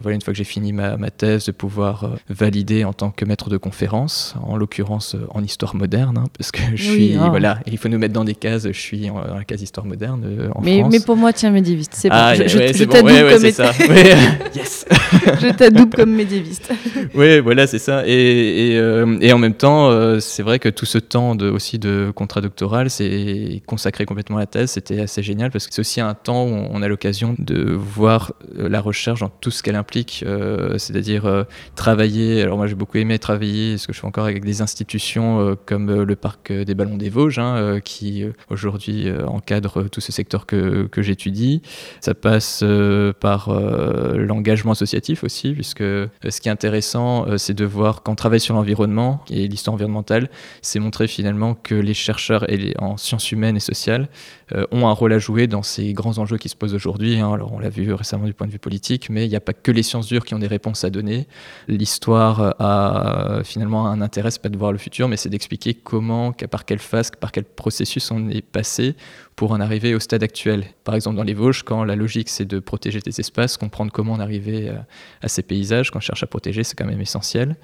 voilà, 0.00 0.14
une 0.14 0.22
fois 0.22 0.32
que 0.32 0.38
j'ai 0.38 0.44
fini 0.44 0.72
ma, 0.72 0.96
ma 0.96 1.10
thèse, 1.10 1.46
de 1.46 1.52
pouvoir 1.52 2.10
valider 2.28 2.84
en 2.84 2.92
tant 2.92 3.10
que 3.10 3.24
maître 3.24 3.50
de 3.50 3.56
conférence, 3.56 4.34
en 4.42 4.56
l'occurrence 4.56 5.16
en 5.30 5.42
histoire 5.42 5.74
moderne, 5.74 6.16
hein, 6.18 6.24
parce 6.38 6.50
que 6.52 6.60
je 6.74 6.90
Oui, 6.90 6.96
suis, 7.08 7.16
oh. 7.20 7.28
voilà, 7.30 7.58
il 7.66 7.76
faut 7.78 7.88
nous 7.88 7.98
mettre 7.98 8.14
dans 8.14 8.24
des 8.24 8.34
cases. 8.34 8.66
Je 8.66 8.72
suis 8.80 9.10
en- 9.10 9.20
dans 9.26 9.36
la 9.36 9.44
case 9.44 9.62
histoire 9.62 9.86
moderne 9.86 10.50
en 10.54 10.62
mais, 10.62 10.80
France. 10.80 10.92
mais 10.92 11.00
pour 11.00 11.16
moi, 11.16 11.32
tiens, 11.32 11.50
médiéviste, 11.50 11.92
c'est 11.94 12.08
ah, 12.10 12.34
je, 12.34 12.48
je- 12.48 12.58
ouais, 12.58 12.72
je 12.72 12.84
bon, 12.84 12.92
t'adoube 12.92 13.10
ouais, 13.10 13.22
ouais, 13.24 13.32
comme, 13.40 13.50
ça. 13.52 13.72
Yes. 14.54 14.86
je 15.40 15.52
t'adoube 15.52 15.94
comme 15.94 16.12
médiéviste. 16.14 16.72
Oui, 17.14 17.40
voilà, 17.50 17.66
c'est 17.66 17.80
ça. 17.80 18.06
Et, 18.06 18.76
euh, 18.76 19.32
en 19.32 19.38
même 19.38 19.54
temps, 19.54 19.90
euh, 19.90 20.20
c'est 20.20 20.44
vrai 20.44 20.60
que 20.60 20.68
tout 20.68 20.86
ce 20.86 20.98
temps 20.98 21.34
de, 21.34 21.50
aussi 21.50 21.80
de 21.80 22.12
contrat 22.14 22.40
doctoral, 22.40 22.90
c'est 22.90 23.60
consacré 23.66 24.04
complètement 24.06 24.36
à 24.36 24.40
la 24.40 24.46
thèse. 24.46 24.70
C'était 24.70 25.00
assez 25.00 25.20
génial 25.20 25.50
parce 25.50 25.66
que 25.66 25.74
c'est 25.74 25.80
aussi 25.80 26.00
un 26.00 26.14
temps 26.14 26.44
où 26.44 26.68
on 26.70 26.80
a 26.80 26.86
l'occasion 26.86 27.34
de 27.40 27.72
voir 27.72 28.34
euh, 28.56 28.68
la 28.68 28.80
recherche 28.80 29.18
dans 29.18 29.30
tout 29.30 29.50
ce 29.50 29.64
qu'elle 29.64 29.74
implique, 29.74 30.24
c'est-à-dire 30.76 31.44
travailler. 31.74 32.40
Alors 32.40 32.56
moi, 32.56 32.68
j'ai 32.68 32.76
beaucoup 32.76 32.98
aimé 32.98 33.18
travailler, 33.18 33.78
ce 33.78 33.88
que 33.88 33.92
je 33.92 33.98
fais 33.98 34.06
encore 34.06 34.26
avec 34.26 34.44
des 34.44 34.62
institutions 34.62 35.56
comme 35.66 36.04
le 36.04 36.14
parc 36.14 36.52
des 36.52 36.74
Ballons 36.76 36.98
des 36.98 37.08
Vosges, 37.08 37.40
hein, 37.40 37.80
qui 37.82 38.26
aujourd'hui 38.48 39.08
encadre 39.26 39.88
tout 39.88 40.00
ce 40.00 40.12
secteur 40.12 40.46
que, 40.46 40.88
j'étudie. 40.98 41.62
Ça 42.00 42.14
passe 42.14 42.62
par 43.18 43.52
l'engagement 44.14 44.70
associatif 44.70 45.24
aussi, 45.24 45.52
puisque 45.52 45.80
ce 45.80 46.40
qui 46.40 46.48
est 46.48 46.52
intéressant, 46.52 47.26
c'est 47.40 47.54
de 47.54 47.64
voir 47.64 48.02
quand 48.02 48.12
on 48.12 48.14
travaille 48.14 48.40
sur 48.40 48.54
l'environnement 48.54 49.24
et 49.30 49.48
l'histoire 49.48 49.74
environnementale, 49.74 50.30
c'est 50.62 50.78
montrer 50.78 51.08
finalement 51.08 51.54
que 51.54 51.74
les 51.74 51.94
chercheurs 51.94 52.48
et 52.48 52.74
en 52.78 52.96
sciences 52.96 53.32
humaines 53.32 53.56
et 53.56 53.60
sociales 53.60 54.08
euh, 54.54 54.66
ont 54.70 54.86
un 54.88 54.92
rôle 54.92 55.12
à 55.12 55.18
jouer 55.18 55.46
dans 55.46 55.62
ces 55.62 55.92
grands 55.92 56.18
enjeux 56.18 56.38
qui 56.38 56.48
se 56.48 56.56
posent 56.56 56.74
aujourd'hui. 56.74 57.18
hein. 57.18 57.32
Alors 57.32 57.52
on 57.52 57.58
l'a 57.58 57.68
vu 57.68 57.92
récemment 57.92 58.26
du 58.26 58.34
point 58.34 58.46
de 58.46 58.52
vue 58.52 58.58
politique, 58.58 59.10
mais 59.10 59.26
il 59.26 59.28
n'y 59.28 59.36
a 59.36 59.40
pas 59.40 59.52
que 59.52 59.70
les 59.70 59.82
sciences 59.82 60.06
dures 60.06 60.24
qui 60.24 60.34
ont 60.34 60.38
des 60.38 60.46
réponses 60.46 60.84
à 60.84 60.90
donner. 60.90 61.26
L'histoire 61.68 62.40
euh, 62.40 62.50
a 62.58 63.30
euh, 63.38 63.44
finalement 63.44 63.86
un 63.86 64.00
intérêt, 64.00 64.30
c'est 64.30 64.42
pas 64.42 64.48
de 64.48 64.58
voir 64.58 64.72
le 64.72 64.78
futur, 64.78 65.08
mais 65.08 65.16
c'est 65.16 65.28
d'expliquer 65.28 65.74
comment, 65.74 66.32
par 66.32 66.64
quelle 66.64 66.78
phase, 66.78 67.10
par 67.18 67.32
quel 67.32 67.44
processus 67.44 68.10
on 68.10 68.28
est 68.28 68.42
passé 68.42 68.94
pour 69.36 69.52
en 69.52 69.60
arriver 69.60 69.94
au 69.94 70.00
stade 70.00 70.22
actuel. 70.22 70.64
Par 70.84 70.94
exemple, 70.94 71.16
dans 71.16 71.22
les 71.22 71.32
Vosges, 71.32 71.62
quand 71.62 71.82
la 71.84 71.96
logique 71.96 72.28
c'est 72.28 72.44
de 72.44 72.58
protéger 72.58 73.00
des 73.00 73.20
espaces, 73.20 73.56
comprendre 73.56 73.90
comment 73.90 74.12
en 74.12 74.20
arriver 74.20 74.68
à, 74.68 74.86
à 75.22 75.28
ces 75.28 75.42
paysages, 75.42 75.90
quand 75.90 75.98
on 75.98 76.00
cherche 76.00 76.22
à 76.22 76.26
protéger, 76.26 76.62
c'est 76.62 76.76
quand 76.76 76.84
même 76.84 77.00
essentiel. 77.00 77.56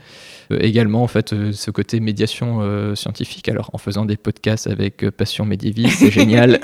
Euh, 0.52 0.58
également, 0.60 1.02
en 1.02 1.06
fait, 1.06 1.32
euh, 1.32 1.52
ce 1.52 1.70
côté 1.70 2.00
médiation 2.00 2.60
euh, 2.62 2.94
scientifique. 2.94 3.48
Alors, 3.48 3.70
en 3.74 3.78
faisant 3.78 4.06
des 4.06 4.16
podcasts 4.16 4.66
avec 4.68 5.04
euh, 5.04 5.10
Passion 5.10 5.44
Médiéviste, 5.44 5.98
c'est 5.98 6.10
génial. 6.20 6.60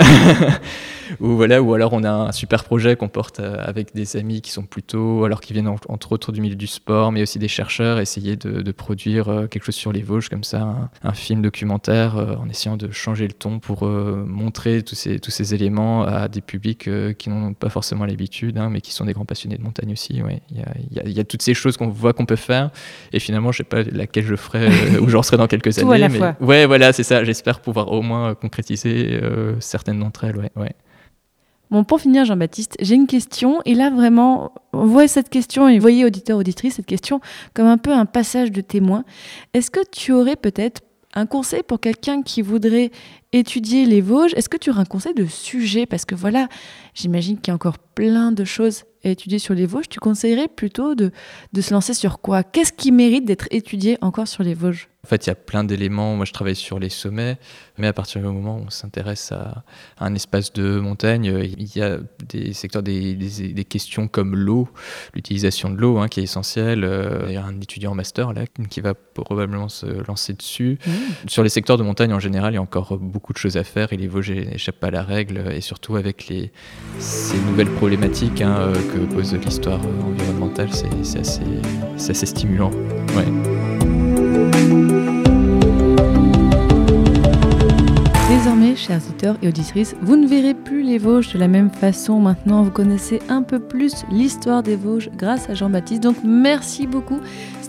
Ou 1.20 1.36
voilà, 1.36 1.60
ou 1.62 1.74
alors 1.74 1.92
on 1.92 2.04
a 2.04 2.10
un 2.10 2.32
super 2.32 2.64
projet 2.64 2.96
qu'on 2.96 3.08
porte 3.08 3.40
euh, 3.40 3.56
avec 3.58 3.94
des 3.94 4.16
amis 4.16 4.40
qui 4.40 4.50
sont 4.50 4.62
plutôt, 4.62 5.24
alors 5.24 5.40
qui 5.40 5.52
viennent 5.52 5.68
en- 5.68 5.76
entre 5.88 6.12
autres 6.12 6.32
du 6.32 6.40
milieu 6.40 6.54
du 6.54 6.66
sport, 6.66 7.12
mais 7.12 7.22
aussi 7.22 7.38
des 7.38 7.48
chercheurs, 7.48 7.98
essayer 8.00 8.36
de, 8.36 8.62
de 8.62 8.72
produire 8.72 9.28
euh, 9.28 9.46
quelque 9.46 9.64
chose 9.64 9.74
sur 9.74 9.92
les 9.92 10.00
Vosges 10.02 10.28
comme 10.30 10.44
ça, 10.44 10.60
un, 10.62 10.90
un 11.02 11.12
film 11.12 11.42
documentaire, 11.42 12.16
euh, 12.16 12.36
en 12.36 12.48
essayant 12.48 12.76
de 12.78 12.90
changer 12.90 13.26
le 13.26 13.34
ton 13.34 13.58
pour 13.58 13.86
euh, 13.86 14.24
montrer 14.26 14.82
tous 14.82 14.94
ces, 14.94 15.18
tous 15.18 15.30
ces 15.30 15.54
éléments 15.54 16.04
à 16.04 16.28
des 16.28 16.40
publics 16.40 16.88
euh, 16.88 17.12
qui 17.12 17.28
n'ont 17.28 17.52
pas 17.52 17.68
forcément 17.68 18.06
l'habitude, 18.06 18.56
hein, 18.56 18.70
mais 18.70 18.80
qui 18.80 18.92
sont 18.92 19.04
des 19.04 19.12
grands 19.12 19.26
passionnés 19.26 19.56
de 19.56 19.62
montagne 19.62 19.92
aussi. 19.92 20.22
Ouais. 20.22 20.40
Il, 20.50 20.58
y 20.58 20.62
a, 20.62 20.66
il 20.90 20.96
y 20.96 21.00
a- 21.00 21.02
il 21.04 21.12
y 21.12 21.20
a 21.20 21.24
toutes 21.24 21.42
ces 21.42 21.52
choses 21.54 21.76
qu'on 21.76 21.88
voit 21.88 22.14
qu'on 22.14 22.26
peut 22.26 22.36
faire, 22.36 22.70
et 23.12 23.18
finalement, 23.18 23.52
je 23.52 23.58
sais 23.58 23.64
pas 23.64 23.82
laquelle 23.82 24.24
je 24.24 24.36
ferai, 24.36 24.66
euh, 24.68 25.00
où 25.00 25.08
j'en 25.08 25.22
serai 25.22 25.36
dans 25.36 25.46
quelques 25.46 25.74
Tout 25.74 25.80
années. 25.80 25.94
à 25.94 25.98
la 25.98 26.08
mais 26.08 26.18
fois. 26.18 26.36
ouais, 26.40 26.64
voilà, 26.64 26.92
c'est 26.94 27.02
ça. 27.02 27.22
J'espère 27.24 27.60
pouvoir 27.60 27.92
au 27.92 28.00
moins 28.00 28.34
concrétiser 28.34 29.20
certaines 29.60 29.98
d'entre 30.02 30.24
elles. 30.24 30.50
Bon, 31.70 31.84
pour 31.84 32.02
finir, 32.02 32.26
Jean-Baptiste, 32.26 32.76
j'ai 32.80 32.94
une 32.94 33.06
question. 33.06 33.62
Et 33.64 33.74
là, 33.74 33.88
vraiment, 33.88 34.52
on 34.74 34.84
voit 34.84 35.08
cette 35.08 35.30
question, 35.30 35.68
et 35.68 35.78
voyez, 35.78 36.04
auditeur, 36.04 36.36
auditrice, 36.36 36.74
cette 36.74 36.86
question 36.86 37.20
comme 37.54 37.66
un 37.66 37.78
peu 37.78 37.92
un 37.92 38.04
passage 38.04 38.52
de 38.52 38.60
témoin. 38.60 39.04
Est-ce 39.54 39.70
que 39.70 39.80
tu 39.90 40.12
aurais 40.12 40.36
peut-être 40.36 40.82
un 41.14 41.24
conseil 41.24 41.62
pour 41.62 41.80
quelqu'un 41.80 42.22
qui 42.22 42.42
voudrait 42.42 42.90
étudier 43.32 43.86
les 43.86 44.02
Vosges? 44.02 44.34
Est-ce 44.34 44.50
que 44.50 44.58
tu 44.58 44.68
aurais 44.68 44.80
un 44.80 44.84
conseil 44.84 45.14
de 45.14 45.24
sujet? 45.24 45.86
Parce 45.86 46.04
que 46.04 46.14
voilà, 46.14 46.48
j'imagine 46.92 47.38
qu'il 47.38 47.48
y 47.48 47.52
a 47.52 47.54
encore 47.54 47.78
plein 47.78 48.32
de 48.32 48.44
choses 48.44 48.84
à 49.02 49.08
étudier 49.08 49.38
sur 49.38 49.54
les 49.54 49.64
Vosges. 49.64 49.88
Tu 49.88 49.98
conseillerais 49.98 50.48
plutôt 50.48 50.94
de, 50.94 51.10
de 51.54 51.60
se 51.62 51.72
lancer 51.72 51.94
sur 51.94 52.20
quoi? 52.20 52.42
Qu'est-ce 52.42 52.74
qui 52.74 52.92
mérite 52.92 53.24
d'être 53.24 53.48
étudié 53.50 53.96
encore 54.02 54.28
sur 54.28 54.42
les 54.42 54.54
Vosges? 54.54 54.88
En 55.04 55.08
fait, 55.08 55.26
il 55.26 55.30
y 55.30 55.32
a 55.32 55.34
plein 55.34 55.64
d'éléments. 55.64 56.14
Moi, 56.14 56.24
je 56.24 56.32
travaille 56.32 56.54
sur 56.54 56.78
les 56.78 56.88
sommets, 56.88 57.36
mais 57.76 57.88
à 57.88 57.92
partir 57.92 58.20
du 58.20 58.26
moment 58.28 58.58
où 58.58 58.66
on 58.68 58.70
s'intéresse 58.70 59.32
à, 59.32 59.64
à 59.98 60.06
un 60.06 60.14
espace 60.14 60.52
de 60.52 60.78
montagne, 60.78 61.28
euh, 61.28 61.44
il 61.44 61.76
y 61.76 61.82
a 61.82 61.98
des 62.28 62.52
secteurs, 62.52 62.84
des, 62.84 63.14
des- 63.14 63.48
des 63.52 63.64
questions 63.64 64.06
comme 64.06 64.36
l'eau, 64.36 64.68
l'utilisation 65.12 65.70
de 65.70 65.76
l'eau, 65.76 65.98
hein, 65.98 66.06
qui 66.06 66.20
est 66.20 66.22
essentielle. 66.22 66.84
Euh, 66.84 67.24
Il 67.26 67.32
y 67.34 67.36
a 67.36 67.44
un 67.44 67.60
étudiant 67.60 67.90
en 67.90 67.94
master 67.96 68.32
là 68.32 68.44
qui 68.70 68.80
va 68.80 68.94
probablement 68.94 69.68
se 69.68 69.86
lancer 70.06 70.34
dessus. 70.34 70.78
Sur 71.26 71.42
les 71.42 71.48
secteurs 71.48 71.78
de 71.78 71.82
montagne 71.82 72.12
en 72.14 72.20
général, 72.20 72.52
il 72.52 72.54
y 72.54 72.58
a 72.58 72.62
encore 72.62 72.96
beaucoup 72.98 73.32
de 73.32 73.38
choses 73.38 73.56
à 73.56 73.64
faire 73.64 73.92
et 73.92 73.96
les 73.96 74.06
Vosges 74.06 74.30
n'échappent 74.30 74.78
pas 74.78 74.86
à 74.86 74.90
la 74.92 75.02
règle, 75.02 75.50
et 75.50 75.60
surtout 75.62 75.96
avec 75.96 76.28
les, 76.28 76.52
ces 77.00 77.38
nouvelles 77.38 77.70
problématiques 77.72 78.40
hein, 78.40 78.56
euh, 78.56 78.74
que 78.74 79.12
pose 79.12 79.34
l'histoire 79.34 79.80
environnementale, 80.06 80.68
c'est 80.72 81.18
assez, 81.18 81.32
assez 82.08 82.26
stimulant. 82.26 82.70
Ouais. 83.16 83.26
Désormais, 88.42 88.74
chers 88.74 89.00
auditeurs 89.06 89.36
et 89.40 89.46
auditrices, 89.46 89.94
vous 90.02 90.16
ne 90.16 90.26
verrez 90.26 90.54
plus 90.54 90.82
les 90.82 90.98
Vosges 90.98 91.32
de 91.32 91.38
la 91.38 91.46
même 91.46 91.70
façon. 91.70 92.18
Maintenant, 92.18 92.64
vous 92.64 92.72
connaissez 92.72 93.20
un 93.28 93.42
peu 93.42 93.60
plus 93.60 94.04
l'histoire 94.10 94.64
des 94.64 94.74
Vosges 94.74 95.10
grâce 95.16 95.48
à 95.48 95.54
Jean-Baptiste. 95.54 96.02
Donc, 96.02 96.16
merci 96.24 96.88
beaucoup. 96.88 97.20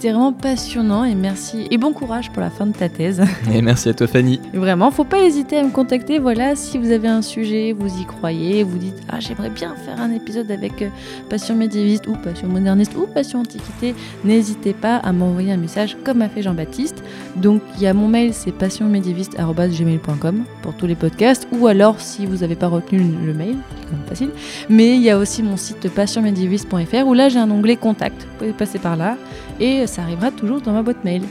C'était 0.03 0.15
vraiment 0.15 0.33
passionnant 0.33 1.05
et 1.05 1.15
merci 1.15 1.65
et 1.71 1.77
bon 1.77 1.93
courage 1.93 2.29
pour 2.29 2.41
la 2.41 2.49
fin 2.49 2.65
de 2.65 2.73
ta 2.73 2.89
thèse. 2.89 3.21
Et 3.53 3.61
merci 3.61 3.87
à 3.87 3.93
toi 3.93 4.05
Fanny. 4.05 4.41
Et 4.53 4.57
Vraiment, 4.57 4.91
faut 4.91 5.05
pas 5.05 5.21
hésiter 5.21 5.57
à 5.57 5.63
me 5.63 5.69
contacter. 5.69 6.19
Voilà, 6.19 6.57
si 6.57 6.77
vous 6.77 6.91
avez 6.91 7.07
un 7.07 7.21
sujet, 7.21 7.71
vous 7.71 8.01
y 8.01 8.03
croyez, 8.03 8.63
vous 8.63 8.77
dites 8.77 9.01
ah 9.07 9.21
j'aimerais 9.21 9.49
bien 9.49 9.73
faire 9.75 10.01
un 10.01 10.11
épisode 10.11 10.51
avec 10.51 10.81
euh, 10.81 10.89
passion 11.29 11.55
médiéviste 11.55 12.05
ou 12.07 12.17
passion 12.17 12.49
moderniste 12.49 12.97
ou 12.97 13.07
passion 13.07 13.39
antiquité, 13.39 13.95
n'hésitez 14.25 14.73
pas 14.73 14.97
à 14.97 15.13
m'envoyer 15.13 15.53
un 15.53 15.57
message 15.57 15.95
comme 16.03 16.21
a 16.21 16.27
fait 16.27 16.41
Jean-Baptiste. 16.41 17.01
Donc 17.37 17.61
il 17.77 17.83
y 17.83 17.87
a 17.87 17.93
mon 17.93 18.09
mail, 18.09 18.33
c'est 18.33 18.51
passionmédiéviste@gmail.com 18.51 20.43
pour 20.63 20.73
tous 20.73 20.85
les 20.85 20.95
podcasts 20.95 21.47
ou 21.53 21.65
alors 21.67 22.01
si 22.01 22.25
vous 22.25 22.39
n'avez 22.39 22.55
pas 22.55 22.67
retenu 22.67 22.99
le 23.25 23.33
mail, 23.33 23.55
qui 23.55 23.83
est 23.83 23.85
quand 23.85 23.95
même 23.95 24.09
facile. 24.09 24.31
Mais 24.67 24.97
il 24.97 25.01
y 25.01 25.09
a 25.09 25.17
aussi 25.17 25.43
mon 25.43 25.55
site 25.55 25.87
passionmédiéviste.fr 25.89 27.07
où 27.07 27.13
là 27.13 27.29
j'ai 27.29 27.39
un 27.39 27.49
onglet 27.49 27.77
contact. 27.77 28.23
Vous 28.23 28.37
pouvez 28.39 28.51
passer 28.51 28.79
par 28.79 28.97
là 28.97 29.15
et 29.59 29.87
ça 29.87 30.03
arrivera 30.03 30.31
toujours 30.31 30.61
dans 30.61 30.73
ma 30.73 30.83
boîte 30.83 31.03
mail. 31.03 31.23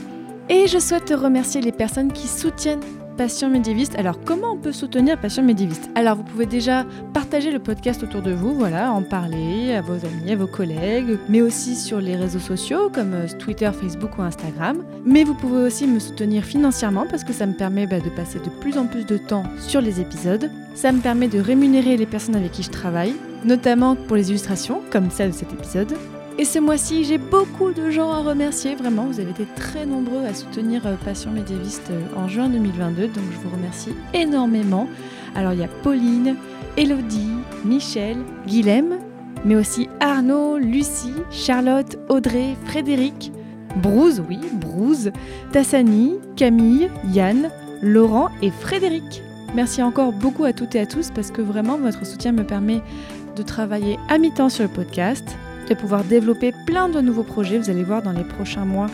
Et 0.49 0.67
je 0.67 0.77
souhaite 0.77 1.09
remercier 1.09 1.61
les 1.61 1.71
personnes 1.71 2.11
qui 2.11 2.27
soutiennent 2.27 2.81
Passion 3.17 3.47
médiéviste. 3.47 3.95
Alors, 3.99 4.19
comment 4.25 4.53
on 4.53 4.57
peut 4.57 4.71
soutenir 4.71 5.19
Passion 5.19 5.43
médiéviste? 5.43 5.87
Alors, 5.93 6.15
vous 6.15 6.23
pouvez 6.23 6.47
déjà 6.47 6.83
partager 7.13 7.51
le 7.51 7.59
podcast 7.59 8.01
autour 8.01 8.23
de 8.23 8.31
vous, 8.31 8.55
voilà, 8.55 8.91
en 8.91 9.03
parler 9.03 9.75
à 9.75 9.81
vos 9.81 9.93
amis, 9.93 10.31
à 10.31 10.35
vos 10.35 10.47
collègues, 10.47 11.19
mais 11.29 11.41
aussi 11.41 11.75
sur 11.75 12.01
les 12.01 12.15
réseaux 12.15 12.39
sociaux 12.39 12.89
comme 12.91 13.13
euh, 13.13 13.27
Twitter, 13.37 13.69
Facebook 13.71 14.17
ou 14.17 14.23
Instagram. 14.23 14.83
Mais 15.05 15.23
vous 15.23 15.35
pouvez 15.35 15.61
aussi 15.63 15.85
me 15.85 15.99
soutenir 15.99 16.43
financièrement 16.43 17.05
parce 17.07 17.23
que 17.23 17.33
ça 17.33 17.45
me 17.45 17.53
permet 17.53 17.85
bah, 17.85 17.99
de 17.99 18.09
passer 18.09 18.39
de 18.39 18.49
plus 18.61 18.79
en 18.79 18.87
plus 18.87 19.05
de 19.05 19.17
temps 19.17 19.43
sur 19.59 19.79
les 19.79 20.01
épisodes. 20.01 20.49
Ça 20.73 20.91
me 20.91 20.99
permet 20.99 21.27
de 21.27 21.39
rémunérer 21.39 21.97
les 21.97 22.07
personnes 22.07 22.35
avec 22.35 22.51
qui 22.51 22.63
je 22.63 22.71
travaille, 22.71 23.13
notamment 23.45 23.95
pour 23.95 24.15
les 24.15 24.31
illustrations, 24.31 24.81
comme 24.91 25.11
celle 25.11 25.31
de 25.31 25.35
cet 25.35 25.53
épisode. 25.53 25.93
Et 26.39 26.45
ce 26.45 26.57
mois-ci, 26.57 27.03
j'ai 27.03 27.19
beaucoup 27.19 27.73
de 27.73 27.91
gens 27.91 28.11
à 28.11 28.21
remercier, 28.21 28.73
vraiment. 28.73 29.05
Vous 29.05 29.19
avez 29.19 29.29
été 29.29 29.45
très 29.55 29.85
nombreux 29.85 30.25
à 30.25 30.33
soutenir 30.33 30.81
euh, 30.87 30.95
Passion 31.05 31.29
médiéviste 31.29 31.91
euh, 31.91 32.01
en 32.17 32.27
juin 32.27 32.49
2022, 32.49 33.07
donc 33.07 33.23
je 33.31 33.37
vous 33.37 33.55
remercie 33.55 33.93
énormément. 34.15 34.87
Alors 35.35 35.53
il 35.53 35.59
y 35.59 35.63
a 35.63 35.67
Pauline, 35.83 36.35
Elodie, 36.75 37.37
Michel, 37.65 38.17
Guilhem, 38.47 38.97
mais 39.45 39.55
aussi 39.55 39.87
Arnaud, 39.99 40.57
Lucie, 40.57 41.13
Charlotte, 41.29 41.97
Audrey, 42.09 42.55
Frédéric, 42.65 43.31
Brouze, 43.75 44.23
oui, 44.27 44.39
Brouze, 44.53 45.11
Tassani, 45.51 46.15
Camille, 46.35 46.89
Yann, 47.11 47.51
Laurent 47.83 48.29
et 48.41 48.49
Frédéric. 48.49 49.21
Merci 49.53 49.83
encore 49.83 50.11
beaucoup 50.13 50.45
à 50.45 50.53
toutes 50.53 50.73
et 50.73 50.79
à 50.79 50.87
tous 50.87 51.11
parce 51.11 51.29
que 51.29 51.43
vraiment 51.43 51.77
votre 51.77 52.07
soutien 52.07 52.31
me 52.31 52.43
permet 52.43 52.81
de 53.35 53.43
travailler 53.43 53.99
à 54.09 54.17
mi-temps 54.17 54.49
sur 54.49 54.63
le 54.63 54.69
podcast, 54.69 55.37
de 55.69 55.73
pouvoir 55.73 56.03
développer 56.03 56.53
plein 56.65 56.89
de 56.89 57.01
nouveaux 57.01 57.23
projets. 57.23 57.57
Vous 57.57 57.69
allez 57.69 57.83
voir 57.83 58.01
dans 58.01 58.11
les 58.11 58.23
prochains 58.23 58.65
mois, 58.65 58.87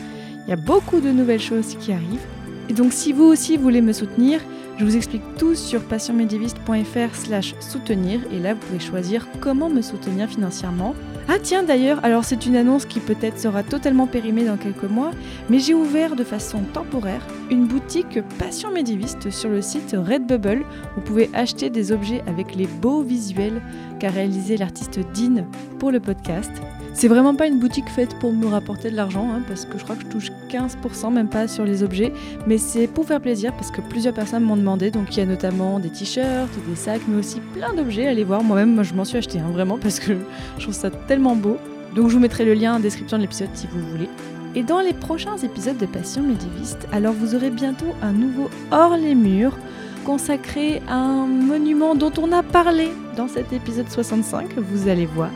il 0.45 0.49
y 0.49 0.53
a 0.53 0.57
beaucoup 0.57 0.99
de 0.99 1.09
nouvelles 1.09 1.39
choses 1.39 1.75
qui 1.79 1.91
arrivent. 1.91 2.25
Et 2.69 2.73
donc 2.73 2.93
si 2.93 3.13
vous 3.13 3.23
aussi 3.23 3.57
voulez 3.57 3.81
me 3.81 3.93
soutenir, 3.93 4.41
je 4.79 4.85
vous 4.85 4.95
explique 4.95 5.35
tout 5.37 5.55
sur 5.55 5.83
passionmédiéviste.fr 5.83 7.13
slash 7.13 7.53
soutenir 7.59 8.21
et 8.31 8.39
là 8.39 8.53
vous 8.53 8.61
pouvez 8.61 8.79
choisir 8.79 9.27
comment 9.41 9.69
me 9.69 9.81
soutenir 9.81 10.29
financièrement. 10.29 10.95
Ah 11.27 11.37
tiens 11.41 11.63
d'ailleurs, 11.63 12.03
alors 12.03 12.23
c'est 12.23 12.45
une 12.45 12.55
annonce 12.55 12.85
qui 12.85 13.01
peut-être 13.01 13.37
sera 13.37 13.61
totalement 13.61 14.07
périmée 14.07 14.45
dans 14.45 14.57
quelques 14.57 14.89
mois, 14.89 15.11
mais 15.49 15.59
j'ai 15.59 15.73
ouvert 15.73 16.15
de 16.15 16.23
façon 16.23 16.63
temporaire 16.73 17.21
une 17.51 17.67
boutique 17.67 18.19
Passion 18.39 18.71
médiéviste 18.71 19.29
sur 19.29 19.49
le 19.49 19.61
site 19.61 19.95
Redbubble. 19.97 20.65
Vous 20.95 21.01
pouvez 21.01 21.29
acheter 21.33 21.69
des 21.69 21.91
objets 21.91 22.23
avec 22.25 22.55
les 22.55 22.67
beaux 22.67 23.03
visuels 23.03 23.61
qu'a 23.99 24.09
réalisé 24.09 24.55
l'artiste 24.55 24.99
Dean 25.13 25.45
pour 25.77 25.91
le 25.91 25.99
podcast. 25.99 26.51
C'est 26.99 27.07
vraiment 27.07 27.33
pas 27.33 27.47
une 27.47 27.59
boutique 27.59 27.87
faite 27.87 28.13
pour 28.19 28.33
me 28.33 28.45
rapporter 28.45 28.91
de 28.91 28.97
l'argent, 28.97 29.29
hein, 29.33 29.41
parce 29.47 29.63
que 29.63 29.77
je 29.77 29.85
crois 29.85 29.95
que 29.95 30.01
je 30.01 30.07
touche 30.07 30.31
15%, 30.49 31.13
même 31.13 31.29
pas 31.29 31.47
sur 31.47 31.63
les 31.63 31.81
objets, 31.81 32.11
mais 32.45 32.57
c'est 32.57 32.87
pour 32.87 33.05
faire 33.05 33.21
plaisir, 33.21 33.53
parce 33.53 33.71
que 33.71 33.79
plusieurs 33.79 34.13
personnes 34.13 34.43
m'ont 34.43 34.57
demandé, 34.57 34.91
donc 34.91 35.15
il 35.15 35.19
y 35.21 35.23
a 35.23 35.25
notamment 35.25 35.79
des 35.79 35.87
t-shirts, 35.87 36.49
des 36.67 36.75
sacs, 36.75 37.03
mais 37.07 37.17
aussi 37.17 37.39
plein 37.53 37.73
d'objets, 37.73 38.05
allez 38.05 38.25
voir, 38.25 38.43
moi-même 38.43 38.73
moi, 38.73 38.83
je 38.83 38.93
m'en 38.93 39.05
suis 39.05 39.17
acheté, 39.17 39.39
vraiment, 39.39 39.77
parce 39.77 39.97
que 40.01 40.11
je 40.57 40.63
trouve 40.63 40.75
ça 40.75 40.91
tellement 40.91 41.37
beau. 41.37 41.55
Donc 41.95 42.09
je 42.09 42.15
vous 42.15 42.19
mettrai 42.19 42.43
le 42.43 42.53
lien 42.53 42.75
en 42.75 42.79
description 42.81 43.15
de 43.15 43.21
l'épisode 43.21 43.47
si 43.53 43.65
vous 43.71 43.79
voulez. 43.91 44.09
Et 44.53 44.63
dans 44.63 44.81
les 44.81 44.91
prochains 44.91 45.37
épisodes 45.37 45.77
de 45.77 45.85
Passion 45.85 46.21
médiéviste, 46.21 46.85
alors 46.91 47.13
vous 47.13 47.33
aurez 47.33 47.49
bientôt 47.49 47.95
un 48.01 48.11
nouveau 48.11 48.49
Hors 48.71 48.97
les 48.97 49.15
murs, 49.15 49.57
consacré 50.03 50.81
à 50.89 50.97
un 50.97 51.27
monument 51.27 51.95
dont 51.95 52.11
on 52.21 52.33
a 52.33 52.43
parlé 52.43 52.89
dans 53.15 53.29
cet 53.29 53.53
épisode 53.53 53.89
65, 53.89 54.49
vous 54.57 54.89
allez 54.89 55.05
voir. 55.05 55.29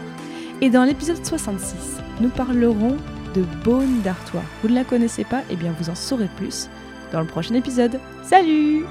Et 0.62 0.70
dans 0.70 0.84
l'épisode 0.84 1.26
66, 1.26 1.97
nous 2.22 2.30
parlerons 2.30 2.97
de 3.34 3.43
Beaune 3.64 4.01
d'Artois. 4.01 4.43
Vous 4.62 4.70
ne 4.70 4.76
la 4.76 4.84
connaissez 4.84 5.24
pas? 5.24 5.41
Eh 5.49 5.56
bien, 5.56 5.74
vous 5.80 5.89
en 5.89 5.95
saurez 5.95 6.30
plus 6.38 6.70
dans 7.12 7.20
le 7.20 7.28
prochain 7.28 7.56
épisode. 7.56 7.99
Salut 8.24 8.84